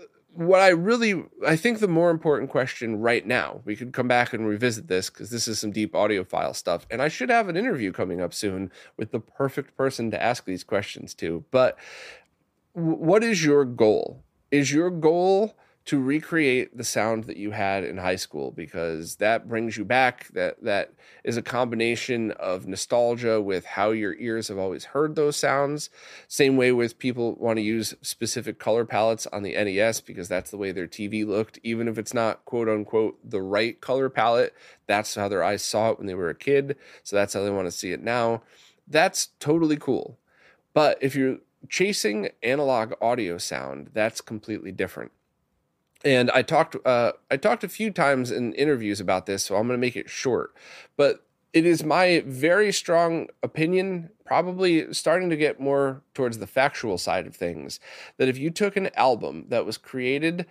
uh, 0.00 0.04
what 0.32 0.60
I 0.60 0.68
really 0.68 1.24
I 1.46 1.56
think 1.56 1.78
the 1.78 1.88
more 1.88 2.10
important 2.10 2.50
question 2.50 3.00
right 3.00 3.26
now, 3.26 3.60
we 3.64 3.76
could 3.76 3.92
come 3.92 4.08
back 4.08 4.32
and 4.32 4.46
revisit 4.46 4.88
this 4.88 5.10
because 5.10 5.30
this 5.30 5.46
is 5.46 5.58
some 5.58 5.72
deep 5.72 5.92
audiophile 5.92 6.56
stuff. 6.56 6.86
And 6.90 7.02
I 7.02 7.08
should 7.08 7.30
have 7.30 7.48
an 7.48 7.56
interview 7.56 7.92
coming 7.92 8.20
up 8.20 8.32
soon 8.32 8.70
with 8.96 9.10
the 9.10 9.20
perfect 9.20 9.76
person 9.76 10.10
to 10.10 10.22
ask 10.22 10.44
these 10.44 10.64
questions 10.64 11.14
to. 11.14 11.44
But 11.50 11.78
what 12.72 13.22
is 13.22 13.44
your 13.44 13.64
goal? 13.64 14.22
Is 14.50 14.72
your 14.72 14.90
goal 14.90 15.54
to 15.84 16.00
recreate 16.00 16.76
the 16.76 16.84
sound 16.84 17.24
that 17.24 17.36
you 17.36 17.50
had 17.50 17.82
in 17.82 17.96
high 17.96 18.16
school 18.16 18.52
because 18.52 19.16
that 19.16 19.48
brings 19.48 19.76
you 19.76 19.84
back 19.84 20.28
that 20.28 20.62
that 20.62 20.92
is 21.24 21.36
a 21.36 21.42
combination 21.42 22.30
of 22.32 22.66
nostalgia 22.66 23.40
with 23.40 23.64
how 23.64 23.90
your 23.90 24.14
ears 24.14 24.46
have 24.46 24.58
always 24.58 24.84
heard 24.84 25.16
those 25.16 25.36
sounds. 25.36 25.90
Same 26.28 26.56
way 26.56 26.70
with 26.70 26.98
people 26.98 27.34
want 27.34 27.56
to 27.56 27.62
use 27.62 27.94
specific 28.00 28.60
color 28.60 28.84
palettes 28.84 29.26
on 29.32 29.42
the 29.42 29.54
NES 29.54 30.00
because 30.00 30.28
that's 30.28 30.52
the 30.52 30.56
way 30.56 30.70
their 30.70 30.86
TV 30.86 31.26
looked. 31.26 31.58
Even 31.64 31.88
if 31.88 31.98
it's 31.98 32.14
not 32.14 32.44
quote 32.44 32.68
unquote 32.68 33.18
the 33.28 33.42
right 33.42 33.80
color 33.80 34.08
palette 34.08 34.54
that's 34.86 35.14
how 35.14 35.28
their 35.28 35.42
eyes 35.42 35.62
saw 35.62 35.90
it 35.90 35.98
when 35.98 36.06
they 36.06 36.14
were 36.14 36.28
a 36.28 36.34
kid 36.34 36.76
so 37.02 37.16
that's 37.16 37.34
how 37.34 37.42
they 37.42 37.50
want 37.50 37.66
to 37.66 37.72
see 37.72 37.90
it 37.92 38.02
now. 38.02 38.42
That's 38.86 39.28
totally 39.40 39.76
cool. 39.76 40.18
But 40.74 40.98
if 41.00 41.16
you're 41.16 41.38
chasing 41.68 42.28
analog 42.42 42.92
audio 43.00 43.38
sound 43.38 43.90
that's 43.92 44.20
completely 44.20 44.72
different 44.72 45.12
and 46.04 46.30
I 46.30 46.42
talked 46.42 46.76
uh, 46.84 47.12
I 47.30 47.36
talked 47.36 47.64
a 47.64 47.68
few 47.68 47.90
times 47.90 48.30
in 48.30 48.52
interviews 48.54 49.00
about 49.00 49.26
this, 49.26 49.44
so 49.44 49.56
I'm 49.56 49.66
going 49.66 49.78
to 49.78 49.80
make 49.80 49.96
it 49.96 50.10
short. 50.10 50.54
But 50.96 51.24
it 51.52 51.66
is 51.66 51.84
my 51.84 52.22
very 52.26 52.72
strong 52.72 53.28
opinion, 53.42 54.10
probably 54.24 54.92
starting 54.94 55.28
to 55.30 55.36
get 55.36 55.60
more 55.60 56.02
towards 56.14 56.38
the 56.38 56.46
factual 56.46 56.98
side 56.98 57.26
of 57.26 57.36
things, 57.36 57.78
that 58.16 58.28
if 58.28 58.38
you 58.38 58.50
took 58.50 58.76
an 58.76 58.90
album 58.94 59.46
that 59.48 59.66
was 59.66 59.76
created 59.76 60.46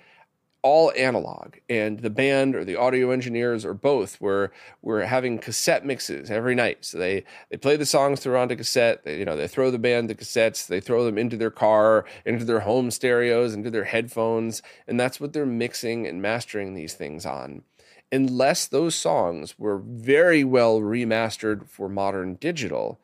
all 0.64 0.92
analog 0.96 1.56
and 1.70 2.00
the 2.00 2.10
band 2.10 2.56
or 2.56 2.64
the 2.64 2.76
audio 2.76 3.12
engineers 3.12 3.66
or 3.66 3.74
both 3.74 4.22
were 4.22 4.52
were 4.82 5.04
having 5.04 5.40
cassette 5.40 5.86
mixes 5.86 6.30
every 6.30 6.54
night. 6.54 6.86
So 6.86 6.98
they 6.98 7.24
they 7.50 7.58
play 7.58 7.78
the 7.78 7.86
songs 7.86 8.20
through 8.20 8.38
onto 8.38 8.56
cassette 8.56 9.04
they, 9.04 9.18
you 9.18 9.26
know 9.26 9.36
they 9.36 9.48
throw 9.48 9.72
the 9.72 9.80
band 9.80 10.10
the 10.10 10.16
cassettes 10.16 10.68
they 10.68 10.80
throw 10.80 11.04
them 11.04 11.18
into 11.18 11.36
their 11.36 11.52
car 11.52 12.06
into 12.26 12.46
their 12.46 12.62
home 12.62 12.92
stereos 12.92 13.54
into 13.54 13.72
their 13.72 13.86
headphones 13.86 14.62
and 14.88 15.00
that's 15.00 15.20
what 15.20 15.34
they're 15.34 15.46
mixing 15.46 16.06
and 16.06 16.22
mastering 16.22 16.74
these 16.74 16.94
things 16.94 17.26
on. 17.26 17.64
Unless 18.12 18.68
those 18.68 18.94
songs 18.94 19.58
were 19.58 19.78
very 19.80 20.44
well 20.44 20.80
remastered 20.80 21.68
for 21.68 21.90
modern 21.90 22.36
digital 22.36 23.00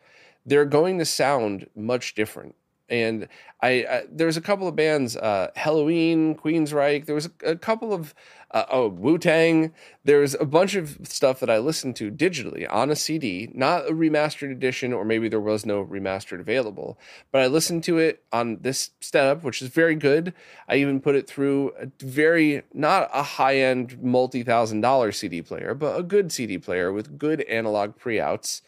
they're 0.45 0.65
going 0.65 0.97
to 0.99 1.05
sound 1.05 1.67
much 1.75 2.13
different 2.13 2.55
and 2.89 3.27
I, 3.61 3.69
I 3.69 4.03
there 4.09 4.27
was 4.27 4.37
a 4.37 4.41
couple 4.41 4.67
of 4.67 4.75
bands, 4.75 5.15
uh, 5.15 5.49
Helloween, 5.57 6.39
Queensryche. 6.39 7.05
There 7.05 7.15
was 7.15 7.29
a, 7.43 7.51
a 7.51 7.55
couple 7.55 7.93
of 7.93 8.13
uh, 8.51 8.65
oh 8.69 8.87
Wu 8.87 9.17
Tang. 9.17 9.73
There 10.03 10.19
was 10.19 10.35
a 10.39 10.45
bunch 10.45 10.75
of 10.75 10.97
stuff 11.03 11.39
that 11.39 11.49
I 11.49 11.57
listened 11.57 11.95
to 11.97 12.11
digitally 12.11 12.67
on 12.71 12.89
a 12.89 12.95
CD, 12.95 13.49
not 13.53 13.89
a 13.89 13.91
remastered 13.91 14.51
edition, 14.51 14.93
or 14.93 15.03
maybe 15.03 15.27
there 15.27 15.41
was 15.41 15.65
no 15.65 15.83
remastered 15.83 16.39
available. 16.39 16.97
But 17.31 17.41
I 17.41 17.47
listened 17.47 17.83
to 17.85 17.97
it 17.97 18.23
on 18.31 18.59
this 18.61 18.91
setup, 19.01 19.43
which 19.43 19.61
is 19.61 19.69
very 19.69 19.95
good. 19.95 20.33
I 20.67 20.77
even 20.77 21.01
put 21.01 21.15
it 21.15 21.27
through 21.27 21.73
a 21.79 21.87
very 21.99 22.63
not 22.73 23.09
a 23.13 23.23
high 23.23 23.57
end 23.57 24.01
multi 24.01 24.43
thousand 24.43 24.81
dollar 24.81 25.11
CD 25.11 25.41
player, 25.41 25.73
but 25.73 25.99
a 25.99 26.03
good 26.03 26.31
CD 26.31 26.57
player 26.57 26.93
with 26.93 27.17
good 27.17 27.41
analog 27.41 27.97
pre 27.97 28.19
outs, 28.19 28.61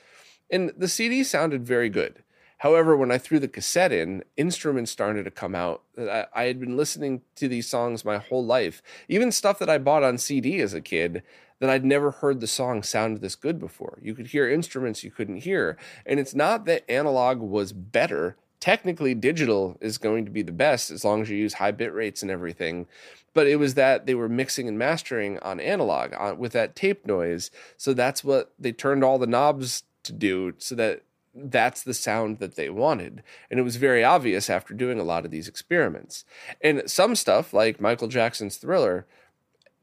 and 0.50 0.74
the 0.76 0.88
CD 0.88 1.24
sounded 1.24 1.66
very 1.66 1.90
good 1.90 2.24
However, 2.60 2.96
when 2.96 3.12
I 3.12 3.18
threw 3.18 3.40
the 3.40 3.48
cassette 3.48 3.92
in, 3.92 4.24
instruments 4.36 4.92
started 4.92 5.24
to 5.24 5.32
come 5.32 5.56
out. 5.56 5.82
I, 5.98 6.26
I, 6.34 6.44
had 6.44 6.60
been 6.60 6.76
listening 6.76 7.22
to 7.36 7.48
these 7.48 7.68
songs 7.68 8.04
my 8.04 8.18
whole 8.18 8.46
life, 8.46 8.82
even 9.08 9.32
stuff 9.32 9.60
that 9.60 9.70
I 9.70 9.78
bought 9.78 10.04
on 10.04 10.18
CD 10.18 10.60
as 10.60 10.74
a 10.74 10.82
kid 10.82 11.24
that 11.60 11.70
I'd 11.70 11.86
never 11.86 12.12
heard 12.12 12.42
the 12.42 12.48
song 12.48 12.84
sound 12.84 13.18
this 13.18 13.36
good 13.36 13.60
before. 13.60 14.00
You 14.02 14.14
could 14.14 14.28
hear 14.28 14.50
instruments 14.50 15.04
you 15.04 15.12
couldn't 15.12 15.38
hear. 15.38 15.78
And 16.06 16.20
it's 16.20 16.36
not 16.36 16.66
that 16.66 16.90
analog 16.90 17.40
was 17.40 17.72
better. 17.72 18.36
Technically, 18.60 19.14
digital 19.14 19.78
is 19.80 19.98
going 19.98 20.26
to 20.26 20.32
be 20.32 20.42
the 20.42 20.52
best 20.52 20.92
as 20.92 21.06
long 21.06 21.22
as 21.22 21.30
you 21.30 21.38
use 21.38 21.56
high 21.56 21.72
bit 21.72 21.94
rates 21.94 22.22
and 22.22 22.32
everything. 22.32 22.88
But 23.34 23.48
it 23.48 23.56
was 23.56 23.76
that 23.76 24.06
they 24.06 24.16
were 24.16 24.28
mixing 24.28 24.68
and 24.68 24.78
mastering 24.78 25.40
on 25.40 25.62
analog 25.62 26.14
on, 26.18 26.38
with 26.38 26.52
that 26.54 26.76
tape 26.76 27.06
noise. 27.06 27.52
So 27.78 27.94
that's 27.94 28.22
what 28.24 28.54
they 28.60 28.74
turned 28.74 29.04
all 29.04 29.18
the 29.18 29.28
knobs 29.28 29.84
to 30.04 30.12
do 30.12 30.54
so 30.58 30.76
that 30.76 31.04
that's 31.34 31.84
the 31.84 31.94
sound 31.94 32.40
that 32.40 32.56
they 32.56 32.70
wanted. 32.70 33.24
And 33.50 33.60
it 33.60 33.64
was 33.64 33.76
very 33.76 34.04
obvious 34.04 34.50
after 34.50 34.74
doing 34.74 35.00
a 35.00 35.04
lot 35.04 35.26
of 35.26 35.32
these 35.32 35.48
experiments. 35.48 36.26
And 36.62 36.84
some 36.86 37.16
stuff 37.16 37.54
like 37.54 37.82
Michael 37.82 38.08
Jackson's 38.08 38.58
Thriller, 38.58 39.06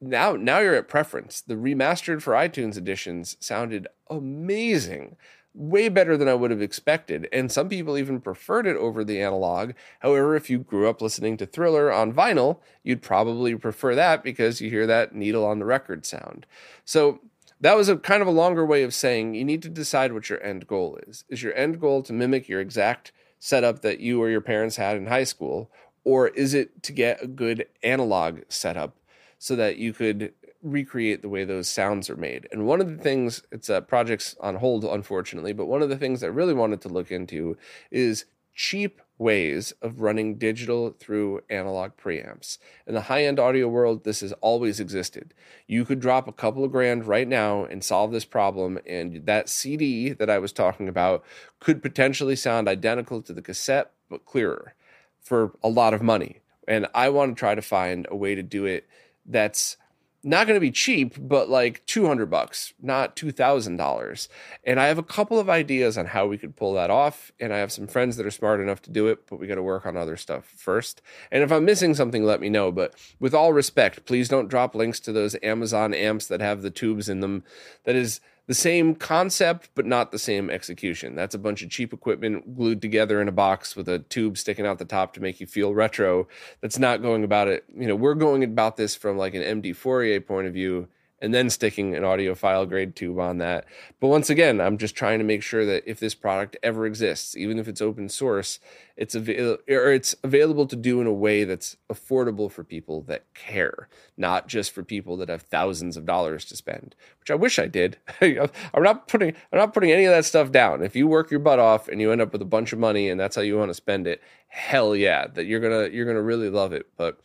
now 0.01 0.33
now 0.33 0.59
you're 0.59 0.75
at 0.75 0.89
preference. 0.89 1.41
The 1.41 1.55
remastered 1.55 2.23
for 2.23 2.35
iTunes 2.35 2.77
editions 2.77 3.37
sounded 3.41 3.87
amazing. 4.11 5.17
Way 5.55 5.89
better 5.89 6.19
than 6.19 6.29
I 6.29 6.35
would 6.35 6.51
have 6.51 6.61
expected. 6.61 7.29
And 7.33 7.51
some 7.51 7.71
people 7.71 7.97
even 7.97 8.21
preferred 8.21 8.67
it 8.67 8.77
over 8.77 9.03
the 9.03 9.23
analog. 9.23 9.73
However, 10.01 10.37
if 10.37 10.51
you 10.51 10.59
grew 10.59 10.87
up 10.87 11.01
listening 11.01 11.39
to 11.39 11.47
Thriller 11.47 11.91
on 11.91 12.13
vinyl, 12.13 12.59
you'd 12.85 13.01
probably 13.01 13.55
prefer 13.57 13.95
that 13.95 14.23
because 14.23 14.61
you 14.61 14.69
hear 14.69 14.87
that 14.87 15.15
needle 15.15 15.47
on 15.47 15.59
the 15.59 15.65
record 15.65 16.05
sound. 16.05 16.45
So 16.85 17.21
that 17.61 17.77
was 17.77 17.89
a 17.89 17.97
kind 17.97 18.23
of 18.23 18.29
a 18.29 18.33
longer 18.33 18.65
way 18.65 18.83
of 18.83 18.95
saying 18.95 19.35
you 19.35 19.45
need 19.45 19.63
to 19.63 19.69
decide 19.69 20.13
what 20.13 20.29
your 20.29 20.43
end 20.43 20.67
goal 20.67 20.99
is. 21.07 21.25
Is 21.29 21.43
your 21.43 21.55
end 21.55 21.81
goal 21.81 22.03
to 22.03 22.13
mimic 22.13 22.49
your 22.49 22.61
exact 22.61 23.13
setup 23.39 23.83
that 23.83 24.01
you 24.01 24.23
or 24.23 24.29
your 24.29 24.41
parents 24.41 24.77
had 24.77 24.97
in 24.97 25.07
high 25.07 25.25
school, 25.25 25.71
or 26.05 26.29
is 26.29 26.55
it 26.55 26.83
to 26.85 26.93
get 26.93 27.23
a 27.23 27.27
good 27.27 27.67
analog 27.83 28.41
setup 28.49 28.97
so 29.39 29.57
that 29.57 29.77
you 29.77 29.93
could 29.93 30.33
recreate 30.63 31.23
the 31.23 31.29
way 31.29 31.45
those 31.45 31.69
sounds 31.69 32.09
are 32.09 32.17
made? 32.17 32.49
And 32.51 32.67
one 32.67 32.81
of 32.81 32.89
the 32.89 33.03
things, 33.03 33.43
it's 33.51 33.69
a 33.69 33.83
project's 33.83 34.37
on 34.41 34.57
hold, 34.57 34.85
unfortunately, 34.85 35.53
but 35.53 35.67
one 35.67 35.83
of 35.83 35.89
the 35.89 35.99
things 35.99 36.23
I 36.23 36.29
really 36.29 36.55
wanted 36.55 36.81
to 36.83 36.89
look 36.89 37.11
into 37.11 37.57
is 37.91 38.25
cheap 38.55 39.01
ways 39.19 39.73
of 39.83 40.01
running 40.01 40.37
digital 40.37 40.91
through 40.91 41.41
analog 41.49 41.93
preamps. 41.97 42.59
In 42.87 42.95
the 42.95 43.03
high 43.03 43.25
end 43.25 43.39
audio 43.39 43.69
world, 43.69 44.05
this 44.05 44.21
has 44.21 44.33
always 44.35 44.81
existed. 44.81 45.33
You 45.67 45.85
could 45.85 46.01
drop 46.01 46.29
a 46.29 46.33
couple 46.33 46.65
of 46.65 46.73
grand 46.73 47.07
right 47.07 47.27
now 47.27 47.65
and 47.65 47.83
solve 47.83 48.13
this 48.13 48.25
problem, 48.25 48.79
and 48.87 49.25
that 49.27 49.49
CD 49.49 50.13
that 50.13 50.31
I 50.31 50.39
was 50.39 50.53
talking 50.53 50.89
about 50.89 51.25
could 51.61 51.83
potentially 51.83 52.37
sound 52.37 52.69
identical 52.69 53.23
to 53.23 53.33
the 53.33 53.43
cassette, 53.43 53.93
but 54.09 54.25
clearer 54.25 54.75
for 55.21 55.53
a 55.63 55.69
lot 55.69 55.95
of 55.95 56.03
money. 56.03 56.41
And 56.69 56.87
I 56.95 57.09
want 57.09 57.37
to 57.37 57.39
try 57.39 57.55
to 57.55 57.63
find 57.63 58.07
a 58.11 58.17
way 58.17 58.35
to 58.35 58.43
do 58.43 58.65
it 58.65 58.87
that's 59.25 59.77
not 60.23 60.47
going 60.47 60.57
to 60.57 60.61
be 60.61 60.71
cheap, 60.71 61.15
but 61.19 61.49
like 61.49 61.85
200 61.87 62.27
bucks, 62.27 62.75
not 62.81 63.17
$2,000. 63.17 64.29
And 64.65 64.81
I 64.81 64.87
have 64.87 64.99
a 64.99 65.03
couple 65.03 65.39
of 65.39 65.49
ideas 65.49 65.97
on 65.97 66.07
how 66.07 66.27
we 66.27 66.39
could 66.39 66.57
pull 66.57 66.75
that 66.75 66.91
off. 66.91 67.33
And 67.39 67.53
I 67.53 67.59
have 67.59 67.73
some 67.73 67.87
friends 67.87 68.17
that 68.17 68.27
are 68.27 68.31
smart 68.31 68.61
enough 68.61 68.83
to 68.83 68.91
do 68.91 69.07
it, 69.09 69.27
but 69.29 69.39
we 69.39 69.47
got 69.47 69.55
to 69.55 69.63
work 69.63 69.87
on 69.87 69.97
other 69.97 70.17
stuff 70.17 70.45
first. 70.57 71.03
And 71.31 71.43
if 71.43 71.53
I'm 71.53 71.65
missing 71.65 71.95
something, 71.95 72.25
let 72.25 72.41
me 72.41 72.49
know. 72.49 72.73
But 72.73 72.95
with 73.21 73.35
all 73.35 73.53
respect, 73.53 74.05
please 74.05 74.29
don't 74.29 74.49
drop 74.49 74.75
links 74.75 75.01
to 75.01 75.13
those 75.13 75.37
Amazon 75.43 75.95
amps 75.95 76.27
that 76.27 76.41
have 76.41 76.63
the 76.63 76.71
tubes 76.71 77.09
in 77.09 77.21
them. 77.21 77.45
That 77.85 77.97
is 77.97 78.21
the 78.47 78.55
same 78.55 78.95
concept, 78.95 79.71
but 79.75 79.87
not 79.87 80.13
the 80.13 80.19
same 80.19 80.51
execution. 80.51 81.15
That's 81.15 81.35
a 81.35 81.39
bunch 81.39 81.63
of 81.63 81.71
cheap 81.71 81.93
equipment 81.93 82.57
glued 82.57 82.81
together 82.81 83.21
in 83.21 83.29
a 83.29 83.33
box 83.33 83.75
with 83.75 83.89
a 83.89 83.99
tube 83.99 84.39
sticking 84.39 84.67
out 84.67 84.79
the 84.79 84.85
top 84.85 85.13
to 85.15 85.21
make 85.21 85.41
you 85.41 85.47
feel 85.47 85.75
retro. 85.75 86.29
That's 86.61 86.79
not 86.79 87.03
going 87.03 87.25
about 87.25 87.49
it. 87.49 87.65
You 87.77 87.89
know, 87.89 87.97
we're 87.97 88.15
going 88.15 88.45
about 88.45 88.77
this 88.77 88.95
from 88.95 89.19
like 89.19 89.35
an 89.35 89.63
MDFourier 89.63 90.25
point 90.25 90.47
of 90.47 90.55
view 90.55 90.89
and 91.21 91.33
then 91.33 91.49
sticking 91.49 91.95
an 91.95 92.03
audiophile 92.03 92.69
grade 92.69 92.95
tube 92.95 93.19
on 93.19 93.39
that. 93.39 93.65
But 94.01 94.09
once 94.09 94.29
again, 94.29 94.61
I'm 94.61 94.77
just 94.77 94.95
trying 94.95 95.19
to 95.19 95.25
make 95.25 95.43
sure 95.43 95.65
that 95.65 95.85
if 95.87 95.99
this 95.99 96.15
product 96.15 96.57
ever 96.63 96.87
exists, 96.87 97.37
even 97.37 97.59
if 97.59 97.69
it's 97.69 97.81
open 97.81 98.09
source, 98.09 98.61
it's 98.97 99.15
available 99.15 99.63
or 99.69 99.93
it's 99.93 100.15
available 100.23 100.67
to 100.67 100.77
do 100.77 101.01
in 101.01 101.07
a 101.07 101.13
way 101.13 101.45
that's 101.45 101.77
affordable 101.91 102.51
for 102.51 102.65
people 102.65 103.03
that 103.03 103.33
care, 103.35 103.89
not 104.17 104.47
just 104.47 104.73
for 104.73 104.83
people 104.83 105.17
that 105.19 105.29
have 105.29 105.43
thousands 105.43 105.97
of 105.97 106.07
dollars 106.07 106.45
to 106.47 106.57
spend, 106.57 106.95
which 107.21 107.31
I 107.31 107.35
wish 107.35 107.59
I 107.59 107.67
did. 107.67 107.99
I'm 108.21 108.83
not 108.83 109.09
putting 109.09 109.35
I'm 109.53 109.59
not 109.59 109.75
putting 109.75 109.93
any 109.93 110.05
of 110.05 110.13
that 110.13 110.25
stuff 110.25 110.53
down. 110.53 110.83
If 110.83 110.97
you 110.97 111.07
work 111.07 111.31
your 111.31 111.41
butt 111.41 111.59
off 111.59 111.89
and 111.89 112.01
you 112.01 112.13
end 112.13 112.21
up 112.21 112.33
with 112.33 112.43
a 112.43 112.47
bunch 112.47 112.73
of 112.73 112.79
money 112.79 113.09
and 113.09 113.19
that's 113.19 113.37
how 113.37 113.43
you 113.43 113.57
want 113.57 113.71
to 113.71 113.75
spend 113.75 114.07
it, 114.07 114.23
hell 114.49 114.95
yeah, 114.95 115.27
that 115.29 115.47
you're 115.47 115.61
going 115.61 115.91
to 115.91 115.95
you're 115.95 116.05
going 116.05 116.17
to 116.17 116.23
really 116.23 116.51
love 116.51 116.73
it. 116.73 116.87
But 116.97 117.21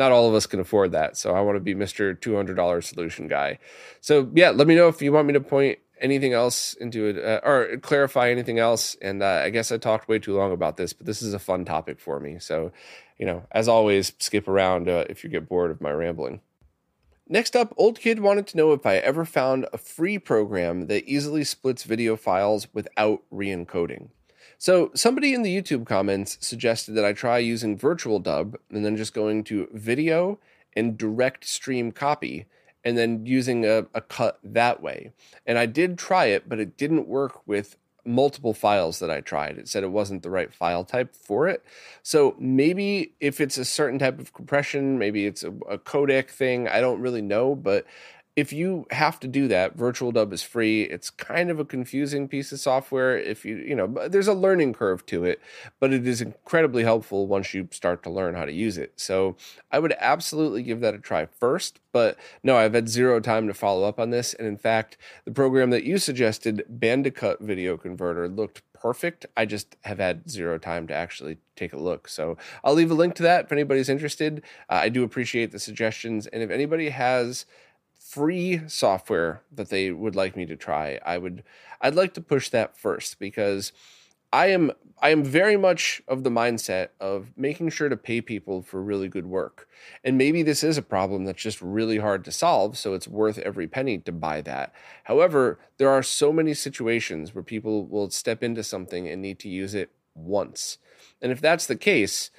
not 0.00 0.12
all 0.12 0.26
of 0.26 0.34
us 0.34 0.46
can 0.46 0.60
afford 0.60 0.92
that. 0.92 1.18
So 1.18 1.34
I 1.34 1.42
want 1.42 1.56
to 1.56 1.60
be 1.60 1.74
Mr. 1.74 2.18
$200 2.18 2.82
solution 2.82 3.28
guy. 3.28 3.58
So 4.00 4.30
yeah, 4.34 4.48
let 4.48 4.66
me 4.66 4.74
know 4.74 4.88
if 4.88 5.02
you 5.02 5.12
want 5.12 5.26
me 5.26 5.34
to 5.34 5.40
point 5.42 5.78
anything 6.00 6.32
else 6.32 6.72
into 6.72 7.04
it 7.04 7.22
uh, 7.22 7.46
or 7.46 7.76
clarify 7.82 8.30
anything 8.30 8.58
else. 8.58 8.96
And 9.02 9.22
uh, 9.22 9.42
I 9.44 9.50
guess 9.50 9.70
I 9.70 9.76
talked 9.76 10.08
way 10.08 10.18
too 10.18 10.34
long 10.34 10.52
about 10.52 10.78
this, 10.78 10.94
but 10.94 11.04
this 11.04 11.20
is 11.20 11.34
a 11.34 11.38
fun 11.38 11.66
topic 11.66 12.00
for 12.00 12.18
me. 12.18 12.38
So, 12.38 12.72
you 13.18 13.26
know, 13.26 13.44
as 13.52 13.68
always, 13.68 14.14
skip 14.18 14.48
around 14.48 14.88
uh, 14.88 15.04
if 15.10 15.22
you 15.22 15.28
get 15.28 15.50
bored 15.50 15.70
of 15.70 15.82
my 15.82 15.92
rambling. 15.92 16.40
Next 17.28 17.54
up, 17.54 17.74
Old 17.76 18.00
Kid 18.00 18.20
wanted 18.20 18.46
to 18.48 18.56
know 18.56 18.72
if 18.72 18.86
I 18.86 18.96
ever 18.96 19.26
found 19.26 19.66
a 19.70 19.78
free 19.78 20.18
program 20.18 20.86
that 20.86 21.04
easily 21.04 21.44
splits 21.44 21.84
video 21.84 22.16
files 22.16 22.68
without 22.72 23.22
re 23.30 23.48
encoding. 23.48 24.08
So 24.60 24.90
somebody 24.94 25.32
in 25.32 25.40
the 25.40 25.56
YouTube 25.56 25.86
comments 25.86 26.36
suggested 26.38 26.92
that 26.92 27.04
I 27.04 27.14
try 27.14 27.38
using 27.38 27.78
VirtualDub 27.78 28.56
and 28.68 28.84
then 28.84 28.94
just 28.94 29.14
going 29.14 29.42
to 29.44 29.66
video 29.72 30.38
and 30.76 30.98
direct 30.98 31.48
stream 31.48 31.92
copy 31.92 32.44
and 32.84 32.98
then 32.98 33.24
using 33.24 33.64
a, 33.64 33.86
a 33.94 34.02
cut 34.02 34.38
that 34.44 34.82
way. 34.82 35.12
And 35.46 35.56
I 35.56 35.64
did 35.64 35.96
try 35.96 36.26
it, 36.26 36.46
but 36.46 36.60
it 36.60 36.76
didn't 36.76 37.08
work 37.08 37.40
with 37.48 37.78
multiple 38.04 38.52
files 38.52 38.98
that 38.98 39.10
I 39.10 39.22
tried. 39.22 39.56
It 39.56 39.66
said 39.66 39.82
it 39.82 39.92
wasn't 39.92 40.22
the 40.22 40.30
right 40.30 40.52
file 40.52 40.84
type 40.84 41.16
for 41.16 41.48
it. 41.48 41.64
So 42.02 42.36
maybe 42.38 43.14
if 43.18 43.40
it's 43.40 43.56
a 43.56 43.64
certain 43.64 43.98
type 43.98 44.20
of 44.20 44.34
compression, 44.34 44.98
maybe 44.98 45.24
it's 45.24 45.42
a, 45.42 45.52
a 45.70 45.78
codec 45.78 46.28
thing, 46.28 46.68
I 46.68 46.82
don't 46.82 47.00
really 47.00 47.22
know, 47.22 47.54
but 47.54 47.86
if 48.36 48.52
you 48.52 48.86
have 48.90 49.18
to 49.20 49.28
do 49.28 49.48
that, 49.48 49.76
VirtualDub 49.76 50.32
is 50.32 50.42
free. 50.42 50.82
It's 50.82 51.10
kind 51.10 51.50
of 51.50 51.58
a 51.58 51.64
confusing 51.64 52.28
piece 52.28 52.52
of 52.52 52.60
software. 52.60 53.18
If 53.18 53.44
you, 53.44 53.56
you 53.56 53.74
know, 53.74 53.86
there's 54.08 54.28
a 54.28 54.34
learning 54.34 54.74
curve 54.74 55.04
to 55.06 55.24
it, 55.24 55.40
but 55.80 55.92
it 55.92 56.06
is 56.06 56.20
incredibly 56.20 56.84
helpful 56.84 57.26
once 57.26 57.52
you 57.52 57.68
start 57.72 58.02
to 58.04 58.10
learn 58.10 58.34
how 58.34 58.44
to 58.44 58.52
use 58.52 58.78
it. 58.78 58.92
So 58.96 59.36
I 59.70 59.78
would 59.80 59.94
absolutely 59.98 60.62
give 60.62 60.80
that 60.80 60.94
a 60.94 60.98
try 60.98 61.26
first. 61.26 61.80
But 61.92 62.16
no, 62.42 62.56
I've 62.56 62.74
had 62.74 62.88
zero 62.88 63.18
time 63.18 63.48
to 63.48 63.54
follow 63.54 63.86
up 63.86 63.98
on 63.98 64.10
this. 64.10 64.32
And 64.34 64.46
in 64.46 64.56
fact, 64.56 64.96
the 65.24 65.32
program 65.32 65.70
that 65.70 65.84
you 65.84 65.98
suggested, 65.98 66.64
Bandicut 66.68 67.40
Video 67.40 67.76
Converter, 67.76 68.28
looked 68.28 68.62
perfect. 68.80 69.26
I 69.36 69.44
just 69.44 69.76
have 69.82 69.98
had 69.98 70.30
zero 70.30 70.56
time 70.56 70.86
to 70.86 70.94
actually 70.94 71.38
take 71.56 71.72
a 71.72 71.78
look. 71.78 72.08
So 72.08 72.38
I'll 72.64 72.74
leave 72.74 72.90
a 72.90 72.94
link 72.94 73.14
to 73.16 73.22
that 73.24 73.46
if 73.46 73.52
anybody's 73.52 73.88
interested. 73.88 74.42
Uh, 74.70 74.80
I 74.82 74.88
do 74.88 75.02
appreciate 75.02 75.52
the 75.52 75.58
suggestions. 75.58 76.26
And 76.28 76.42
if 76.42 76.50
anybody 76.50 76.88
has, 76.88 77.44
free 78.00 78.62
software 78.66 79.42
that 79.52 79.68
they 79.68 79.90
would 79.90 80.16
like 80.16 80.36
me 80.36 80.46
to 80.46 80.56
try, 80.56 80.98
I 81.04 81.18
would 81.18 81.44
I'd 81.80 81.94
like 81.94 82.14
to 82.14 82.20
push 82.20 82.48
that 82.48 82.76
first 82.76 83.18
because 83.18 83.72
I 84.32 84.46
am 84.46 84.72
I 85.02 85.10
am 85.10 85.24
very 85.24 85.56
much 85.56 86.02
of 86.08 86.24
the 86.24 86.30
mindset 86.30 86.88
of 87.00 87.32
making 87.36 87.70
sure 87.70 87.88
to 87.88 87.96
pay 87.96 88.20
people 88.20 88.62
for 88.62 88.82
really 88.82 89.08
good 89.08 89.26
work. 89.26 89.66
And 90.04 90.18
maybe 90.18 90.42
this 90.42 90.62
is 90.62 90.76
a 90.76 90.82
problem 90.82 91.24
that's 91.24 91.42
just 91.42 91.62
really 91.62 91.98
hard 91.98 92.24
to 92.26 92.32
solve, 92.32 92.76
so 92.76 92.92
it's 92.94 93.08
worth 93.08 93.38
every 93.38 93.66
penny 93.66 93.98
to 93.98 94.12
buy 94.12 94.42
that. 94.42 94.74
However, 95.04 95.58
there 95.78 95.88
are 95.88 96.02
so 96.02 96.32
many 96.32 96.52
situations 96.54 97.34
where 97.34 97.42
people 97.42 97.86
will 97.86 98.10
step 98.10 98.42
into 98.42 98.62
something 98.62 99.08
and 99.08 99.22
need 99.22 99.38
to 99.40 99.48
use 99.48 99.74
it 99.74 99.90
once. 100.14 100.78
And 101.22 101.32
if 101.32 101.40
that's 101.40 101.66
the 101.66 101.76
case, 101.76 102.30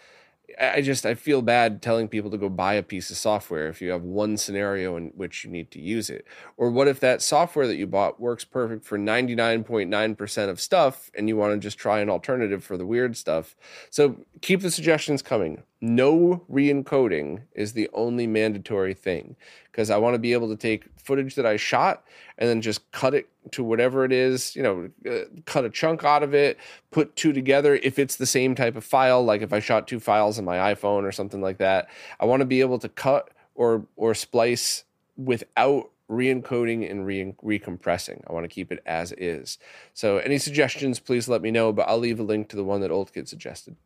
I 0.59 0.81
just 0.81 1.05
I 1.05 1.15
feel 1.15 1.41
bad 1.41 1.81
telling 1.81 2.07
people 2.07 2.31
to 2.31 2.37
go 2.37 2.49
buy 2.49 2.73
a 2.73 2.83
piece 2.83 3.09
of 3.09 3.17
software 3.17 3.67
if 3.67 3.81
you 3.81 3.91
have 3.91 4.03
one 4.03 4.37
scenario 4.37 4.97
in 4.97 5.07
which 5.15 5.43
you 5.43 5.51
need 5.51 5.71
to 5.71 5.79
use 5.79 6.09
it. 6.09 6.25
Or 6.57 6.71
what 6.71 6.87
if 6.87 6.99
that 6.99 7.21
software 7.21 7.67
that 7.67 7.75
you 7.75 7.87
bought 7.87 8.19
works 8.19 8.43
perfect 8.45 8.85
for 8.85 8.97
99.9% 8.97 10.49
of 10.49 10.59
stuff 10.59 11.11
and 11.15 11.27
you 11.27 11.37
want 11.37 11.53
to 11.53 11.59
just 11.59 11.77
try 11.77 11.99
an 11.99 12.09
alternative 12.09 12.63
for 12.63 12.77
the 12.77 12.85
weird 12.85 13.15
stuff. 13.17 13.55
So 13.89 14.17
keep 14.41 14.61
the 14.61 14.71
suggestions 14.71 15.21
coming 15.21 15.63
no 15.81 16.43
re-encoding 16.47 17.41
is 17.53 17.73
the 17.73 17.89
only 17.93 18.27
mandatory 18.27 18.93
thing 18.93 19.35
because 19.71 19.89
I 19.89 19.97
want 19.97 20.13
to 20.13 20.19
be 20.19 20.33
able 20.33 20.49
to 20.49 20.55
take 20.55 20.85
footage 20.95 21.33
that 21.35 21.45
I 21.45 21.57
shot 21.57 22.05
and 22.37 22.47
then 22.47 22.61
just 22.61 22.91
cut 22.91 23.15
it 23.15 23.27
to 23.51 23.63
whatever 23.63 24.05
it 24.05 24.11
is, 24.11 24.55
you 24.55 24.61
know, 24.61 24.89
uh, 25.09 25.25
cut 25.45 25.65
a 25.65 25.69
chunk 25.69 26.03
out 26.03 26.21
of 26.23 26.33
it, 26.33 26.57
put 26.91 27.15
two 27.15 27.33
together 27.33 27.75
if 27.81 27.97
it's 27.97 28.15
the 28.15 28.25
same 28.25 28.53
type 28.53 28.75
of 28.75 28.83
file, 28.83 29.23
like 29.23 29.41
if 29.41 29.51
I 29.51 29.59
shot 29.59 29.87
two 29.87 29.99
files 29.99 30.37
on 30.37 30.45
my 30.45 30.73
iPhone 30.73 31.03
or 31.03 31.11
something 31.11 31.41
like 31.41 31.57
that. 31.57 31.89
I 32.19 32.25
want 32.25 32.41
to 32.41 32.45
be 32.45 32.61
able 32.61 32.79
to 32.79 32.89
cut 32.89 33.31
or 33.55 33.85
or 33.95 34.13
splice 34.13 34.83
without 35.17 35.89
re-encoding 36.07 36.89
and 36.89 37.05
re- 37.05 37.35
recompressing. 37.43 38.21
I 38.29 38.33
want 38.33 38.43
to 38.43 38.53
keep 38.53 38.71
it 38.71 38.83
as 38.85 39.13
is. 39.13 39.57
So 39.93 40.17
any 40.17 40.37
suggestions, 40.37 40.99
please 40.99 41.29
let 41.29 41.41
me 41.41 41.51
know, 41.51 41.71
but 41.71 41.87
I'll 41.87 41.97
leave 41.97 42.19
a 42.19 42.23
link 42.23 42.49
to 42.49 42.57
the 42.57 42.65
one 42.65 42.81
that 42.81 42.91
Old 42.91 43.13
Kid 43.13 43.29
suggested. 43.29 43.77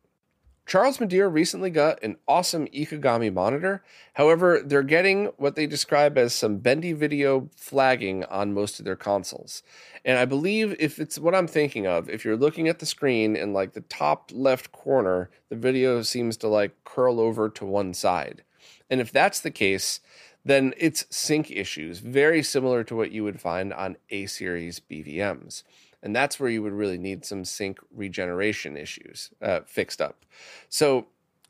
Charles 0.65 0.99
Madeira 0.99 1.29
recently 1.29 1.69
got 1.69 2.01
an 2.01 2.17
awesome 2.27 2.65
Ikegami 2.67 3.31
monitor. 3.31 3.83
However, 4.13 4.61
they're 4.65 4.81
getting 4.81 5.25
what 5.37 5.55
they 5.55 5.67
describe 5.67 6.17
as 6.17 6.33
some 6.33 6.57
bendy 6.57 6.91
video 6.91 7.49
flagging 7.55 8.23
on 8.25 8.53
most 8.53 8.79
of 8.79 8.85
their 8.85 8.95
consoles. 8.95 9.61
And 10.03 10.17
I 10.17 10.25
believe 10.25 10.75
if 10.79 10.97
it's 10.97 11.19
what 11.19 11.35
I'm 11.35 11.47
thinking 11.47 11.85
of, 11.85 12.09
if 12.09 12.25
you're 12.25 12.35
looking 12.35 12.67
at 12.67 12.79
the 12.79 12.87
screen 12.87 13.35
in 13.35 13.53
like 13.53 13.73
the 13.73 13.81
top 13.81 14.31
left 14.33 14.71
corner, 14.71 15.29
the 15.49 15.55
video 15.55 16.01
seems 16.01 16.35
to 16.37 16.47
like 16.47 16.83
curl 16.83 17.19
over 17.19 17.47
to 17.49 17.65
one 17.65 17.93
side. 17.93 18.43
And 18.89 18.99
if 18.99 19.11
that's 19.11 19.39
the 19.39 19.51
case, 19.51 19.99
then 20.43 20.73
it's 20.77 21.05
sync 21.09 21.51
issues, 21.51 21.99
very 21.99 22.41
similar 22.41 22.83
to 22.85 22.95
what 22.95 23.11
you 23.11 23.23
would 23.23 23.39
find 23.39 23.71
on 23.71 23.97
A 24.09 24.25
series 24.25 24.79
BVMs. 24.79 25.63
And 26.05 26.15
that's 26.15 26.39
where 26.39 26.51
you 26.51 26.61
would 26.61 26.71
really 26.71 26.99
need 26.99 27.25
some 27.25 27.43
sync 27.43 27.79
regeneration 27.91 28.77
issues 28.77 29.31
uh, 29.41 29.61
fixed 29.65 29.99
up. 29.99 30.23
So 30.69 31.07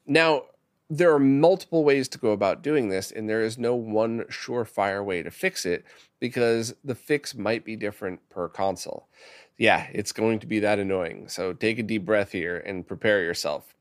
now 0.07 0.43
there 0.89 1.13
are 1.13 1.19
multiple 1.19 1.83
ways 1.83 2.07
to 2.07 2.17
go 2.17 2.31
about 2.31 2.61
doing 2.61 2.87
this, 2.87 3.11
and 3.11 3.29
there 3.29 3.41
is 3.41 3.57
no 3.57 3.75
one 3.75 4.21
surefire 4.29 5.03
way 5.03 5.21
to 5.21 5.29
fix 5.29 5.65
it 5.65 5.83
because 6.21 6.73
the 6.85 6.95
fix 6.95 7.35
might 7.35 7.65
be 7.65 7.75
different 7.75 8.27
per 8.29 8.47
console. 8.47 9.09
Yeah, 9.57 9.87
it's 9.91 10.13
going 10.13 10.39
to 10.39 10.47
be 10.47 10.59
that 10.59 10.79
annoying. 10.79 11.27
So 11.27 11.51
take 11.51 11.77
a 11.77 11.83
deep 11.83 12.05
breath 12.05 12.31
here 12.31 12.57
and 12.57 12.87
prepare 12.87 13.21
yourself. 13.23 13.75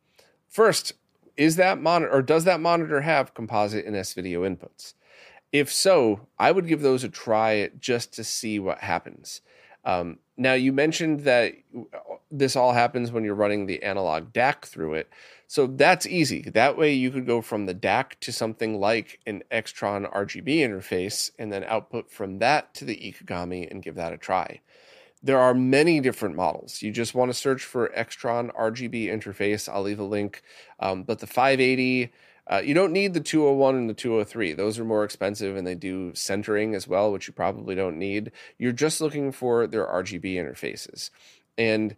First, 0.48 0.94
is 1.36 1.54
that 1.54 1.80
monitor 1.80 2.12
or 2.12 2.22
does 2.22 2.44
that 2.44 2.60
monitor 2.60 3.02
have 3.02 3.34
composite 3.34 3.86
and 3.86 3.94
S 3.94 4.12
video 4.12 4.42
inputs? 4.42 4.94
If 5.52 5.72
so, 5.72 6.26
I 6.36 6.50
would 6.50 6.66
give 6.66 6.80
those 6.80 7.04
a 7.04 7.08
try 7.08 7.70
just 7.78 8.12
to 8.14 8.24
see 8.24 8.58
what 8.58 8.78
happens. 8.78 9.40
Um, 9.84 10.18
now, 10.37 10.55
you 10.55 10.72
mentioned 10.72 11.20
that 11.20 11.55
this 12.30 12.57
all 12.57 12.72
happens 12.72 13.12
when 13.12 13.22
you're 13.22 13.35
running 13.37 13.66
the 13.66 13.82
analog 13.82 14.32
DAC 14.32 14.64
through 14.64 14.95
it. 14.95 15.09
So 15.47 15.68
that's 15.68 16.07
easy. 16.07 16.43
That 16.43 16.76
way, 16.76 16.93
you 16.93 17.12
could 17.12 17.26
go 17.26 17.41
from 17.41 17.66
the 17.66 17.74
DAC 17.74 18.18
to 18.20 18.32
something 18.32 18.80
like 18.80 19.20
an 19.26 19.45
Extron 19.53 20.12
RGB 20.12 20.59
interface 20.59 21.30
and 21.39 21.53
then 21.53 21.62
output 21.64 22.11
from 22.11 22.39
that 22.39 22.74
to 22.74 22.85
the 22.85 22.97
Ikegami 22.97 23.70
and 23.70 23.82
give 23.82 23.95
that 23.95 24.12
a 24.12 24.18
try. 24.18 24.61
There 25.22 25.39
are 25.39 25.55
many 25.55 26.01
different 26.01 26.35
models. 26.35 26.82
You 26.82 26.91
just 26.91 27.14
want 27.14 27.30
to 27.30 27.35
search 27.35 27.64
for 27.64 27.89
Extron 27.97 28.53
RGB 28.57 29.07
interface. 29.07 29.72
I'll 29.72 29.82
leave 29.82 30.01
a 30.01 30.05
link. 30.05 30.43
Um, 30.80 31.05
but 31.05 31.20
the 31.20 31.26
580, 31.28 32.12
uh, 32.51 32.62
you 32.64 32.74
don't 32.74 32.92
need 32.92 33.14
the 33.14 33.20
201 33.20 33.74
and 33.74 33.88
the 33.88 33.95
203. 33.95 34.53
Those 34.53 34.78
are 34.78 34.84
more 34.84 35.05
expensive 35.05 35.57
and 35.57 35.66
they 35.66 35.74
do 35.74 36.14
centering 36.14 36.74
as 36.74 36.86
well, 36.86 37.11
which 37.11 37.26
you 37.26 37.34
probably 37.34 37.74
don't 37.74 37.99
need. 37.99 38.32
You're 38.59 38.72
just 38.72 39.01
looking 39.01 39.32
for 39.32 39.66
their 39.66 39.86
RGB 39.86 40.34
interfaces. 40.34 41.11
And 41.57 41.97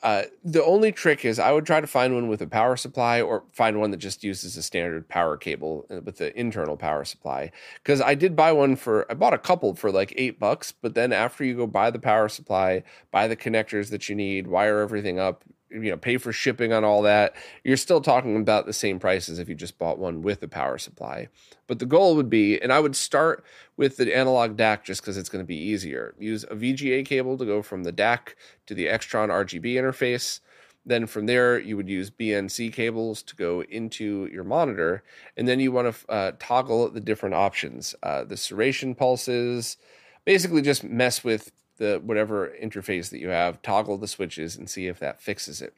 Uh, 0.00 0.22
the 0.44 0.62
only 0.62 0.92
trick 0.92 1.24
is 1.24 1.40
I 1.40 1.50
would 1.50 1.66
try 1.66 1.80
to 1.80 1.86
find 1.86 2.14
one 2.14 2.28
with 2.28 2.40
a 2.40 2.46
power 2.46 2.76
supply 2.76 3.20
or 3.20 3.42
find 3.52 3.80
one 3.80 3.90
that 3.90 3.96
just 3.96 4.22
uses 4.22 4.56
a 4.56 4.62
standard 4.62 5.08
power 5.08 5.36
cable 5.36 5.86
uh, 5.90 6.00
with 6.04 6.18
the 6.18 6.38
internal 6.38 6.76
power 6.76 7.04
supply. 7.04 7.50
Because 7.82 8.00
I 8.00 8.14
did 8.14 8.36
buy 8.36 8.52
one 8.52 8.76
for, 8.76 9.10
I 9.10 9.14
bought 9.14 9.34
a 9.34 9.38
couple 9.38 9.74
for 9.74 9.90
like 9.90 10.12
eight 10.16 10.38
bucks, 10.38 10.70
but 10.70 10.94
then 10.94 11.12
after 11.12 11.42
you 11.42 11.56
go 11.56 11.66
buy 11.66 11.90
the 11.90 11.98
power 11.98 12.28
supply, 12.28 12.84
buy 13.10 13.26
the 13.26 13.36
connectors 13.36 13.90
that 13.90 14.08
you 14.08 14.14
need, 14.14 14.46
wire 14.46 14.78
everything 14.80 15.18
up, 15.18 15.42
you 15.70 15.90
know 15.90 15.96
pay 15.96 16.16
for 16.16 16.32
shipping 16.32 16.72
on 16.72 16.84
all 16.84 17.02
that 17.02 17.34
you're 17.64 17.76
still 17.76 18.00
talking 18.00 18.36
about 18.36 18.66
the 18.66 18.72
same 18.72 18.98
price 18.98 19.28
as 19.28 19.38
if 19.38 19.48
you 19.48 19.54
just 19.54 19.78
bought 19.78 19.98
one 19.98 20.22
with 20.22 20.42
a 20.42 20.48
power 20.48 20.78
supply. 20.78 21.28
But 21.66 21.78
the 21.78 21.86
goal 21.86 22.16
would 22.16 22.30
be 22.30 22.60
and 22.60 22.72
i 22.72 22.80
would 22.80 22.96
start 22.96 23.44
with 23.76 23.96
the 23.96 24.14
analog 24.14 24.56
dac 24.56 24.84
just 24.84 25.00
because 25.00 25.16
it's 25.16 25.28
going 25.28 25.42
to 25.44 25.46
be 25.46 25.56
easier. 25.56 26.14
Use 26.18 26.44
a 26.44 26.54
vga 26.54 27.04
cable 27.04 27.36
to 27.38 27.44
go 27.44 27.62
from 27.62 27.84
the 27.84 27.92
dac 27.92 28.36
to 28.66 28.74
the 28.74 28.86
extron 28.86 29.28
rgb 29.28 29.74
interface. 29.74 30.40
Then 30.86 31.06
from 31.06 31.26
there 31.26 31.58
you 31.58 31.76
would 31.76 31.88
use 31.88 32.10
bnc 32.10 32.72
cables 32.72 33.22
to 33.24 33.36
go 33.36 33.62
into 33.62 34.28
your 34.32 34.44
monitor. 34.44 35.02
And 35.36 35.46
then 35.46 35.60
you 35.60 35.72
want 35.72 35.94
to 35.94 36.10
uh, 36.10 36.32
toggle 36.38 36.88
the 36.90 37.00
different 37.00 37.34
options 37.34 37.94
uh, 38.02 38.24
the 38.24 38.36
serration 38.36 38.96
pulses. 38.96 39.76
Basically 40.24 40.62
just 40.62 40.84
mess 40.84 41.24
with 41.24 41.52
the 41.78 42.00
whatever 42.04 42.54
interface 42.62 43.10
that 43.10 43.18
you 43.18 43.28
have, 43.28 43.62
toggle 43.62 43.98
the 43.98 44.08
switches 44.08 44.56
and 44.56 44.68
see 44.68 44.86
if 44.86 44.98
that 44.98 45.22
fixes 45.22 45.62
it. 45.62 45.74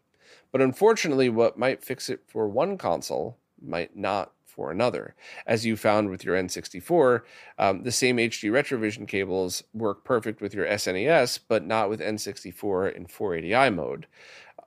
But 0.53 0.61
unfortunately, 0.61 1.29
what 1.29 1.59
might 1.59 1.85
fix 1.85 2.09
it 2.09 2.21
for 2.27 2.49
one 2.49 2.77
console 2.77 3.37
might 3.61 3.97
not 3.97 4.33
for 4.45 4.71
another. 4.71 5.15
As 5.47 5.65
you 5.65 5.77
found 5.77 6.11
with 6.11 6.25
your 6.25 6.37
N64, 6.37 7.23
um, 7.59 7.83
the 7.83 7.93
same 7.93 8.17
HD 8.17 8.51
Retrovision 8.51 9.07
cables 9.07 9.63
work 9.73 10.05
perfect 10.05 10.41
with 10.41 10.53
your 10.53 10.67
SNES, 10.67 11.39
but 11.49 11.65
not 11.65 11.89
with 11.89 12.01
N64 12.01 12.95
in 12.95 13.07
480i 13.07 13.75
mode. 13.75 14.07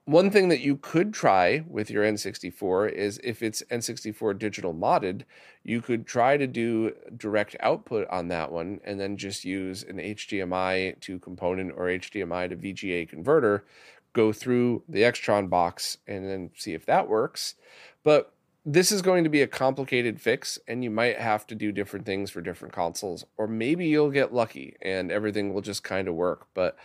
One 0.06 0.32
thing 0.32 0.49
that 0.49 0.60
you 0.60 0.76
could 0.76 1.14
try 1.14 1.64
with 1.66 1.89
your 1.89 2.04
N64 2.04 2.91
is 2.91 3.22
if 3.24 3.41
it's 3.41 3.64
N64 3.72 4.38
digital 4.38 4.74
modded, 4.74 5.22
you 5.64 5.82
could 5.82 6.06
try 6.06 6.36
to 6.36 6.45
do 6.45 6.93
direct 7.16 7.56
output 7.62 8.10
on 8.10 8.28
that 8.28 8.51
one 8.51 8.82
and 8.84 8.99
then 8.99 9.16
just 9.16 9.45
use 9.45 9.82
an 9.84 9.99
HDMI 9.99 10.99
to 10.99 11.20
component 11.20 11.72
or 11.78 11.86
HDMI 11.86 12.49
to 12.49 12.58
VGA 12.58 13.08
converter, 13.08 13.64
go 14.12 14.34
through 14.34 14.84
the 14.89 15.04
Extron 15.04 15.49
box 15.49 15.99
and 16.06 16.28
then 16.28 16.49
see 16.58 16.74
if 16.74 16.86
that 16.86 17.08
works. 17.08 17.56
But 18.04 18.34
this 18.66 18.91
is 18.91 19.01
going 19.01 19.24
to 19.24 19.30
be 19.30 19.41
a 19.41 19.47
complicated 19.47 20.20
fix 20.20 20.60
and 20.68 20.84
you 20.84 20.89
might 20.89 21.18
have 21.18 21.47
to 21.47 21.56
do 21.56 21.72
different 21.72 22.06
things 22.06 22.30
for 22.30 22.41
different 22.41 22.74
consoles 22.74 23.24
or 23.38 23.47
maybe 23.47 23.88
you'll 23.88 24.12
get 24.12 24.34
lucky 24.34 24.76
and 24.82 25.14
everything 25.14 25.54
will 25.54 25.62
just 25.62 25.82
kind 25.82 26.10
of 26.10 26.16
work. 26.16 26.47
But 26.54 26.78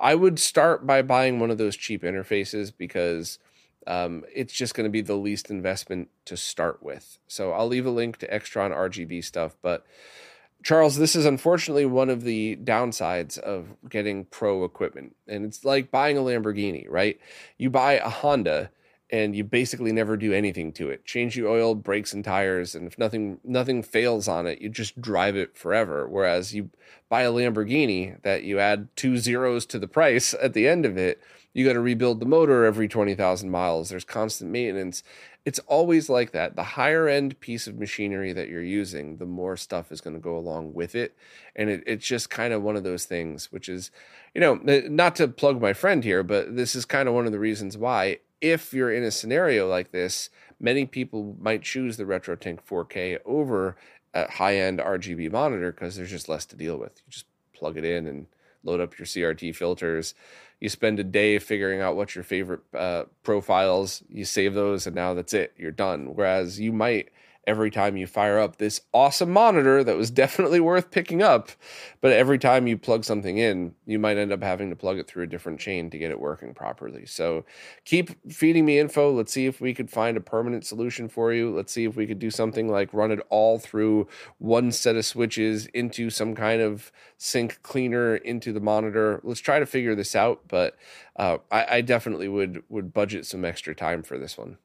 I 0.00 0.14
would 0.14 0.38
start 0.38 0.86
by 0.86 1.02
buying 1.02 1.40
one 1.40 1.50
of 1.50 1.58
those 1.58 1.76
cheap 1.76 2.02
interfaces 2.02 2.72
because 2.76 3.38
um, 3.86 4.24
it's 4.34 4.52
just 4.52 4.74
going 4.74 4.84
to 4.84 4.90
be 4.90 5.00
the 5.00 5.16
least 5.16 5.50
investment 5.50 6.08
to 6.26 6.36
start 6.36 6.82
with. 6.82 7.18
So 7.26 7.52
I'll 7.52 7.66
leave 7.66 7.86
a 7.86 7.90
link 7.90 8.18
to 8.18 8.28
Extron 8.28 8.70
RGB 8.70 9.24
stuff. 9.24 9.56
But 9.62 9.84
Charles, 10.62 10.98
this 10.98 11.16
is 11.16 11.24
unfortunately 11.24 11.86
one 11.86 12.10
of 12.10 12.22
the 12.22 12.56
downsides 12.62 13.38
of 13.38 13.68
getting 13.88 14.26
pro 14.26 14.64
equipment. 14.64 15.16
And 15.26 15.44
it's 15.44 15.64
like 15.64 15.90
buying 15.90 16.18
a 16.18 16.20
Lamborghini, 16.20 16.86
right? 16.88 17.18
You 17.56 17.70
buy 17.70 17.94
a 17.94 18.08
Honda 18.08 18.70
and 19.10 19.34
you 19.34 19.42
basically 19.42 19.92
never 19.92 20.16
do 20.16 20.32
anything 20.32 20.72
to 20.72 20.90
it. 20.90 21.04
Change 21.04 21.34
the 21.34 21.46
oil, 21.46 21.74
brakes 21.74 22.12
and 22.12 22.24
tires, 22.24 22.74
and 22.74 22.86
if 22.86 22.98
nothing 22.98 23.40
nothing 23.42 23.82
fails 23.82 24.28
on 24.28 24.46
it, 24.46 24.60
you 24.60 24.68
just 24.68 25.00
drive 25.00 25.36
it 25.36 25.56
forever. 25.56 26.06
Whereas 26.06 26.54
you 26.54 26.70
buy 27.08 27.22
a 27.22 27.32
Lamborghini 27.32 28.20
that 28.22 28.42
you 28.42 28.58
add 28.58 28.88
two 28.96 29.16
zeros 29.16 29.64
to 29.66 29.78
the 29.78 29.88
price 29.88 30.34
at 30.34 30.52
the 30.52 30.68
end 30.68 30.84
of 30.84 30.98
it, 30.98 31.22
you 31.54 31.66
got 31.66 31.72
to 31.72 31.80
rebuild 31.80 32.20
the 32.20 32.26
motor 32.26 32.64
every 32.64 32.86
20,000 32.86 33.50
miles. 33.50 33.88
There's 33.88 34.04
constant 34.04 34.50
maintenance. 34.50 35.02
It's 35.44 35.58
always 35.60 36.10
like 36.10 36.32
that. 36.32 36.54
The 36.54 36.62
higher 36.62 37.08
end 37.08 37.40
piece 37.40 37.66
of 37.66 37.78
machinery 37.78 38.34
that 38.34 38.48
you're 38.48 38.62
using, 38.62 39.16
the 39.16 39.26
more 39.26 39.56
stuff 39.56 39.90
is 39.90 40.02
going 40.02 40.14
to 40.14 40.20
go 40.20 40.36
along 40.36 40.74
with 40.74 40.94
it. 40.94 41.16
And 41.56 41.70
it, 41.70 41.82
it's 41.86 42.06
just 42.06 42.28
kind 42.28 42.52
of 42.52 42.62
one 42.62 42.76
of 42.76 42.84
those 42.84 43.06
things, 43.06 43.50
which 43.50 43.70
is, 43.70 43.90
you 44.34 44.42
know, 44.42 44.56
not 44.62 45.16
to 45.16 45.28
plug 45.28 45.60
my 45.60 45.72
friend 45.72 46.04
here, 46.04 46.22
but 46.22 46.54
this 46.54 46.76
is 46.76 46.84
kind 46.84 47.08
of 47.08 47.14
one 47.14 47.24
of 47.24 47.32
the 47.32 47.38
reasons 47.38 47.78
why 47.78 48.18
if 48.40 48.72
you're 48.72 48.92
in 48.92 49.02
a 49.02 49.10
scenario 49.10 49.68
like 49.68 49.90
this, 49.92 50.30
many 50.60 50.86
people 50.86 51.36
might 51.40 51.62
choose 51.62 51.96
the 51.96 52.04
RetroTink 52.04 52.60
4K 52.62 53.18
over 53.24 53.76
a 54.14 54.30
high-end 54.30 54.78
RGB 54.78 55.30
monitor 55.30 55.72
because 55.72 55.96
there's 55.96 56.10
just 56.10 56.28
less 56.28 56.46
to 56.46 56.56
deal 56.56 56.76
with. 56.76 56.92
You 57.04 57.10
just 57.10 57.26
plug 57.52 57.76
it 57.76 57.84
in 57.84 58.06
and 58.06 58.26
load 58.64 58.80
up 58.80 58.98
your 58.98 59.06
CRT 59.06 59.54
filters. 59.54 60.14
You 60.60 60.68
spend 60.68 60.98
a 60.98 61.04
day 61.04 61.38
figuring 61.38 61.80
out 61.80 61.96
what 61.96 62.14
your 62.14 62.24
favorite 62.24 62.60
uh, 62.74 63.04
profiles. 63.22 64.02
You 64.08 64.24
save 64.24 64.54
those, 64.54 64.86
and 64.86 64.96
now 64.96 65.14
that's 65.14 65.34
it. 65.34 65.54
You're 65.56 65.70
done. 65.70 66.14
Whereas 66.14 66.58
you 66.58 66.72
might 66.72 67.10
every 67.48 67.70
time 67.70 67.96
you 67.96 68.06
fire 68.06 68.38
up 68.38 68.56
this 68.56 68.82
awesome 68.92 69.30
monitor 69.30 69.82
that 69.82 69.96
was 69.96 70.10
definitely 70.18 70.60
worth 70.60 70.90
picking 70.90 71.22
up. 71.22 71.50
But 72.00 72.12
every 72.12 72.38
time 72.38 72.68
you 72.68 72.76
plug 72.76 73.04
something 73.04 73.38
in, 73.38 73.74
you 73.86 73.98
might 73.98 74.18
end 74.18 74.30
up 74.30 74.42
having 74.42 74.68
to 74.70 74.76
plug 74.76 74.98
it 74.98 75.08
through 75.08 75.24
a 75.24 75.26
different 75.26 75.58
chain 75.58 75.88
to 75.90 75.98
get 75.98 76.10
it 76.10 76.20
working 76.20 76.52
properly. 76.54 77.06
So 77.06 77.44
keep 77.84 78.10
feeding 78.30 78.66
me 78.66 78.78
info. 78.78 79.10
Let's 79.10 79.32
see 79.32 79.46
if 79.46 79.60
we 79.60 79.74
could 79.74 79.90
find 79.90 80.16
a 80.16 80.20
permanent 80.20 80.64
solution 80.64 81.08
for 81.08 81.32
you. 81.32 81.50
Let's 81.50 81.72
see 81.72 81.84
if 81.84 81.96
we 81.96 82.06
could 82.06 82.18
do 82.18 82.30
something 82.30 82.68
like 82.68 82.92
run 82.92 83.10
it 83.10 83.20
all 83.30 83.58
through 83.58 84.06
one 84.36 84.70
set 84.70 84.96
of 84.96 85.06
switches 85.06 85.66
into 85.66 86.10
some 86.10 86.34
kind 86.34 86.60
of 86.60 86.92
sync 87.16 87.62
cleaner 87.62 88.16
into 88.16 88.52
the 88.52 88.60
monitor. 88.60 89.20
Let's 89.24 89.40
try 89.40 89.58
to 89.58 89.66
figure 89.66 89.94
this 89.94 90.14
out. 90.14 90.42
But 90.46 90.76
uh, 91.16 91.38
I, 91.50 91.66
I 91.70 91.80
definitely 91.80 92.28
would 92.28 92.62
would 92.68 92.92
budget 92.92 93.24
some 93.26 93.44
extra 93.44 93.74
time 93.74 94.02
for 94.02 94.18
this 94.18 94.36
one. 94.36 94.58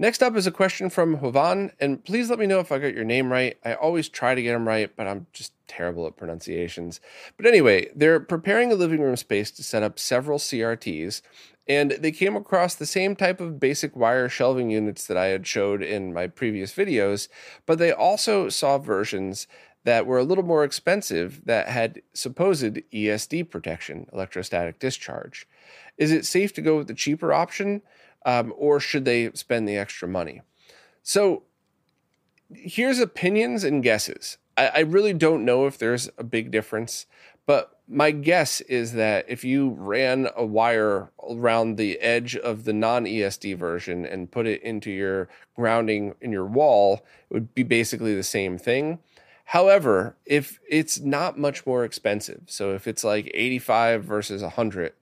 Next 0.00 0.22
up 0.22 0.36
is 0.36 0.46
a 0.46 0.52
question 0.52 0.90
from 0.90 1.16
Hovan, 1.16 1.72
and 1.80 2.04
please 2.04 2.30
let 2.30 2.38
me 2.38 2.46
know 2.46 2.60
if 2.60 2.70
I 2.70 2.78
got 2.78 2.94
your 2.94 3.04
name 3.04 3.32
right. 3.32 3.58
I 3.64 3.74
always 3.74 4.08
try 4.08 4.36
to 4.36 4.42
get 4.42 4.52
them 4.52 4.68
right, 4.68 4.94
but 4.94 5.08
I'm 5.08 5.26
just 5.32 5.52
terrible 5.66 6.06
at 6.06 6.16
pronunciations. 6.16 7.00
But 7.36 7.46
anyway, 7.46 7.90
they're 7.96 8.20
preparing 8.20 8.70
a 8.70 8.76
living 8.76 9.00
room 9.00 9.16
space 9.16 9.50
to 9.52 9.64
set 9.64 9.82
up 9.82 9.98
several 9.98 10.38
CRTs, 10.38 11.20
and 11.66 11.90
they 11.98 12.12
came 12.12 12.36
across 12.36 12.76
the 12.76 12.86
same 12.86 13.16
type 13.16 13.40
of 13.40 13.58
basic 13.58 13.96
wire 13.96 14.28
shelving 14.28 14.70
units 14.70 15.04
that 15.08 15.16
I 15.16 15.26
had 15.26 15.48
showed 15.48 15.82
in 15.82 16.12
my 16.12 16.28
previous 16.28 16.72
videos, 16.72 17.26
but 17.66 17.80
they 17.80 17.90
also 17.90 18.48
saw 18.48 18.78
versions 18.78 19.48
that 19.82 20.06
were 20.06 20.18
a 20.18 20.24
little 20.24 20.44
more 20.44 20.62
expensive 20.62 21.44
that 21.46 21.66
had 21.66 22.02
supposed 22.14 22.62
ESD 22.92 23.50
protection, 23.50 24.06
electrostatic 24.12 24.78
discharge. 24.78 25.48
Is 25.96 26.12
it 26.12 26.24
safe 26.24 26.54
to 26.54 26.62
go 26.62 26.76
with 26.76 26.86
the 26.86 26.94
cheaper 26.94 27.32
option? 27.32 27.82
Um, 28.24 28.52
or 28.56 28.80
should 28.80 29.04
they 29.04 29.30
spend 29.32 29.68
the 29.68 29.76
extra 29.76 30.08
money? 30.08 30.42
So 31.02 31.44
here's 32.52 32.98
opinions 32.98 33.64
and 33.64 33.82
guesses. 33.82 34.38
I, 34.56 34.68
I 34.68 34.78
really 34.80 35.12
don't 35.12 35.44
know 35.44 35.66
if 35.66 35.78
there's 35.78 36.08
a 36.18 36.24
big 36.24 36.50
difference, 36.50 37.06
but 37.46 37.78
my 37.88 38.10
guess 38.10 38.60
is 38.62 38.92
that 38.92 39.24
if 39.28 39.44
you 39.44 39.70
ran 39.70 40.28
a 40.36 40.44
wire 40.44 41.10
around 41.26 41.76
the 41.76 41.98
edge 42.00 42.36
of 42.36 42.64
the 42.64 42.74
non 42.74 43.04
ESD 43.04 43.56
version 43.56 44.04
and 44.04 44.30
put 44.30 44.46
it 44.46 44.62
into 44.62 44.90
your 44.90 45.28
grounding 45.56 46.14
in 46.20 46.30
your 46.30 46.44
wall, 46.44 47.06
it 47.30 47.34
would 47.34 47.54
be 47.54 47.62
basically 47.62 48.14
the 48.14 48.22
same 48.22 48.58
thing. 48.58 48.98
However, 49.46 50.14
if 50.26 50.60
it's 50.68 51.00
not 51.00 51.38
much 51.38 51.64
more 51.64 51.82
expensive, 51.82 52.42
so 52.46 52.74
if 52.74 52.86
it's 52.86 53.02
like 53.02 53.30
85 53.32 54.04
versus 54.04 54.42
100, 54.42 54.92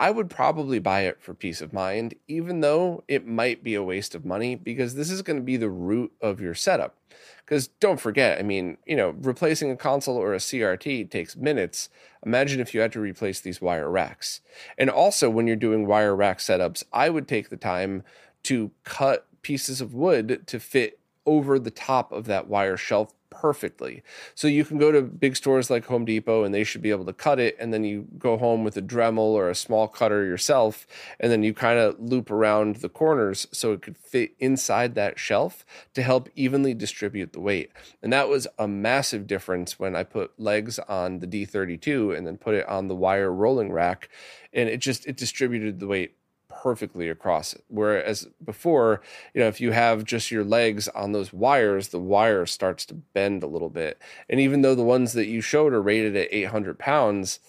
I 0.00 0.10
would 0.10 0.30
probably 0.30 0.78
buy 0.78 1.02
it 1.02 1.20
for 1.20 1.34
peace 1.34 1.60
of 1.60 1.74
mind, 1.74 2.14
even 2.26 2.62
though 2.62 3.04
it 3.06 3.26
might 3.26 3.62
be 3.62 3.74
a 3.74 3.82
waste 3.82 4.14
of 4.14 4.24
money 4.24 4.54
because 4.54 4.94
this 4.94 5.10
is 5.10 5.20
going 5.20 5.36
to 5.36 5.42
be 5.42 5.58
the 5.58 5.68
root 5.68 6.10
of 6.22 6.40
your 6.40 6.54
setup. 6.54 6.96
Because 7.44 7.68
don't 7.68 8.00
forget, 8.00 8.38
I 8.38 8.42
mean, 8.42 8.78
you 8.86 8.96
know, 8.96 9.10
replacing 9.10 9.70
a 9.70 9.76
console 9.76 10.16
or 10.16 10.32
a 10.32 10.38
CRT 10.38 11.10
takes 11.10 11.36
minutes. 11.36 11.90
Imagine 12.24 12.60
if 12.60 12.72
you 12.72 12.80
had 12.80 12.92
to 12.92 13.00
replace 13.00 13.40
these 13.40 13.60
wire 13.60 13.90
racks. 13.90 14.40
And 14.78 14.88
also, 14.88 15.28
when 15.28 15.46
you're 15.46 15.54
doing 15.54 15.86
wire 15.86 16.16
rack 16.16 16.38
setups, 16.38 16.82
I 16.94 17.10
would 17.10 17.28
take 17.28 17.50
the 17.50 17.58
time 17.58 18.02
to 18.44 18.70
cut 18.84 19.26
pieces 19.42 19.82
of 19.82 19.92
wood 19.92 20.46
to 20.46 20.58
fit 20.58 20.98
over 21.26 21.58
the 21.58 21.70
top 21.70 22.10
of 22.10 22.24
that 22.24 22.48
wire 22.48 22.78
shelf 22.78 23.12
perfectly. 23.30 24.02
So 24.34 24.48
you 24.48 24.64
can 24.64 24.78
go 24.78 24.92
to 24.92 25.02
big 25.02 25.36
stores 25.36 25.70
like 25.70 25.86
Home 25.86 26.04
Depot 26.04 26.44
and 26.44 26.54
they 26.54 26.64
should 26.64 26.82
be 26.82 26.90
able 26.90 27.04
to 27.06 27.12
cut 27.12 27.38
it. 27.38 27.56
And 27.58 27.72
then 27.72 27.84
you 27.84 28.06
go 28.18 28.36
home 28.36 28.64
with 28.64 28.76
a 28.76 28.82
Dremel 28.82 29.18
or 29.18 29.48
a 29.48 29.54
small 29.54 29.88
cutter 29.88 30.24
yourself. 30.24 30.86
And 31.18 31.30
then 31.30 31.42
you 31.42 31.54
kind 31.54 31.78
of 31.78 31.98
loop 31.98 32.30
around 32.30 32.76
the 32.76 32.88
corners 32.88 33.46
so 33.52 33.72
it 33.72 33.82
could 33.82 33.96
fit 33.96 34.32
inside 34.38 34.94
that 34.94 35.18
shelf 35.18 35.64
to 35.94 36.02
help 36.02 36.28
evenly 36.34 36.74
distribute 36.74 37.32
the 37.32 37.40
weight. 37.40 37.70
And 38.02 38.12
that 38.12 38.28
was 38.28 38.46
a 38.58 38.68
massive 38.68 39.26
difference 39.26 39.78
when 39.78 39.96
I 39.96 40.02
put 40.02 40.38
legs 40.38 40.78
on 40.80 41.20
the 41.20 41.26
D32 41.26 42.16
and 42.16 42.26
then 42.26 42.36
put 42.36 42.54
it 42.54 42.68
on 42.68 42.88
the 42.88 42.96
wire 42.96 43.32
rolling 43.32 43.72
rack. 43.72 44.08
And 44.52 44.68
it 44.68 44.78
just, 44.78 45.06
it 45.06 45.16
distributed 45.16 45.78
the 45.78 45.86
weight 45.86 46.16
perfectly 46.62 47.08
across 47.08 47.54
it. 47.54 47.64
Whereas 47.68 48.28
before, 48.44 49.00
you 49.34 49.40
know, 49.40 49.48
if 49.48 49.60
you 49.60 49.72
have 49.72 50.04
just 50.04 50.30
your 50.30 50.44
legs 50.44 50.88
on 50.88 51.12
those 51.12 51.32
wires, 51.32 51.88
the 51.88 51.98
wire 51.98 52.44
starts 52.46 52.84
to 52.86 52.94
bend 52.94 53.42
a 53.42 53.46
little 53.46 53.70
bit. 53.70 53.98
And 54.28 54.40
even 54.40 54.62
though 54.62 54.74
the 54.74 54.82
ones 54.82 55.14
that 55.14 55.26
you 55.26 55.40
showed 55.40 55.72
are 55.72 55.82
rated 55.82 56.16
at 56.16 56.28
800 56.30 56.78
pounds, 56.78 57.40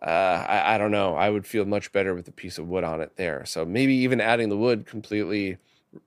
uh, 0.00 0.06
I, 0.48 0.74
I 0.74 0.78
don't 0.78 0.90
know. 0.90 1.14
I 1.14 1.30
would 1.30 1.46
feel 1.46 1.64
much 1.64 1.92
better 1.92 2.14
with 2.14 2.26
a 2.26 2.32
piece 2.32 2.58
of 2.58 2.68
wood 2.68 2.84
on 2.84 3.00
it 3.00 3.16
there. 3.16 3.44
So 3.46 3.64
maybe 3.64 3.94
even 3.94 4.20
adding 4.20 4.48
the 4.48 4.56
wood 4.56 4.86
completely 4.86 5.58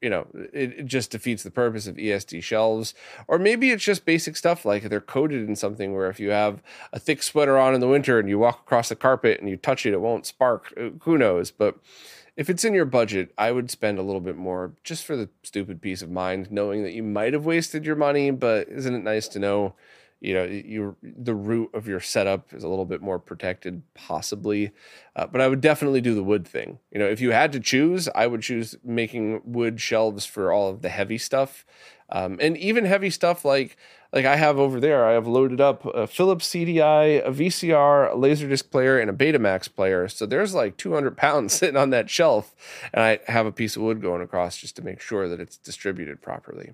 you 0.02 0.10
know, 0.10 0.28
it, 0.34 0.80
it, 0.80 0.86
just 0.86 1.12
defeats 1.12 1.44
the 1.44 1.52
purpose 1.52 1.88
of 1.88 1.96
ESD 1.96 2.42
shelves. 2.44 2.94
Or 3.28 3.38
maybe 3.38 3.72
it's 3.72 3.84
just 3.84 4.06
basic 4.06 4.36
stuff 4.36 4.66
like 4.66 4.84
they're 4.84 5.02
coated 5.02 5.48
in 5.48 5.56
something 5.56 5.94
where 5.94 6.10
if 6.10 6.20
you 6.20 6.32
have 6.32 6.62
a 6.92 7.00
thick 7.00 7.22
sweater 7.22 7.58
on 7.58 7.76
in 7.76 7.82
the 7.82 7.88
winter 7.88 8.20
and 8.20 8.28
you 8.28 8.40
walk 8.40 8.62
across 8.62 8.90
the 8.90 8.96
carpet 8.96 9.40
and 9.40 9.50
you 9.50 9.58
touch 9.58 9.86
it, 9.86 9.94
it 9.94 10.02
won't 10.02 10.26
spark. 10.26 10.74
Uh, 10.76 10.90
who 11.02 11.18
knows? 11.18 11.52
But 11.52 11.78
if 12.38 12.50
it's 12.50 12.66
in 12.66 12.74
your 12.74 12.86
budget, 12.86 13.34
I 13.38 13.52
would 13.52 13.72
spend 13.72 13.98
a 13.98 14.02
little 14.02 14.22
bit 14.22 14.36
more 14.36 14.74
just 14.84 15.06
for 15.06 15.16
the 15.16 15.30
stupid 15.44 15.82
peace 15.82 16.02
of 16.02 16.12
mind, 16.12 16.52
knowing 16.52 16.84
that 16.84 16.94
you 16.94 17.04
might 17.04 17.34
have 17.34 17.46
wasted 17.46 17.86
your 17.86 17.96
money, 17.96 18.32
but 18.32 18.68
isn't 18.70 18.94
it 18.94 19.04
nice 19.04 19.28
to 19.30 19.40
know 19.40 19.76
you 20.26 20.34
know 20.34 20.44
you 20.44 20.96
the 21.04 21.36
root 21.36 21.70
of 21.74 21.88
your 21.88 22.00
setup 22.00 22.52
is 22.52 22.64
a 22.64 22.68
little 22.68 22.86
bit 22.86 23.02
more 23.02 23.20
protected 23.20 23.84
possibly 23.94 24.72
uh, 25.16 25.28
but 25.28 25.40
i 25.40 25.48
would 25.48 25.62
definitely 25.62 26.02
do 26.02 26.16
the 26.16 26.24
wood 26.24 26.48
thing. 26.48 26.80
You 26.92 27.00
know 27.00 27.06
if 27.06 27.22
you 27.22 27.32
had 27.32 27.52
to 27.52 27.60
choose 27.60 28.10
i 28.16 28.26
would 28.26 28.42
choose 28.42 28.76
making 28.84 29.42
wood 29.46 29.80
shelves 29.80 30.26
for 30.26 30.52
all 30.52 30.70
of 30.70 30.82
the 30.82 30.90
heavy 30.90 31.18
stuff. 31.18 31.66
Um, 32.08 32.38
and 32.40 32.56
even 32.58 32.86
heavy 32.86 33.10
stuff 33.10 33.44
like 33.46 33.78
like 34.14 34.26
i 34.26 34.36
have 34.36 34.60
over 34.60 34.80
there 34.80 35.06
i 35.06 35.14
have 35.14 35.26
loaded 35.26 35.60
up 35.60 35.86
a 35.86 36.06
philips 36.06 36.48
cdi 36.48 37.26
a 37.26 37.32
vcr 37.32 38.12
a 38.12 38.16
laserdisc 38.16 38.70
player 38.70 39.00
and 39.00 39.10
a 39.10 39.14
betamax 39.14 39.74
player. 39.74 40.08
So 40.08 40.26
there's 40.26 40.54
like 40.54 40.78
200 40.78 41.18
pounds 41.18 41.54
sitting 41.60 41.78
on 41.78 41.90
that 41.92 42.10
shelf 42.10 42.56
and 42.94 43.04
i 43.04 43.20
have 43.32 43.46
a 43.46 43.52
piece 43.52 43.76
of 43.76 43.82
wood 43.84 44.02
going 44.02 44.22
across 44.22 44.58
just 44.58 44.76
to 44.78 44.84
make 44.84 45.02
sure 45.02 45.28
that 45.28 45.40
it's 45.40 45.58
distributed 45.58 46.22
properly 46.22 46.74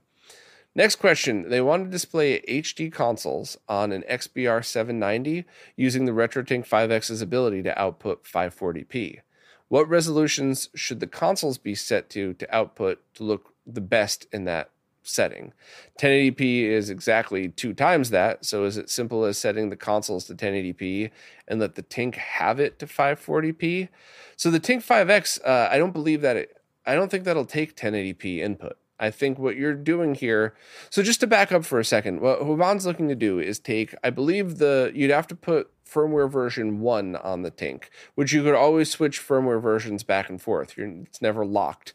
Next 0.73 0.95
question. 0.95 1.49
They 1.49 1.59
want 1.59 1.83
to 1.83 1.89
display 1.89 2.41
HD 2.41 2.91
consoles 2.91 3.57
on 3.67 3.91
an 3.91 4.03
XBR 4.09 4.63
790 4.63 5.43
using 5.75 6.05
the 6.05 6.13
RetroTink 6.13 6.65
5X's 6.65 7.21
ability 7.21 7.61
to 7.63 7.79
output 7.79 8.23
540p. 8.23 9.19
What 9.67 9.89
resolutions 9.89 10.69
should 10.73 11.01
the 11.01 11.07
consoles 11.07 11.57
be 11.57 11.75
set 11.75 12.09
to 12.11 12.33
to 12.35 12.55
output 12.55 13.01
to 13.15 13.23
look 13.23 13.53
the 13.65 13.81
best 13.81 14.27
in 14.31 14.45
that 14.45 14.69
setting? 15.03 15.51
1080p 15.99 16.63
is 16.63 16.89
exactly 16.89 17.49
two 17.49 17.73
times 17.73 18.09
that, 18.11 18.45
so 18.45 18.63
is 18.63 18.77
it 18.77 18.89
simple 18.89 19.25
as 19.25 19.37
setting 19.37 19.69
the 19.69 19.75
consoles 19.75 20.25
to 20.25 20.35
1080p 20.35 21.11
and 21.49 21.59
let 21.59 21.75
the 21.75 21.83
Tink 21.83 22.15
have 22.15 22.61
it 22.61 22.79
to 22.79 22.85
540p? 22.85 23.89
So 24.37 24.49
the 24.49 24.59
Tink 24.59 24.85
5X, 24.85 25.39
uh, 25.45 25.67
I 25.69 25.77
don't 25.77 25.93
believe 25.93 26.21
that 26.21 26.37
it, 26.37 26.57
I 26.85 26.95
don't 26.95 27.11
think 27.11 27.25
that'll 27.25 27.45
take 27.45 27.75
1080p 27.75 28.37
input. 28.39 28.77
I 29.01 29.09
think 29.09 29.39
what 29.39 29.57
you're 29.57 29.73
doing 29.73 30.13
here. 30.13 30.53
So 30.91 31.01
just 31.01 31.19
to 31.21 31.27
back 31.27 31.51
up 31.51 31.65
for 31.65 31.79
a 31.79 31.85
second, 31.85 32.21
what 32.21 32.39
Huban's 32.39 32.85
looking 32.85 33.09
to 33.09 33.15
do 33.15 33.39
is 33.39 33.59
take, 33.59 33.95
I 34.03 34.11
believe 34.11 34.59
the 34.59 34.91
you'd 34.93 35.09
have 35.09 35.27
to 35.27 35.35
put 35.35 35.71
firmware 35.83 36.31
version 36.31 36.79
one 36.79 37.15
on 37.17 37.41
the 37.41 37.51
Tink, 37.51 37.85
which 38.15 38.31
you 38.31 38.43
could 38.43 38.53
always 38.53 38.89
switch 38.89 39.19
firmware 39.19 39.61
versions 39.61 40.03
back 40.03 40.29
and 40.29 40.39
forth. 40.39 40.77
You're, 40.77 40.87
it's 40.87 41.21
never 41.21 41.43
locked. 41.43 41.93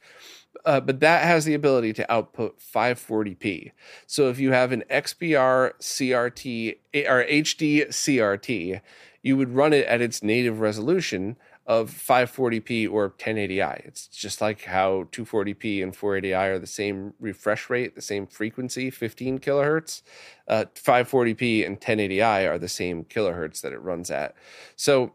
Uh, 0.65 0.81
but 0.81 0.99
that 0.99 1.23
has 1.23 1.45
the 1.45 1.55
ability 1.55 1.93
to 1.93 2.13
output 2.13 2.59
540p. 2.59 3.71
So 4.07 4.29
if 4.29 4.41
you 4.41 4.51
have 4.51 4.73
an 4.73 4.83
XBR 4.91 5.73
CRT 5.81 6.77
or 7.09 7.25
HD 7.25 7.87
CRT, 7.89 8.81
you 9.23 9.37
would 9.37 9.55
run 9.55 9.73
it 9.73 9.87
at 9.87 10.01
its 10.01 10.23
native 10.23 10.59
resolution 10.61 11.37
of 11.67 11.91
540p 11.91 12.91
or 12.91 13.11
1080i. 13.11 13.85
It's 13.87 14.07
just 14.07 14.41
like 14.41 14.65
how 14.65 15.09
240p 15.11 15.83
and 15.83 15.97
480i 15.97 16.49
are 16.49 16.59
the 16.59 16.67
same 16.67 17.13
refresh 17.19 17.69
rate, 17.69 17.97
the 17.97 18.03
same 18.03 18.27
frequency, 18.27 18.89
15 18.89 19.41
kilohertz. 19.41 20.03
Uh, 20.47 20.67
540p 20.75 21.67
and 21.67 21.81
1080i 21.81 22.49
are 22.49 22.59
the 22.59 22.69
same 22.69 23.05
kilohertz 23.05 23.61
that 23.63 23.73
it 23.73 23.83
runs 23.83 24.11
at. 24.11 24.37
So, 24.77 25.13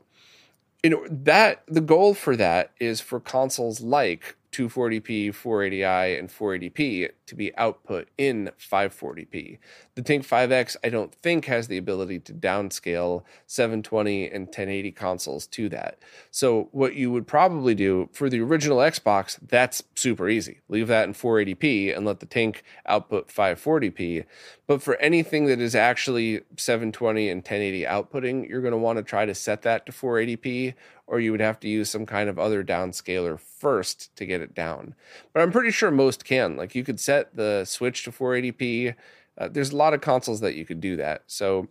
you 0.83 0.89
know 0.89 1.05
that 1.09 1.63
the 1.67 1.81
goal 1.81 2.13
for 2.13 2.35
that 2.35 2.71
is 2.79 3.01
for 3.01 3.19
consoles 3.19 3.81
like 3.81 4.35
240p, 4.51 5.29
480i, 5.29 6.19
and 6.19 6.29
480p 6.29 7.09
to 7.25 7.35
be 7.35 7.55
output 7.57 8.09
in 8.17 8.51
540p. 8.59 9.57
The 9.95 10.01
Tink 10.01 10.25
5X, 10.25 10.75
I 10.83 10.89
don't 10.89 11.13
think, 11.15 11.45
has 11.45 11.67
the 11.67 11.77
ability 11.77 12.19
to 12.19 12.33
downscale 12.33 13.23
720 13.47 14.29
and 14.29 14.47
1080 14.47 14.91
consoles 14.91 15.47
to 15.47 15.69
that. 15.69 15.99
So, 16.29 16.69
what 16.71 16.95
you 16.95 17.11
would 17.11 17.27
probably 17.27 17.75
do 17.75 18.09
for 18.11 18.29
the 18.29 18.41
original 18.41 18.79
Xbox, 18.79 19.39
that's 19.41 19.83
super 19.95 20.27
easy. 20.27 20.59
Leave 20.69 20.87
that 20.87 21.07
in 21.07 21.13
480p 21.13 21.95
and 21.95 22.05
let 22.05 22.19
the 22.19 22.25
Tink 22.25 22.57
output 22.85 23.29
540p. 23.29 24.25
But 24.67 24.81
for 24.81 24.95
anything 24.97 25.47
that 25.47 25.59
is 25.59 25.75
actually 25.75 26.41
720 26.57 27.29
and 27.29 27.39
1080 27.39 27.83
outputting, 27.83 28.49
you're 28.49 28.61
going 28.61 28.71
to 28.71 28.77
want 28.77 28.97
to 28.97 29.03
try 29.03 29.25
to 29.25 29.35
set 29.35 29.61
that 29.63 29.85
to 29.85 29.91
480p 29.91 30.73
or 31.11 31.19
you 31.19 31.29
would 31.29 31.41
have 31.41 31.59
to 31.59 31.67
use 31.67 31.89
some 31.89 32.05
kind 32.05 32.29
of 32.29 32.39
other 32.39 32.63
downscaler 32.63 33.37
first 33.37 34.15
to 34.15 34.25
get 34.25 34.39
it 34.39 34.55
down. 34.55 34.95
But 35.33 35.41
I'm 35.41 35.51
pretty 35.51 35.69
sure 35.69 35.91
most 35.91 36.23
can. 36.23 36.55
Like 36.55 36.73
you 36.73 36.85
could 36.85 37.01
set 37.01 37.35
the 37.35 37.65
switch 37.65 38.05
to 38.05 38.11
480p. 38.11 38.95
Uh, 39.37 39.49
there's 39.49 39.71
a 39.71 39.75
lot 39.75 39.93
of 39.93 39.99
consoles 39.99 40.39
that 40.39 40.55
you 40.55 40.65
could 40.65 40.79
do 40.79 40.95
that. 40.95 41.23
So 41.27 41.67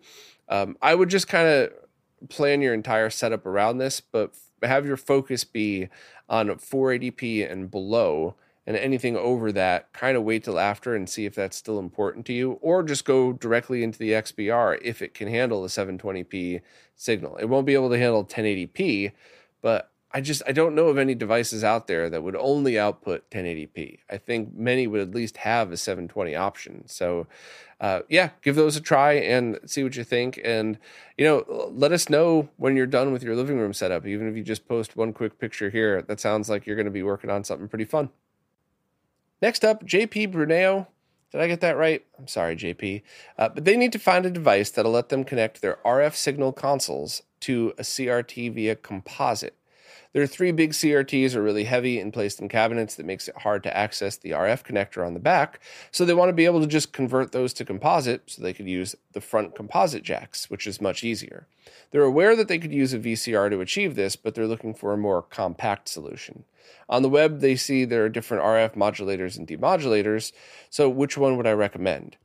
um, 0.51 0.77
I 0.83 0.95
would 0.95 1.09
just 1.09 1.27
kind 1.27 1.49
of 1.49 1.73
plan 2.29 2.61
your 2.61 2.75
entire 2.75 3.09
setup 3.09 3.47
around 3.47 3.79
this, 3.79 4.03
but 4.03 4.35
have 4.63 4.85
your 4.85 4.99
focus 4.99 5.45
be 5.45 5.89
on 6.29 6.49
480p 6.49 7.51
and 7.51 7.71
below 7.71 8.35
and 8.71 8.79
anything 8.79 9.17
over 9.17 9.51
that 9.51 9.93
kind 9.93 10.17
of 10.17 10.23
wait 10.23 10.45
till 10.45 10.57
after 10.57 10.95
and 10.95 11.09
see 11.09 11.27
if 11.27 11.35
that's 11.35 11.57
still 11.57 11.81
important 11.81 12.25
to 12.25 12.33
you 12.33 12.53
or 12.63 12.85
just 12.85 13.05
go 13.05 13.33
directly 13.33 13.83
into 13.83 13.99
the 13.99 14.13
xbr 14.13 14.79
if 14.81 15.03
it 15.03 15.13
can 15.13 15.27
handle 15.27 15.61
the 15.61 15.69
720p 15.69 16.61
signal. 16.95 17.37
It 17.39 17.47
won't 17.47 17.67
be 17.67 17.75
able 17.75 17.91
to 17.91 17.99
handle 17.99 18.25
1080p 18.25 19.11
but 19.61 19.91
i 20.13 20.21
just 20.21 20.41
i 20.47 20.53
don't 20.53 20.77
know 20.77 20.87
of 20.87 20.99
any 20.99 21.17
devices 21.17 21.65
out 21.65 21.89
there 21.89 22.09
that 22.09 22.23
would 22.23 22.37
only 22.37 22.79
output 22.79 23.29
1080p 23.31 23.99
i 24.09 24.17
think 24.17 24.55
many 24.55 24.87
would 24.87 25.01
at 25.01 25.15
least 25.17 25.39
have 25.39 25.73
a 25.73 25.77
720 25.77 26.37
option. 26.37 26.87
So 26.87 27.27
uh, 27.81 28.03
yeah 28.09 28.31
give 28.41 28.55
those 28.55 28.77
a 28.77 28.81
try 28.81 29.15
and 29.15 29.59
see 29.67 29.83
what 29.83 29.97
you 29.97 30.05
think. 30.05 30.41
And 30.45 30.79
you 31.19 31.25
know 31.25 31.73
let 31.73 31.91
us 31.91 32.09
know 32.09 32.51
when 32.57 32.77
you're 32.77 32.87
done 32.87 33.13
with 33.13 33.25
your 33.25 33.35
living 33.35 33.59
room 33.59 33.73
setup 33.73 34.07
even 34.07 34.29
if 34.29 34.37
you 34.37 34.45
just 34.45 34.69
post 34.69 34.97
one 34.97 35.13
quick 35.13 35.41
picture 35.41 35.71
here. 35.71 36.03
That 36.03 36.21
sounds 36.21 36.49
like 36.49 36.69
you're 36.69 36.77
going 36.77 36.85
to 36.85 36.93
be 36.93 37.03
working 37.03 37.31
on 37.31 37.43
something 37.43 37.67
pretty 37.67 37.85
fun 37.85 38.11
Next 39.43 39.65
up, 39.65 39.85
JP 39.85 40.33
Bruneo. 40.33 40.87
Did 41.33 41.41
I 41.41 41.47
get 41.47 41.61
that 41.61 41.77
right? 41.77 42.05
I'm 42.19 42.27
sorry, 42.27 42.57
JP. 42.57 43.03
Uh, 43.39 43.49
but 43.51 43.65
they 43.65 43.77
need 43.77 43.93
to 43.93 43.99
find 43.99 44.27
a 44.27 44.31
device 44.31 44.71
that'll 44.71 44.93
let 44.93 45.11
them 45.11 45.25
connect 45.25 45.63
their 45.63 45.79
RF 45.85 46.15
signal 46.15 46.53
consoles 46.53 47.23
to 47.41 47.73
a 47.79 47.83
CRT 47.83 48.53
via 48.53 48.77
composite. 48.77 49.57
Their 50.13 50.27
three 50.27 50.51
big 50.51 50.73
CRTs 50.73 51.37
are 51.37 51.43
really 51.43 51.65
heavy 51.65 52.01
and 52.01 52.13
placed 52.13 52.41
in 52.41 52.49
cabinets 52.49 52.97
that 52.97 53.07
makes 53.07 53.29
it 53.29 53.39
hard 53.39 53.63
to 53.63 53.77
access 53.77 54.17
the 54.17 54.31
RF 54.31 54.65
connector 54.65 55.07
on 55.07 55.15
the 55.15 55.21
back, 55.21 55.61
so 55.93 56.05
they 56.05 56.15
want 56.15 56.31
to 56.31 56.35
be 56.35 56.47
able 56.47 56.61
to 56.61 56.67
just 56.67 56.93
convert 56.93 57.31
those 57.31 57.53
to 57.55 57.65
composite 57.65 58.23
so 58.27 58.43
they 58.43 58.53
could 58.53 58.67
use 58.67 58.97
the 59.13 59.21
front 59.21 59.55
composite 59.55 60.03
jacks, 60.03 60.51
which 60.51 60.67
is 60.67 60.81
much 60.81 61.05
easier. 61.05 61.47
They're 61.93 62.03
aware 62.03 62.35
that 62.35 62.49
they 62.49 62.59
could 62.59 62.73
use 62.73 62.93
a 62.93 62.99
VCR 62.99 63.51
to 63.51 63.61
achieve 63.61 63.95
this, 63.95 64.17
but 64.17 64.35
they're 64.35 64.49
looking 64.49 64.75
for 64.75 64.93
a 64.93 64.99
more 64.99 65.23
compact 65.23 65.89
solution. 65.89 66.45
On 66.89 67.03
the 67.03 67.09
web, 67.09 67.39
they 67.39 67.55
see 67.55 67.85
there 67.85 68.05
are 68.05 68.09
different 68.09 68.43
RF 68.43 68.75
modulators 68.75 69.39
and 69.39 69.47
demodulators, 69.47 70.33
so 70.69 70.89
which 70.89 71.17
one 71.17 71.37
would 71.37 71.47
I 71.47 71.53
recommend? 71.53 72.17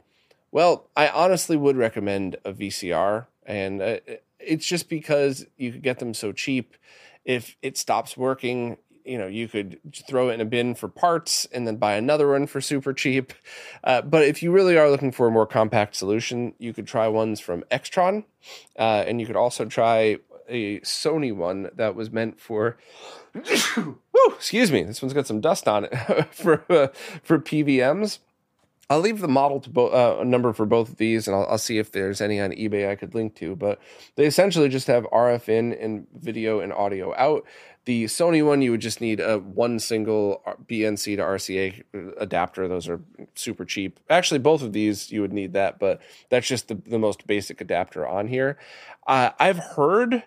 Well, 0.52 0.88
I 0.96 1.08
honestly 1.10 1.56
would 1.56 1.78
recommend 1.78 2.38
a 2.44 2.52
VCR, 2.52 3.28
and 3.46 3.82
uh, 3.82 3.98
it's 4.40 4.66
just 4.66 4.90
because 4.90 5.46
you 5.58 5.72
could 5.72 5.84
get 5.84 6.00
them 6.00 6.16
so 6.16 6.32
cheap 6.32 6.76
if 7.26 7.58
it 7.62 7.78
stops 7.78 8.16
working, 8.16 8.78
you 9.04 9.18
know, 9.18 9.28
you 9.28 9.48
could 9.48 9.80
throw 10.08 10.30
it 10.30 10.34
in 10.34 10.42
a 10.42 10.46
bin 10.46 10.76
for 10.76 10.88
parts 10.88 11.46
and 11.52 11.68
then 11.68 11.78
buy 11.78 11.96
another 11.96 12.30
one 12.30 12.48
for 12.48 12.60
super 12.60 12.94
cheap. 12.94 13.34
Uh, 13.84 14.02
but 14.02 14.24
if 14.24 14.42
you 14.42 14.52
really 14.52 14.78
are 14.78 14.90
looking 14.90 15.12
for 15.12 15.28
a 15.28 15.32
more 15.32 15.46
compact 15.46 15.96
solution, 15.96 16.54
you 16.58 16.74
could 16.74 16.88
try 16.88 17.08
ones 17.08 17.40
from 17.40 17.64
Extron, 17.72 18.26
uh, 18.78 19.04
and 19.08 19.22
you 19.22 19.28
could 19.28 19.36
also 19.36 19.66
try 19.66 20.18
a 20.48 20.80
Sony 20.82 21.36
one 21.36 21.70
that 21.76 21.96
was 21.96 22.12
meant 22.12 22.40
for. 22.40 22.78
Excuse 24.28 24.72
me, 24.72 24.84
this 24.84 25.02
one's 25.02 25.14
got 25.14 25.28
some 25.28 25.42
dust 25.42 25.68
on 25.68 25.86
it 25.86 25.96
for 26.32 26.64
uh, 26.70 26.88
for 27.22 27.40
PVMs. 27.40 28.20
I'll 28.90 29.00
leave 29.00 29.20
the 29.20 29.28
model 29.28 29.60
to 29.62 29.70
bo- 29.70 30.20
uh, 30.20 30.24
number 30.24 30.54
for 30.54 30.66
both 30.66 30.90
of 30.90 30.98
these, 30.98 31.28
and 31.28 31.36
I'll, 31.36 31.46
I'll, 31.48 31.58
see 31.58 31.80
if 31.80 31.92
there's 31.92 32.22
any 32.22 32.40
on 32.40 32.52
eBay 32.52 32.90
I 32.90 32.96
could 32.96 33.16
link 33.16 33.36
to. 33.36 33.56
But 33.56 33.80
they 34.16 34.26
essentially 34.26 34.70
just 34.70 34.88
have 34.88 35.06
RF 35.06 35.50
in 35.50 35.74
and 35.74 36.08
video 36.16 36.60
and 36.60 36.72
audio 36.72 37.16
out. 37.16 37.46
The 37.86 38.06
Sony 38.06 38.46
one, 38.46 38.62
you 38.62 38.72
would 38.72 38.82
just 38.82 39.02
need 39.02 39.20
a 39.20 39.40
one 39.40 39.80
single 39.80 40.42
BNC 40.68 41.16
to 41.18 41.22
RCA 41.22 41.84
adapter. 42.20 42.68
Those 42.68 42.88
are 42.88 43.02
super 43.36 43.66
cheap. 43.66 44.00
Actually, 44.10 44.40
both 44.40 44.62
of 44.62 44.74
these 44.74 45.12
you 45.12 45.22
would 45.22 45.34
need 45.34 45.54
that, 45.54 45.80
but 45.80 46.02
that's 46.30 46.48
just 46.48 46.68
the, 46.68 46.76
the 46.76 47.00
most 47.00 47.28
basic 47.28 47.62
adapter 47.62 48.08
on 48.08 48.28
here. 48.28 48.58
Uh, 49.08 49.32
I've 49.40 49.60
heard 49.60 50.24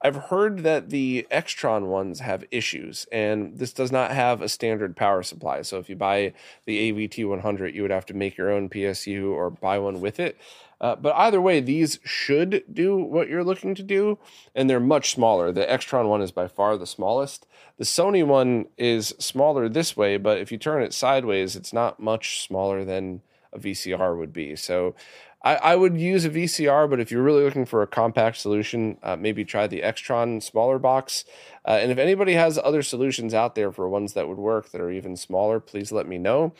I've 0.00 0.16
heard 0.16 0.60
that 0.60 0.90
the 0.90 1.26
Extron 1.30 1.86
ones 1.86 2.20
have 2.20 2.44
issues, 2.52 3.06
and 3.10 3.58
this 3.58 3.72
does 3.72 3.90
not 3.90 4.12
have 4.12 4.40
a 4.40 4.48
standard 4.48 4.94
power 4.94 5.24
supply. 5.24 5.62
So 5.62 5.78
if 5.78 5.90
you 5.90 5.96
buy 5.96 6.34
the 6.66 6.92
AVT 6.92 7.28
100, 7.28 7.74
you 7.74 7.82
would 7.82 7.90
have 7.90 8.06
to 8.06 8.14
make 8.14 8.36
your 8.36 8.50
own 8.50 8.68
PSU 8.68 9.32
or 9.32 9.50
buy 9.50 9.78
one 9.78 10.00
with 10.00 10.20
it. 10.20 10.38
Uh, 10.80 10.94
but 10.94 11.16
either 11.16 11.40
way, 11.40 11.58
these 11.60 11.98
should 12.04 12.62
do 12.72 12.96
what 12.96 13.28
you're 13.28 13.42
looking 13.42 13.74
to 13.74 13.82
do, 13.82 14.18
and 14.54 14.70
they're 14.70 14.78
much 14.78 15.10
smaller. 15.10 15.50
The 15.50 15.66
Extron 15.66 16.08
one 16.08 16.22
is 16.22 16.30
by 16.30 16.46
far 16.46 16.76
the 16.76 16.86
smallest. 16.86 17.46
The 17.78 17.84
Sony 17.84 18.24
one 18.24 18.66
is 18.76 19.08
smaller 19.18 19.68
this 19.68 19.96
way, 19.96 20.16
but 20.16 20.38
if 20.38 20.52
you 20.52 20.58
turn 20.58 20.84
it 20.84 20.94
sideways, 20.94 21.56
it's 21.56 21.72
not 21.72 21.98
much 21.98 22.46
smaller 22.46 22.84
than 22.84 23.22
a 23.52 23.58
VCR 23.58 24.16
would 24.16 24.32
be. 24.32 24.54
So 24.54 24.94
I, 25.42 25.54
I 25.56 25.76
would 25.76 25.96
use 26.00 26.24
a 26.24 26.30
VCR, 26.30 26.90
but 26.90 26.98
if 26.98 27.12
you're 27.12 27.22
really 27.22 27.44
looking 27.44 27.64
for 27.64 27.82
a 27.82 27.86
compact 27.86 28.38
solution, 28.38 28.98
uh, 29.02 29.16
maybe 29.16 29.44
try 29.44 29.66
the 29.66 29.82
Extron 29.82 30.42
smaller 30.42 30.78
box. 30.78 31.24
Uh, 31.64 31.78
and 31.80 31.92
if 31.92 31.98
anybody 31.98 32.34
has 32.34 32.58
other 32.58 32.82
solutions 32.82 33.34
out 33.34 33.54
there 33.54 33.70
for 33.70 33.88
ones 33.88 34.14
that 34.14 34.28
would 34.28 34.38
work 34.38 34.70
that 34.70 34.80
are 34.80 34.90
even 34.90 35.16
smaller, 35.16 35.60
please 35.60 35.92
let 35.92 36.08
me 36.08 36.18
know. 36.18 36.52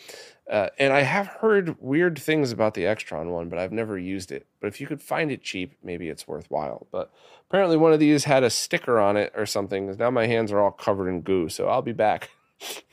Uh, 0.49 0.69
and 0.79 0.93
I 0.93 1.03
have 1.03 1.27
heard 1.27 1.77
weird 1.81 2.19
things 2.19 2.53
about 2.53 2.75
the 2.75 2.85
Extron 2.85 3.31
one, 3.31 3.49
but 3.49 3.59
I've 3.59 3.73
never 3.73 3.99
used 3.99 4.31
it. 4.31 4.47
But 4.61 4.69
if 4.69 4.81
you 4.81 4.87
could 4.87 5.03
find 5.03 5.31
it 5.31 5.43
cheap, 5.43 5.75
maybe 5.83 6.09
it's 6.09 6.29
worthwhile. 6.29 6.87
But 6.93 7.13
apparently, 7.49 7.77
one 7.77 7.93
of 7.93 8.01
these 8.01 8.25
had 8.25 8.45
a 8.45 8.51
sticker 8.51 8.99
on 8.99 9.17
it 9.17 9.33
or 9.37 9.45
something. 9.45 9.95
Now 9.99 10.11
my 10.11 10.27
hands 10.27 10.53
are 10.53 10.61
all 10.61 10.71
covered 10.71 11.09
in 11.09 11.23
goo, 11.23 11.49
so 11.49 11.69
I'll 11.69 11.83
be 11.83 11.93
back. 11.93 12.31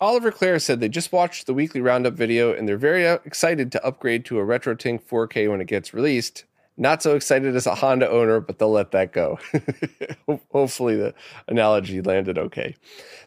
Oliver 0.00 0.30
Clare 0.30 0.60
said 0.60 0.78
they 0.78 0.88
just 0.88 1.10
watched 1.10 1.46
the 1.46 1.54
weekly 1.54 1.80
roundup 1.80 2.14
video 2.14 2.52
and 2.52 2.68
they're 2.68 2.76
very 2.76 3.06
uh, 3.06 3.18
excited 3.24 3.72
to 3.72 3.84
upgrade 3.84 4.24
to 4.26 4.38
a 4.38 4.44
RetroTink 4.44 5.02
4K 5.02 5.50
when 5.50 5.60
it 5.60 5.66
gets 5.66 5.92
released. 5.92 6.44
Not 6.80 7.02
so 7.02 7.16
excited 7.16 7.56
as 7.56 7.66
a 7.66 7.74
Honda 7.74 8.08
owner, 8.08 8.38
but 8.38 8.60
they'll 8.60 8.70
let 8.70 8.92
that 8.92 9.12
go. 9.12 9.40
Hopefully, 10.52 10.94
the 10.94 11.12
analogy 11.48 12.00
landed 12.00 12.38
okay. 12.38 12.76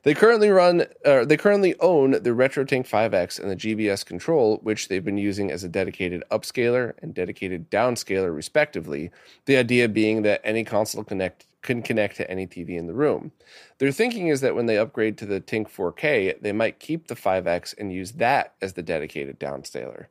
They 0.03 0.13
currently 0.13 0.49
run, 0.49 0.86
uh, 1.03 1.26
they 1.26 1.36
currently 1.36 1.76
own 1.82 2.11
the 2.11 2.30
RetroTink 2.30 2.88
5X 2.88 3.41
and 3.41 3.51
the 3.51 3.57
GBS 3.57 4.05
control, 4.05 4.59
which 4.63 4.88
they've 4.88 5.03
been 5.03 5.17
using 5.17 5.51
as 5.51 5.65
a 5.65 5.69
dedicated 5.69 6.24
upscaler 6.32 6.93
and 7.01 7.13
dedicated 7.13 7.69
downscaler, 7.69 8.34
respectively. 8.34 9.11
The 9.43 9.57
idea 9.57 9.89
being 9.89 10.22
that 10.22 10.39
any 10.45 10.63
console 10.63 11.03
connect 11.03 11.45
can 11.62 11.82
connect 11.82 12.18
to 12.18 12.30
any 12.30 12.47
TV 12.47 12.78
in 12.78 12.88
the 12.88 12.93
room. 12.93 13.32
Their 13.78 13.91
thinking 13.91 14.28
is 14.28 14.41
that 14.41 14.55
when 14.55 14.66
they 14.66 14.78
upgrade 14.78 15.18
to 15.20 15.26
the 15.26 15.39
Tink 15.39 15.70
4K, 15.70 16.41
they 16.41 16.51
might 16.51 16.80
keep 16.80 17.07
the 17.07 17.16
5X 17.16 17.76
and 17.78 17.93
use 17.93 18.14
that 18.14 18.55
as 18.62 18.74
the 18.74 18.82
dedicated 18.84 19.39
downscaler. 19.39 20.07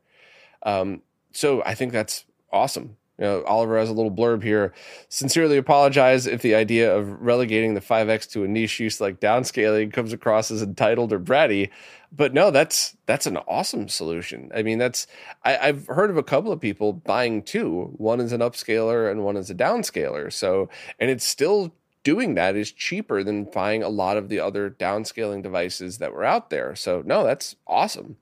Um, 0.63 1.01
so 1.31 1.61
I 1.65 1.75
think 1.75 1.91
that's 1.91 2.25
awesome. 2.51 2.97
You 3.21 3.27
know, 3.27 3.43
Oliver 3.43 3.77
has 3.77 3.87
a 3.87 3.93
little 3.93 4.11
blurb 4.11 4.41
here. 4.41 4.73
Sincerely 5.07 5.57
apologize 5.57 6.25
if 6.25 6.41
the 6.41 6.55
idea 6.55 6.95
of 6.95 7.21
relegating 7.21 7.75
the 7.75 7.79
5X 7.79 8.27
to 8.31 8.43
a 8.43 8.47
niche 8.47 8.79
use 8.79 8.99
like 8.99 9.19
downscaling 9.19 9.93
comes 9.93 10.11
across 10.11 10.49
as 10.49 10.63
entitled 10.63 11.13
or 11.13 11.19
bratty. 11.19 11.69
But 12.11 12.33
no, 12.33 12.49
that's 12.49 12.97
that's 13.05 13.27
an 13.27 13.37
awesome 13.37 13.89
solution. 13.89 14.51
I 14.55 14.63
mean, 14.63 14.79
that's 14.79 15.05
I, 15.43 15.51
have 15.51 15.85
heard 15.85 16.09
of 16.09 16.17
a 16.17 16.23
couple 16.23 16.51
of 16.51 16.59
people 16.59 16.93
buying 16.93 17.43
two. 17.43 17.93
One 17.95 18.19
is 18.19 18.31
an 18.31 18.41
upscaler 18.41 19.11
and 19.11 19.23
one 19.23 19.37
is 19.37 19.51
a 19.51 19.55
downscaler. 19.55 20.33
So 20.33 20.67
and 20.99 21.11
it's 21.11 21.23
still 21.23 21.75
doing 22.03 22.33
that 22.33 22.55
is 22.55 22.71
cheaper 22.71 23.23
than 23.23 23.43
buying 23.43 23.83
a 23.83 23.89
lot 23.89 24.17
of 24.17 24.29
the 24.29 24.39
other 24.39 24.71
downscaling 24.71 25.43
devices 25.43 25.99
that 25.99 26.11
were 26.11 26.23
out 26.23 26.49
there. 26.49 26.75
So 26.75 27.03
no, 27.05 27.23
that's 27.23 27.55
awesome. 27.67 28.17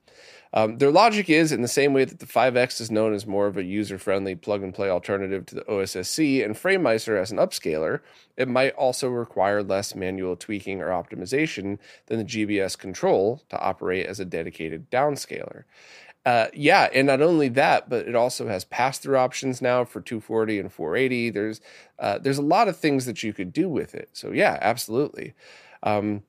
Um, 0.52 0.78
their 0.78 0.90
logic 0.90 1.30
is 1.30 1.52
in 1.52 1.62
the 1.62 1.68
same 1.68 1.92
way 1.92 2.04
that 2.04 2.18
the 2.18 2.26
5X 2.26 2.80
is 2.80 2.90
known 2.90 3.14
as 3.14 3.26
more 3.26 3.46
of 3.46 3.56
a 3.56 3.62
user 3.62 3.98
friendly 3.98 4.34
plug 4.34 4.62
and 4.62 4.74
play 4.74 4.90
alternative 4.90 5.46
to 5.46 5.54
the 5.54 5.62
OSSC 5.62 6.44
and 6.44 6.56
FrameMeister 6.56 7.20
as 7.20 7.30
an 7.30 7.38
upscaler, 7.38 8.00
it 8.36 8.48
might 8.48 8.74
also 8.74 9.08
require 9.08 9.62
less 9.62 9.94
manual 9.94 10.34
tweaking 10.34 10.80
or 10.80 10.88
optimization 10.88 11.78
than 12.06 12.18
the 12.18 12.24
GBS 12.24 12.76
control 12.76 13.42
to 13.48 13.58
operate 13.60 14.06
as 14.06 14.18
a 14.18 14.24
dedicated 14.24 14.90
downscaler. 14.90 15.64
Uh, 16.26 16.48
yeah, 16.52 16.88
and 16.92 17.06
not 17.06 17.22
only 17.22 17.48
that, 17.48 17.88
but 17.88 18.06
it 18.06 18.14
also 18.14 18.46
has 18.46 18.64
pass-through 18.64 19.16
options 19.16 19.62
now 19.62 19.84
for 19.84 20.02
240 20.02 20.58
and 20.58 20.72
480. 20.72 21.30
There's 21.30 21.60
uh, 21.98 22.18
there's 22.18 22.38
a 22.38 22.42
lot 22.42 22.68
of 22.68 22.76
things 22.76 23.06
that 23.06 23.22
you 23.22 23.32
could 23.32 23.52
do 23.52 23.70
with 23.70 23.94
it. 23.94 24.10
So 24.12 24.30
yeah, 24.30 24.58
absolutely. 24.60 25.34
Um, 25.82 26.22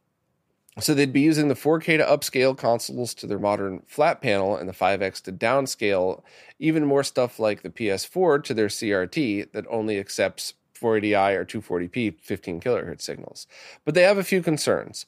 so 0.80 0.94
they'd 0.94 1.12
be 1.12 1.22
using 1.22 1.50
the 1.50 1.56
4K 1.56 1.98
to 1.98 2.06
upscale 2.06 2.58
consoles 2.58 3.14
to 3.16 3.28
their 3.28 3.40
modern 3.40 3.84
flat 3.88 4.22
panel 4.22 4.56
and 4.56 4.70
the 4.70 4.74
5X 4.74 5.22
to 5.24 5.32
downscale 5.32 6.24
even 6.60 6.86
more 6.86 7.04
stuff 7.04 7.40
like 7.40 7.62
the 7.62 7.70
PS4 7.70 8.44
to 8.44 8.54
their 8.54 8.68
CRT 8.68 9.52
that 9.52 9.66
only 9.70 10.00
accepts 10.00 10.54
480i 10.80 11.36
or 11.36 11.46
240p 11.46 12.16
15 12.22 12.62
kilohertz 12.62 13.02
signals. 13.02 13.48
But 13.86 13.96
they 13.96 14.04
have 14.04 14.18
a 14.18 14.24
few 14.24 14.42
concerns. 14.42 15.06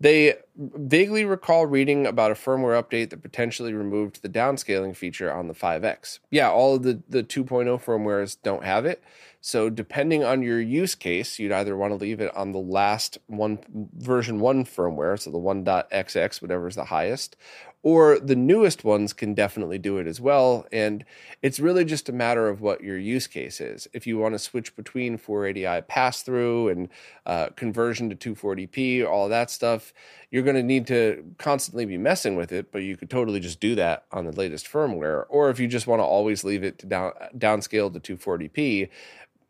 They 0.00 0.34
vaguely 0.56 1.24
recall 1.24 1.66
reading 1.66 2.06
about 2.06 2.32
a 2.32 2.34
firmware 2.34 2.82
update 2.82 3.10
that 3.10 3.22
potentially 3.22 3.72
removed 3.72 4.22
the 4.22 4.28
downscaling 4.28 4.96
feature 4.96 5.32
on 5.32 5.46
the 5.46 5.54
5X. 5.54 6.18
Yeah, 6.30 6.50
all 6.50 6.74
of 6.74 6.82
the, 6.82 7.00
the 7.08 7.22
2.0 7.22 7.82
firmwares 7.82 8.36
don't 8.42 8.64
have 8.64 8.84
it. 8.84 9.02
So 9.46 9.68
depending 9.68 10.24
on 10.24 10.40
your 10.40 10.58
use 10.58 10.94
case, 10.94 11.38
you'd 11.38 11.52
either 11.52 11.76
want 11.76 11.90
to 11.90 11.96
leave 11.96 12.18
it 12.18 12.34
on 12.34 12.52
the 12.52 12.58
last 12.58 13.18
one 13.26 13.58
version 13.94 14.40
one 14.40 14.64
firmware, 14.64 15.20
so 15.20 15.30
the 15.30 15.36
1.xx, 15.36 16.40
whatever 16.40 16.66
is 16.66 16.76
the 16.76 16.86
highest, 16.86 17.36
or 17.82 18.18
the 18.18 18.36
newest 18.36 18.84
ones 18.84 19.12
can 19.12 19.34
definitely 19.34 19.76
do 19.76 19.98
it 19.98 20.06
as 20.06 20.18
well. 20.18 20.66
And 20.72 21.04
it's 21.42 21.60
really 21.60 21.84
just 21.84 22.08
a 22.08 22.12
matter 22.12 22.48
of 22.48 22.62
what 22.62 22.82
your 22.82 22.96
use 22.96 23.26
case 23.26 23.60
is. 23.60 23.86
If 23.92 24.06
you 24.06 24.16
want 24.16 24.34
to 24.34 24.38
switch 24.38 24.74
between 24.74 25.18
480i 25.18 25.86
pass 25.86 26.22
through 26.22 26.70
and 26.70 26.88
uh, 27.26 27.48
conversion 27.54 28.08
to 28.08 28.16
240p, 28.16 29.06
all 29.06 29.28
that 29.28 29.50
stuff, 29.50 29.92
you're 30.30 30.42
going 30.42 30.56
to 30.56 30.62
need 30.62 30.86
to 30.86 31.22
constantly 31.36 31.84
be 31.84 31.98
messing 31.98 32.34
with 32.34 32.50
it, 32.50 32.72
but 32.72 32.78
you 32.78 32.96
could 32.96 33.10
totally 33.10 33.40
just 33.40 33.60
do 33.60 33.74
that 33.74 34.06
on 34.10 34.24
the 34.24 34.32
latest 34.32 34.66
firmware. 34.66 35.26
Or 35.28 35.50
if 35.50 35.60
you 35.60 35.68
just 35.68 35.86
want 35.86 36.00
to 36.00 36.04
always 36.04 36.44
leave 36.44 36.64
it 36.64 36.78
to 36.78 36.86
down 36.86 37.12
downscale 37.36 37.92
to 37.92 38.16
240p, 38.16 38.88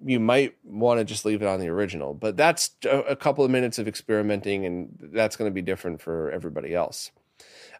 you 0.04 0.20
might 0.20 0.56
want 0.64 0.98
to 0.98 1.04
just 1.04 1.24
leave 1.24 1.42
it 1.42 1.48
on 1.48 1.60
the 1.60 1.68
original. 1.68 2.14
But 2.14 2.36
that's 2.36 2.70
a 2.90 3.16
couple 3.16 3.44
of 3.44 3.50
minutes 3.50 3.78
of 3.78 3.88
experimenting, 3.88 4.64
and 4.64 4.96
that's 5.12 5.36
going 5.36 5.50
to 5.50 5.54
be 5.54 5.62
different 5.62 6.00
for 6.00 6.30
everybody 6.30 6.74
else. 6.74 7.10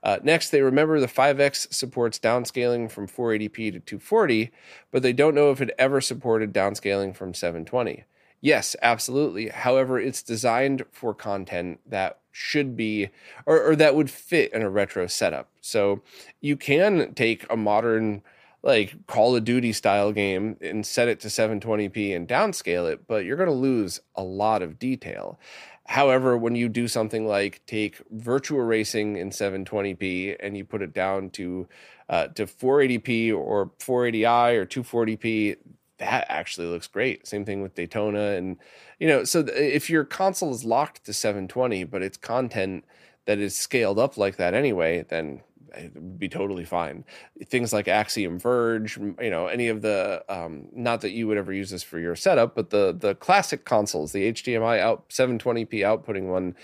Uh, 0.03 0.19
next, 0.23 0.51
they 0.51 0.61
remember 0.61 1.01
the 1.01 1.07
5X 1.07 1.73
supports 1.73 2.19
downscaling 2.19 2.91
from 2.91 3.09
480p 3.09 3.73
to 3.73 3.81
240, 3.81 4.51
but 4.91 5.03
they 5.03 5.15
don't 5.15 5.35
know 5.35 5.51
if 5.51 5.63
it 5.63 5.75
ever 5.79 6.01
supported 6.01 6.53
downscaling 6.53 7.17
from 7.17 7.33
720. 7.33 8.05
Yes, 8.43 8.77
absolutely. 8.83 9.49
However, 9.49 9.99
it's 9.99 10.23
designed 10.23 10.85
for 10.93 11.15
content 11.15 11.81
that 11.87 12.19
should 12.31 12.77
be 12.77 13.09
or, 13.47 13.71
or 13.71 13.77
that 13.77 13.95
would 13.95 14.11
fit 14.11 14.53
in 14.53 14.61
a 14.61 14.69
retro 14.69 15.07
setup. 15.07 15.49
So 15.63 16.03
you 16.43 16.57
can 16.57 17.15
take 17.15 17.47
a 17.49 17.57
modern 17.57 18.23
like 18.65 19.07
Call 19.07 19.37
of 19.37 19.45
Duty 19.45 19.73
style 19.73 20.11
game 20.11 20.57
and 20.63 20.85
set 20.87 21.07
it 21.07 21.21
to 21.21 21.29
720p 21.29 22.17
and 22.17 22.27
downscale 22.27 22.91
it, 22.91 23.07
but 23.07 23.27
you're 23.27 23.37
going 23.37 23.49
to 23.49 23.55
lose 23.55 24.01
a 24.17 24.23
lot 24.23 24.63
of 24.63 24.79
detail. 24.79 25.39
However, 25.87 26.39
when 26.39 26.57
you 26.57 26.71
do 26.71 26.89
something 26.89 27.29
like 27.29 27.61
take 27.67 28.01
Virtua 28.11 28.67
Racing 28.67 29.17
in 29.19 29.29
720p 29.29 30.37
and 30.41 30.57
you 30.57 30.65
put 30.65 30.81
it 30.81 30.95
down 30.95 31.29
to 31.31 31.69
uh, 32.09 32.29
to 32.29 32.47
480p 32.47 33.37
or 33.37 33.71
480i 33.79 34.55
or 34.55 34.65
240p, 34.65 35.57
that 35.99 36.27
actually 36.31 36.67
looks 36.67 36.87
great. 36.87 37.27
Same 37.27 37.45
thing 37.45 37.61
with 37.61 37.75
Daytona, 37.75 38.31
and 38.33 38.57
you 38.99 39.07
know, 39.07 39.25
so 39.25 39.43
th- 39.43 39.57
if 39.57 39.91
your 39.91 40.05
console 40.05 40.53
is 40.53 40.65
locked 40.65 41.05
to 41.05 41.13
720, 41.13 41.85
but 41.85 42.03
it's 42.03 42.17
content 42.17 42.85
that 43.27 43.39
is 43.39 43.57
scaled 43.57 43.99
up 43.99 44.17
like 44.17 44.37
that 44.37 44.55
anyway, 44.55 45.05
then 45.09 45.43
it 45.77 45.95
would 45.95 46.19
be 46.19 46.29
totally 46.29 46.65
fine. 46.65 47.05
Things 47.47 47.73
like 47.73 47.89
Axiom 47.89 48.39
Verge, 48.39 48.97
you 48.97 49.31
know, 49.31 49.47
any 49.47 49.69
of 49.69 49.83
the 49.83 50.25
um, 50.29 50.69
not 50.73 51.01
that 51.03 51.11
you 51.11 51.27
would 51.27 51.39
ever 51.39 51.53
use 51.53 51.71
this 51.71 51.83
for 51.83 51.99
your 51.99 52.17
setup, 52.17 52.55
but 52.55 52.71
the 52.71 52.97
the 52.99 53.15
classic 53.15 53.65
consoles, 53.65 54.13
the 54.13 54.33
HDMI 54.33 54.79
out 54.79 55.09
720p 55.09 55.81
outputting 55.81 56.25
one, 56.25 56.55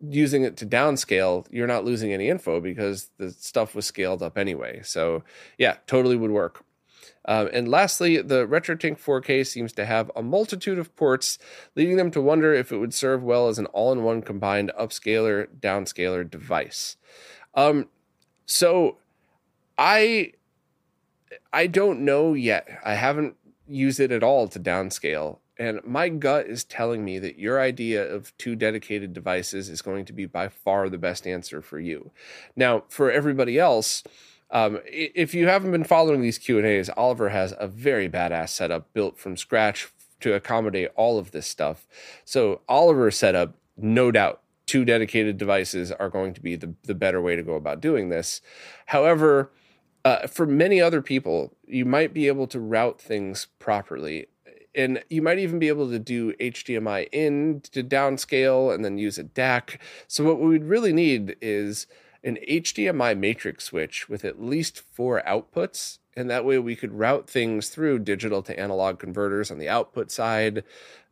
using 0.00 0.42
it 0.42 0.56
to 0.58 0.66
downscale, 0.66 1.46
you're 1.50 1.66
not 1.66 1.84
losing 1.84 2.12
any 2.12 2.28
info 2.28 2.60
because 2.60 3.10
the 3.18 3.30
stuff 3.30 3.74
was 3.74 3.86
scaled 3.86 4.22
up 4.22 4.36
anyway. 4.36 4.80
So 4.82 5.22
yeah, 5.58 5.76
totally 5.86 6.16
would 6.16 6.30
work. 6.30 6.64
Uh, 7.24 7.46
and 7.52 7.68
lastly, 7.68 8.20
the 8.20 8.46
RetroTink 8.46 9.00
4K 9.00 9.46
seems 9.46 9.72
to 9.74 9.86
have 9.86 10.10
a 10.16 10.22
multitude 10.22 10.78
of 10.78 10.94
ports, 10.96 11.38
leading 11.76 11.96
them 11.96 12.10
to 12.10 12.20
wonder 12.20 12.52
if 12.52 12.72
it 12.72 12.78
would 12.78 12.94
serve 12.94 13.22
well 13.22 13.48
as 13.48 13.58
an 13.58 13.66
all 13.66 13.92
in 13.92 14.02
one 14.02 14.22
combined 14.22 14.72
upscaler 14.78 15.46
downscaler 15.60 16.28
device. 16.28 16.96
Um, 17.54 17.88
so 18.52 18.98
I 19.78 20.32
I 21.52 21.66
don't 21.66 22.00
know 22.04 22.34
yet. 22.34 22.68
I 22.84 22.94
haven't 22.94 23.36
used 23.66 23.98
it 23.98 24.12
at 24.12 24.22
all 24.22 24.48
to 24.48 24.60
downscale. 24.60 25.38
And 25.58 25.80
my 25.84 26.08
gut 26.08 26.46
is 26.46 26.64
telling 26.64 27.04
me 27.04 27.18
that 27.18 27.38
your 27.38 27.60
idea 27.60 28.04
of 28.04 28.36
two 28.36 28.56
dedicated 28.56 29.12
devices 29.12 29.68
is 29.68 29.80
going 29.82 30.04
to 30.06 30.12
be 30.12 30.26
by 30.26 30.48
far 30.48 30.88
the 30.88 30.98
best 30.98 31.26
answer 31.26 31.62
for 31.62 31.78
you. 31.78 32.10
Now, 32.56 32.84
for 32.88 33.10
everybody 33.10 33.58
else, 33.58 34.02
um, 34.50 34.80
if 34.84 35.34
you 35.34 35.48
haven't 35.48 35.70
been 35.70 35.84
following 35.84 36.20
these 36.20 36.38
Q 36.38 36.58
and 36.58 36.66
A's, 36.66 36.90
Oliver 36.90 37.30
has 37.30 37.54
a 37.58 37.68
very 37.68 38.08
badass 38.08 38.50
setup 38.50 38.92
built 38.92 39.18
from 39.18 39.36
scratch 39.36 39.88
to 40.20 40.34
accommodate 40.34 40.90
all 40.96 41.18
of 41.18 41.30
this 41.30 41.46
stuff. 41.46 41.86
So 42.24 42.60
Oliver's 42.68 43.16
setup, 43.16 43.54
no 43.76 44.10
doubt, 44.10 44.41
two 44.66 44.84
dedicated 44.84 45.38
devices 45.38 45.92
are 45.92 46.08
going 46.08 46.34
to 46.34 46.40
be 46.40 46.56
the, 46.56 46.74
the 46.84 46.94
better 46.94 47.20
way 47.20 47.36
to 47.36 47.42
go 47.42 47.54
about 47.54 47.80
doing 47.80 48.08
this. 48.08 48.40
However, 48.86 49.50
uh, 50.04 50.26
for 50.26 50.46
many 50.46 50.80
other 50.80 51.02
people, 51.02 51.56
you 51.66 51.84
might 51.84 52.12
be 52.12 52.26
able 52.26 52.46
to 52.48 52.60
route 52.60 53.00
things 53.00 53.46
properly. 53.58 54.26
And 54.74 55.02
you 55.10 55.20
might 55.20 55.38
even 55.38 55.58
be 55.58 55.68
able 55.68 55.90
to 55.90 55.98
do 55.98 56.32
HDMI 56.34 57.08
in 57.12 57.60
to 57.72 57.84
downscale 57.84 58.74
and 58.74 58.84
then 58.84 58.96
use 58.96 59.18
a 59.18 59.24
DAC. 59.24 59.78
So, 60.08 60.24
what 60.24 60.40
we 60.40 60.48
would 60.48 60.64
really 60.64 60.94
need 60.94 61.36
is 61.42 61.86
an 62.24 62.38
HDMI 62.48 63.18
matrix 63.18 63.64
switch 63.64 64.08
with 64.08 64.24
at 64.24 64.42
least 64.42 64.80
four 64.80 65.22
outputs. 65.26 65.98
And 66.14 66.28
that 66.28 66.44
way 66.44 66.58
we 66.58 66.76
could 66.76 66.92
route 66.92 67.28
things 67.28 67.68
through 67.68 68.00
digital 68.00 68.42
to 68.42 68.58
analog 68.58 68.98
converters 68.98 69.50
on 69.50 69.58
the 69.58 69.68
output 69.68 70.10
side. 70.10 70.62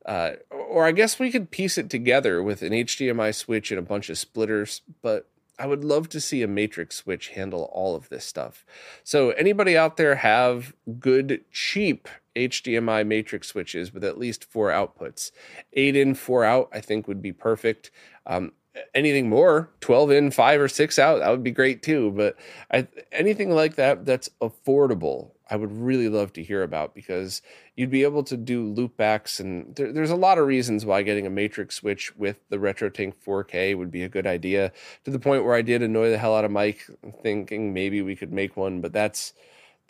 Uh, 0.05 0.33
or 0.51 0.87
I 0.87 0.93
guess 0.93 1.19
we 1.19 1.31
could 1.31 1.51
piece 1.51 1.79
it 1.79 1.91
together 1.91 2.43
with 2.43 2.63
an 2.63 2.73
HDMI 2.73 3.35
switch 3.35 3.71
and 3.71 3.79
a 3.79 3.83
bunch 3.83 4.09
of 4.09 4.19
splitters, 4.19 4.83
but 5.03 5.29
I 5.61 5.67
would 5.67 5.85
love 5.85 6.09
to 6.11 6.21
see 6.21 6.43
a 6.43 6.49
matrix 6.49 6.97
switch 6.97 7.29
handle 7.29 7.71
all 7.73 7.95
of 7.95 8.09
this 8.09 8.25
stuff. 8.25 8.65
So, 9.05 9.31
anybody 9.33 9.77
out 9.77 9.99
there 9.99 10.15
have 10.15 10.73
good, 10.99 11.45
cheap 11.53 12.09
HDMI 12.35 13.07
matrix 13.07 13.49
switches 13.49 13.93
with 13.93 14.03
at 14.03 14.19
least 14.19 14.43
four 14.43 14.71
outputs? 14.71 15.33
Eight 15.75 15.97
in, 15.97 16.15
four 16.15 16.45
out, 16.45 16.71
I 16.73 16.81
think 16.81 17.07
would 17.07 17.21
be 17.21 17.33
perfect. 17.33 17.91
Um, 18.25 18.53
anything 18.95 19.29
more 19.29 19.71
12 19.81 20.11
in 20.11 20.31
5 20.31 20.61
or 20.61 20.69
6 20.69 20.99
out 20.99 21.19
that 21.19 21.31
would 21.31 21.43
be 21.43 21.51
great 21.51 21.83
too. 21.83 22.11
But 22.11 22.37
I, 22.73 22.87
anything 23.13 23.51
like 23.51 23.77
that 23.77 24.05
that's 24.05 24.29
affordable 24.41 25.33
i 25.51 25.57
would 25.57 25.73
really 25.73 26.09
love 26.09 26.33
to 26.33 26.43
hear 26.43 26.63
about 26.63 26.95
because 26.95 27.43
you'd 27.77 27.91
be 27.91 28.05
able 28.05 28.23
to 28.23 28.37
do 28.37 28.73
loopbacks 28.73 29.41
and 29.41 29.75
there, 29.75 29.93
there's 29.93 30.11
a 30.11 30.17
lot 30.17 30.39
of 30.39 30.47
reasons 30.47 30.87
why 30.87 31.03
getting 31.03 31.27
a 31.27 31.31
matrix 31.31 31.77
switch 31.77 32.15
with 32.17 32.39
the 32.49 32.57
RetroTink 32.57 33.15
4k 33.27 33.77
would 33.77 33.91
be 33.91 34.05
a 34.05 34.09
good 34.09 34.27
idea 34.27 34.73
to 35.05 35.11
the 35.11 35.19
point 35.19 35.45
where 35.45 35.55
i 35.55 35.63
did 35.63 35.83
annoy 35.83 36.11
the 36.11 36.19
hell 36.19 36.37
out 36.37 36.45
of 36.45 36.51
mike 36.51 36.87
thinking 37.23 37.75
maybe 37.75 38.01
we 38.01 38.17
could 38.17 38.33
make 38.33 38.57
one 38.57 38.81
but 38.81 38.93
that's 38.93 39.33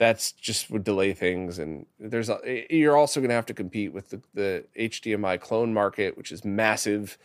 that's 0.01 0.32
just 0.32 0.70
would 0.70 0.82
delay 0.82 1.12
things. 1.12 1.59
And 1.59 1.84
there's 1.98 2.30
a, 2.30 2.66
you're 2.70 2.96
also 2.96 3.20
going 3.20 3.28
to 3.28 3.34
have 3.34 3.44
to 3.44 3.55
compete 3.55 3.92
with 3.92 4.09
the, 4.09 4.22
the 4.32 4.64
hdmi 4.78 5.38
clone 5.38 5.74
market 5.74 6.16
which 6.16 6.32
is 6.32 6.42
massive. 6.42 7.18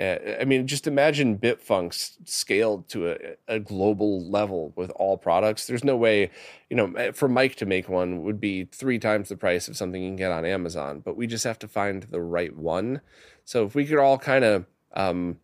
Uh, 0.00 0.16
i 0.40 0.44
mean 0.46 0.66
just 0.66 0.86
imagine 0.86 1.38
Bitfunx 1.38 2.12
scaled 2.24 2.88
to 2.88 3.10
a, 3.10 3.16
a, 3.48 3.60
global 3.60 4.24
level 4.30 4.72
with 4.76 4.90
all 4.92 5.18
products. 5.18 5.66
There's 5.66 5.84
no 5.84 5.94
way 5.94 6.30
you 6.70 6.76
know 6.76 6.90
eh, 6.94 7.12
for 7.12 7.28
mike 7.28 7.56
to 7.56 7.66
make 7.66 7.90
one 7.90 8.22
would 8.22 8.40
be 8.40 8.64
three 8.64 8.98
times 8.98 9.28
the 9.28 9.36
price 9.36 9.68
of 9.68 9.76
something 9.76 10.02
you 10.02 10.08
can 10.08 10.16
get 10.16 10.32
on 10.32 10.46
amazon 10.46 11.00
but 11.00 11.18
we 11.18 11.26
just 11.26 11.44
have 11.44 11.58
to 11.58 11.68
find 11.68 12.04
the 12.04 12.22
right 12.22 12.56
one. 12.56 13.02
So 13.44 13.66
if 13.66 13.74
we 13.74 13.84
could 13.84 13.98
all 13.98 14.16
kind 14.16 14.44
of 14.44 14.64
um, 14.94 15.36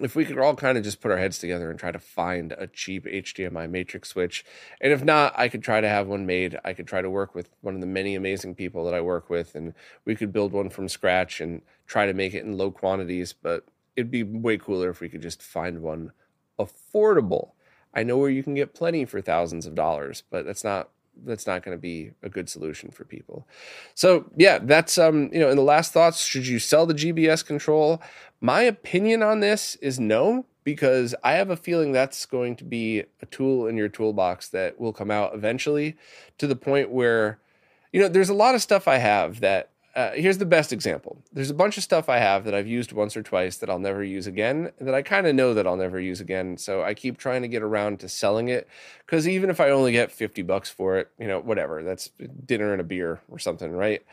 if 0.00 0.16
we 0.16 0.24
could 0.24 0.38
all 0.38 0.56
kind 0.56 0.76
of 0.76 0.82
just 0.82 1.00
put 1.00 1.12
our 1.12 1.18
heads 1.18 1.38
together 1.38 1.70
and 1.70 1.78
try 1.78 1.92
to 1.92 2.00
find 2.00 2.52
a 2.52 2.66
cheap 2.66 3.04
HDMI 3.04 3.70
matrix 3.70 4.08
switch, 4.08 4.44
and 4.80 4.92
if 4.92 5.04
not, 5.04 5.32
I 5.38 5.48
could 5.48 5.62
try 5.62 5.80
to 5.80 5.88
have 5.88 6.08
one 6.08 6.26
made. 6.26 6.58
I 6.64 6.72
could 6.72 6.88
try 6.88 7.00
to 7.00 7.10
work 7.10 7.34
with 7.34 7.50
one 7.60 7.74
of 7.74 7.80
the 7.80 7.86
many 7.86 8.16
amazing 8.16 8.56
people 8.56 8.84
that 8.86 8.94
I 8.94 9.00
work 9.00 9.30
with, 9.30 9.54
and 9.54 9.72
we 10.04 10.16
could 10.16 10.32
build 10.32 10.52
one 10.52 10.68
from 10.68 10.88
scratch 10.88 11.40
and 11.40 11.62
try 11.86 12.06
to 12.06 12.12
make 12.12 12.34
it 12.34 12.44
in 12.44 12.58
low 12.58 12.72
quantities. 12.72 13.32
But 13.32 13.66
it'd 13.94 14.10
be 14.10 14.24
way 14.24 14.58
cooler 14.58 14.90
if 14.90 15.00
we 15.00 15.08
could 15.08 15.22
just 15.22 15.42
find 15.42 15.80
one 15.80 16.10
affordable. 16.58 17.52
I 17.94 18.02
know 18.02 18.18
where 18.18 18.30
you 18.30 18.42
can 18.42 18.54
get 18.54 18.74
plenty 18.74 19.04
for 19.04 19.20
thousands 19.20 19.66
of 19.66 19.76
dollars, 19.76 20.24
but 20.28 20.44
that's 20.44 20.64
not 20.64 20.90
that's 21.24 21.46
not 21.46 21.62
going 21.62 21.76
to 21.76 21.80
be 21.80 22.10
a 22.22 22.28
good 22.28 22.48
solution 22.48 22.90
for 22.90 23.04
people. 23.04 23.46
So 23.94 24.30
yeah, 24.36 24.58
that's 24.60 24.98
um 24.98 25.30
you 25.32 25.38
know 25.38 25.48
in 25.48 25.56
the 25.56 25.62
last 25.62 25.92
thoughts, 25.92 26.24
should 26.24 26.46
you 26.46 26.58
sell 26.58 26.86
the 26.86 26.94
GBS 26.94 27.46
control? 27.46 28.02
My 28.44 28.60
opinion 28.60 29.22
on 29.22 29.40
this 29.40 29.76
is 29.76 29.98
no 29.98 30.44
because 30.64 31.14
I 31.24 31.32
have 31.32 31.48
a 31.48 31.56
feeling 31.56 31.92
that's 31.92 32.26
going 32.26 32.56
to 32.56 32.64
be 32.64 33.04
a 33.22 33.26
tool 33.30 33.66
in 33.66 33.78
your 33.78 33.88
toolbox 33.88 34.50
that 34.50 34.78
will 34.78 34.92
come 34.92 35.10
out 35.10 35.34
eventually 35.34 35.96
to 36.36 36.46
the 36.46 36.54
point 36.54 36.90
where 36.90 37.38
you 37.90 38.02
know 38.02 38.08
there's 38.08 38.28
a 38.28 38.34
lot 38.34 38.54
of 38.54 38.60
stuff 38.60 38.86
I 38.86 38.98
have 38.98 39.40
that 39.40 39.70
uh, 39.96 40.10
here's 40.10 40.36
the 40.36 40.44
best 40.44 40.74
example. 40.74 41.22
There's 41.32 41.48
a 41.48 41.54
bunch 41.54 41.78
of 41.78 41.84
stuff 41.84 42.10
I 42.10 42.18
have 42.18 42.44
that 42.44 42.54
I've 42.54 42.66
used 42.66 42.92
once 42.92 43.16
or 43.16 43.22
twice 43.22 43.56
that 43.56 43.70
I'll 43.70 43.78
never 43.78 44.04
use 44.04 44.26
again, 44.26 44.72
that 44.78 44.94
I 44.94 45.00
kind 45.00 45.26
of 45.26 45.34
know 45.34 45.54
that 45.54 45.66
I'll 45.66 45.78
never 45.78 45.98
use 45.98 46.20
again. 46.20 46.58
So 46.58 46.82
I 46.82 46.92
keep 46.92 47.16
trying 47.16 47.40
to 47.40 47.48
get 47.48 47.62
around 47.62 48.00
to 48.00 48.10
selling 48.10 48.48
it 48.48 48.68
because 49.06 49.26
even 49.26 49.48
if 49.48 49.58
I 49.58 49.70
only 49.70 49.92
get 49.92 50.12
50 50.12 50.42
bucks 50.42 50.68
for 50.68 50.98
it, 50.98 51.10
you 51.18 51.28
know, 51.28 51.40
whatever, 51.40 51.82
that's 51.82 52.10
dinner 52.44 52.72
and 52.72 52.80
a 52.82 52.84
beer 52.84 53.22
or 53.30 53.38
something, 53.38 53.72
right? 53.72 54.04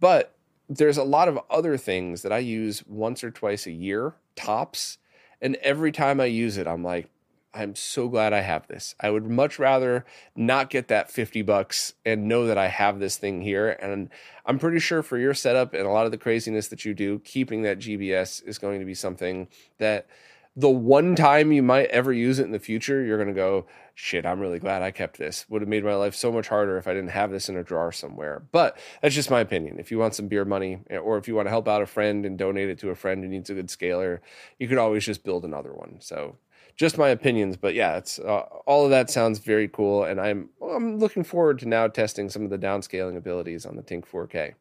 But 0.00 0.35
there's 0.68 0.98
a 0.98 1.04
lot 1.04 1.28
of 1.28 1.38
other 1.50 1.76
things 1.76 2.22
that 2.22 2.32
I 2.32 2.38
use 2.38 2.84
once 2.86 3.22
or 3.22 3.30
twice 3.30 3.66
a 3.66 3.72
year, 3.72 4.14
tops. 4.34 4.98
And 5.40 5.56
every 5.56 5.92
time 5.92 6.20
I 6.20 6.26
use 6.26 6.56
it, 6.56 6.66
I'm 6.66 6.82
like, 6.82 7.10
I'm 7.56 7.74
so 7.74 8.08
glad 8.08 8.34
I 8.34 8.42
have 8.42 8.68
this. 8.68 8.94
I 9.00 9.10
would 9.10 9.24
much 9.24 9.58
rather 9.58 10.04
not 10.34 10.68
get 10.68 10.88
that 10.88 11.10
50 11.10 11.40
bucks 11.42 11.94
and 12.04 12.28
know 12.28 12.46
that 12.46 12.58
I 12.58 12.68
have 12.68 12.98
this 12.98 13.16
thing 13.16 13.40
here. 13.40 13.70
And 13.70 14.10
I'm 14.44 14.58
pretty 14.58 14.78
sure 14.78 15.02
for 15.02 15.16
your 15.16 15.32
setup 15.32 15.72
and 15.72 15.86
a 15.86 15.90
lot 15.90 16.04
of 16.04 16.12
the 16.12 16.18
craziness 16.18 16.68
that 16.68 16.84
you 16.84 16.92
do, 16.92 17.20
keeping 17.20 17.62
that 17.62 17.78
GBS 17.78 18.46
is 18.46 18.58
going 18.58 18.80
to 18.80 18.84
be 18.84 18.94
something 18.94 19.48
that 19.78 20.06
the 20.54 20.68
one 20.68 21.14
time 21.16 21.50
you 21.50 21.62
might 21.62 21.88
ever 21.88 22.12
use 22.12 22.38
it 22.38 22.44
in 22.44 22.52
the 22.52 22.58
future, 22.58 23.02
you're 23.02 23.18
going 23.18 23.28
to 23.28 23.34
go, 23.34 23.66
shit, 23.98 24.26
I'm 24.26 24.40
really 24.40 24.58
glad 24.58 24.82
I 24.82 24.90
kept 24.90 25.16
this. 25.16 25.46
Would 25.48 25.62
have 25.62 25.68
made 25.70 25.82
my 25.82 25.94
life 25.94 26.14
so 26.14 26.30
much 26.30 26.48
harder 26.48 26.76
if 26.76 26.86
I 26.86 26.92
didn't 26.92 27.10
have 27.10 27.30
this 27.30 27.48
in 27.48 27.56
a 27.56 27.64
drawer 27.64 27.90
somewhere. 27.90 28.42
But 28.52 28.78
that's 29.00 29.14
just 29.14 29.30
my 29.30 29.40
opinion. 29.40 29.80
If 29.80 29.90
you 29.90 29.98
want 29.98 30.14
some 30.14 30.28
beer 30.28 30.44
money 30.44 30.80
or 30.90 31.16
if 31.16 31.26
you 31.26 31.34
want 31.34 31.46
to 31.46 31.50
help 31.50 31.66
out 31.66 31.80
a 31.80 31.86
friend 31.86 32.26
and 32.26 32.38
donate 32.38 32.68
it 32.68 32.78
to 32.80 32.90
a 32.90 32.94
friend 32.94 33.24
who 33.24 33.30
needs 33.30 33.48
a 33.48 33.54
good 33.54 33.70
scaler, 33.70 34.20
you 34.58 34.68
could 34.68 34.76
always 34.76 35.04
just 35.04 35.24
build 35.24 35.46
another 35.46 35.72
one. 35.72 35.96
So 36.00 36.36
just 36.76 36.98
my 36.98 37.08
opinions, 37.08 37.56
but 37.56 37.74
yeah, 37.74 37.96
it's 37.96 38.18
uh, 38.18 38.42
all 38.66 38.84
of 38.84 38.90
that 38.90 39.08
sounds 39.08 39.38
very 39.38 39.66
cool, 39.66 40.04
and 40.04 40.20
I'm 40.20 40.50
I'm 40.62 40.98
looking 40.98 41.24
forward 41.24 41.58
to 41.60 41.66
now 41.66 41.88
testing 41.88 42.28
some 42.28 42.44
of 42.44 42.50
the 42.50 42.58
downscaling 42.58 43.16
abilities 43.16 43.64
on 43.64 43.76
the 43.76 43.82
Tink 43.82 44.04
4K. 44.06 44.54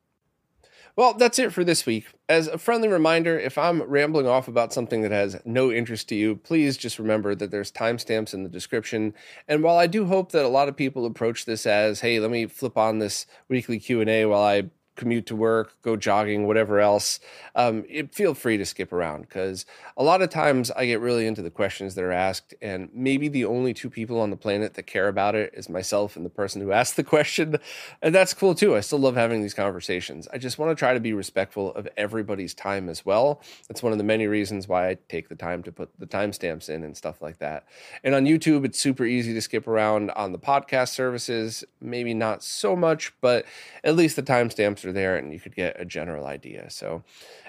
Well, 0.98 1.14
that's 1.14 1.40
it 1.40 1.52
for 1.52 1.66
this 1.66 1.86
week. 1.86 2.06
As 2.30 2.48
a 2.48 2.58
friendly 2.58 2.88
reminder, 2.88 3.38
if 3.38 3.58
I'm 3.58 3.82
rambling 3.84 4.28
off 4.28 4.48
about 4.48 4.72
something 4.72 5.02
that 5.02 5.12
has 5.12 5.36
no 5.44 5.70
interest 5.70 6.08
to 6.10 6.16
you, 6.16 6.38
please 6.38 6.78
just 6.78 7.00
remember 7.00 7.36
that 7.36 7.52
there's 7.52 7.72
timestamps 7.72 8.34
in 8.34 8.44
the 8.44 8.50
description. 8.50 9.14
And 9.48 9.62
while 9.62 9.78
I 9.78 9.88
do 9.88 10.06
hope 10.06 10.32
that 10.32 10.46
a 10.46 10.48
lot 10.50 10.70
of 10.70 10.78
people 10.78 11.06
approach 11.06 11.44
this 11.44 11.66
as, 11.66 12.00
"Hey, 12.00 12.20
let 12.22 12.32
me 12.32 12.46
flip 12.46 12.78
on 12.78 13.00
this 13.00 13.26
weekly 13.50 13.78
Q&A 13.78 14.26
while 14.26 14.42
I 14.42 14.70
commute 14.96 15.26
to 15.28 15.36
work, 15.36 15.82
go 15.82 15.96
jogging, 15.96 16.48
whatever 16.48 16.80
else, 16.80 17.20
um, 17.56 17.84
it, 17.90 18.14
feel 18.14 18.34
free 18.34 18.58
to 18.58 18.66
skip 18.66 18.92
around 18.94 19.22
because 19.22 19.66
a 19.98 20.04
lot 20.04 20.22
of 20.22 20.30
times 20.30 20.72
I 20.72 20.86
get 20.86 21.00
really 21.00 21.28
into 21.28 21.42
the 21.42 21.50
questions 21.50 21.96
that 21.96 22.04
are 22.04 22.12
asked, 22.12 22.54
and 22.62 22.90
maybe 22.94 23.28
the 23.28 23.46
only 23.46 23.74
two 23.74 23.90
people 23.90 24.20
on 24.20 24.30
the 24.30 24.38
planet 24.38 24.74
that 24.76 24.84
care 24.84 25.08
about 25.08 25.36
it 25.36 25.54
is 25.54 25.70
myself 25.70 26.16
and 26.16 26.26
the 26.26 26.30
person 26.30 26.62
who 26.62 26.72
asked 26.76 26.96
the 26.96 27.04
question. 27.04 27.58
And 28.02 28.16
that's 28.16 28.34
cool 28.34 28.56
too. 28.56 28.76
I 28.76 28.80
still 28.80 29.00
love 29.00 29.16
having 29.16 29.42
these 29.42 29.54
conversations. 29.54 30.28
I 30.32 30.38
just 30.38 30.58
want 30.58 30.72
to 30.72 30.76
try 30.76 30.94
to 30.94 31.00
be 31.00 31.14
respectful 31.14 31.74
of 31.74 31.88
everybody's 31.98 32.54
time 32.54 32.90
as 32.90 33.06
well. 33.06 33.42
That's 33.68 33.84
one 33.84 33.92
of 33.92 33.98
the 33.98 34.04
many 34.04 34.28
reasons 34.28 34.68
why 34.68 34.90
I 34.90 34.98
take 35.10 35.30
the 35.30 35.36
time 35.36 35.64
to 35.64 35.72
put 35.72 35.90
the 36.00 36.08
timestamps 36.08 36.70
in 36.70 36.84
and 36.84 36.96
stuff 36.96 37.22
like 37.22 37.40
that. 37.40 37.66
And 38.04 38.16
on 38.16 38.26
YouTube, 38.26 38.66
it's 38.66 38.80
super 38.80 39.06
easy 39.06 39.34
to 39.34 39.42
skip 39.42 39.68
around. 39.68 40.12
On 40.12 40.32
the 40.32 40.40
podcast 40.40 40.90
services, 40.90 41.64
maybe 41.82 42.14
not 42.14 42.44
so 42.44 42.76
much, 42.76 43.14
but 43.22 43.46
at 43.84 43.96
least 43.96 44.16
the 44.16 44.24
timestamps 44.24 44.85
there 44.92 45.18
and 45.18 45.34
you 45.34 45.40
could 45.40 45.56
get 45.56 45.80
a 45.80 45.86
general 45.86 46.26
idea. 46.26 46.70
So, 46.70 47.04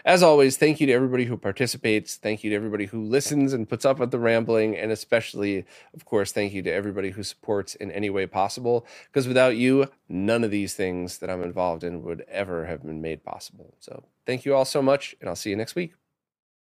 as 0.05 0.23
always, 0.23 0.57
thank 0.57 0.81
you 0.81 0.87
to 0.87 0.93
everybody 0.93 1.25
who 1.25 1.37
participates. 1.37 2.17
Thank 2.17 2.45
you 2.45 2.51
to 2.51 2.57
everybody 2.57 2.87
who 2.87 3.03
listens 3.03 3.53
and 3.53 3.69
puts 3.69 3.85
up 3.85 3.99
with 3.99 4.11
the 4.11 4.19
rambling. 4.19 4.77
And 4.77 4.93
especially, 4.93 5.65
of 5.95 6.05
course, 6.05 6.33
thank 6.33 6.53
you 6.53 6.63
to 6.63 6.73
everybody 6.73 7.11
who 7.11 7.23
supports 7.23 7.75
in 7.75 7.91
any 7.91 8.11
way 8.11 8.27
possible. 8.27 8.87
Because 9.07 9.29
without 9.29 9.57
you, 9.57 9.89
none 10.09 10.45
of 10.45 10.51
these 10.51 10.75
things 10.75 11.19
that 11.19 11.31
I'm 11.31 11.43
involved 11.43 11.85
in 11.85 12.03
would 12.05 12.25
ever 12.29 12.67
have 12.67 12.85
been 12.85 13.01
made 13.01 13.25
possible. 13.25 13.75
So, 13.81 14.05
thank 14.25 14.45
you 14.45 14.55
all 14.55 14.65
so 14.65 14.83
much, 14.83 15.17
and 15.21 15.29
I'll 15.29 15.37
see 15.37 15.51
you 15.51 15.57
next 15.57 15.75
week. 15.75 15.95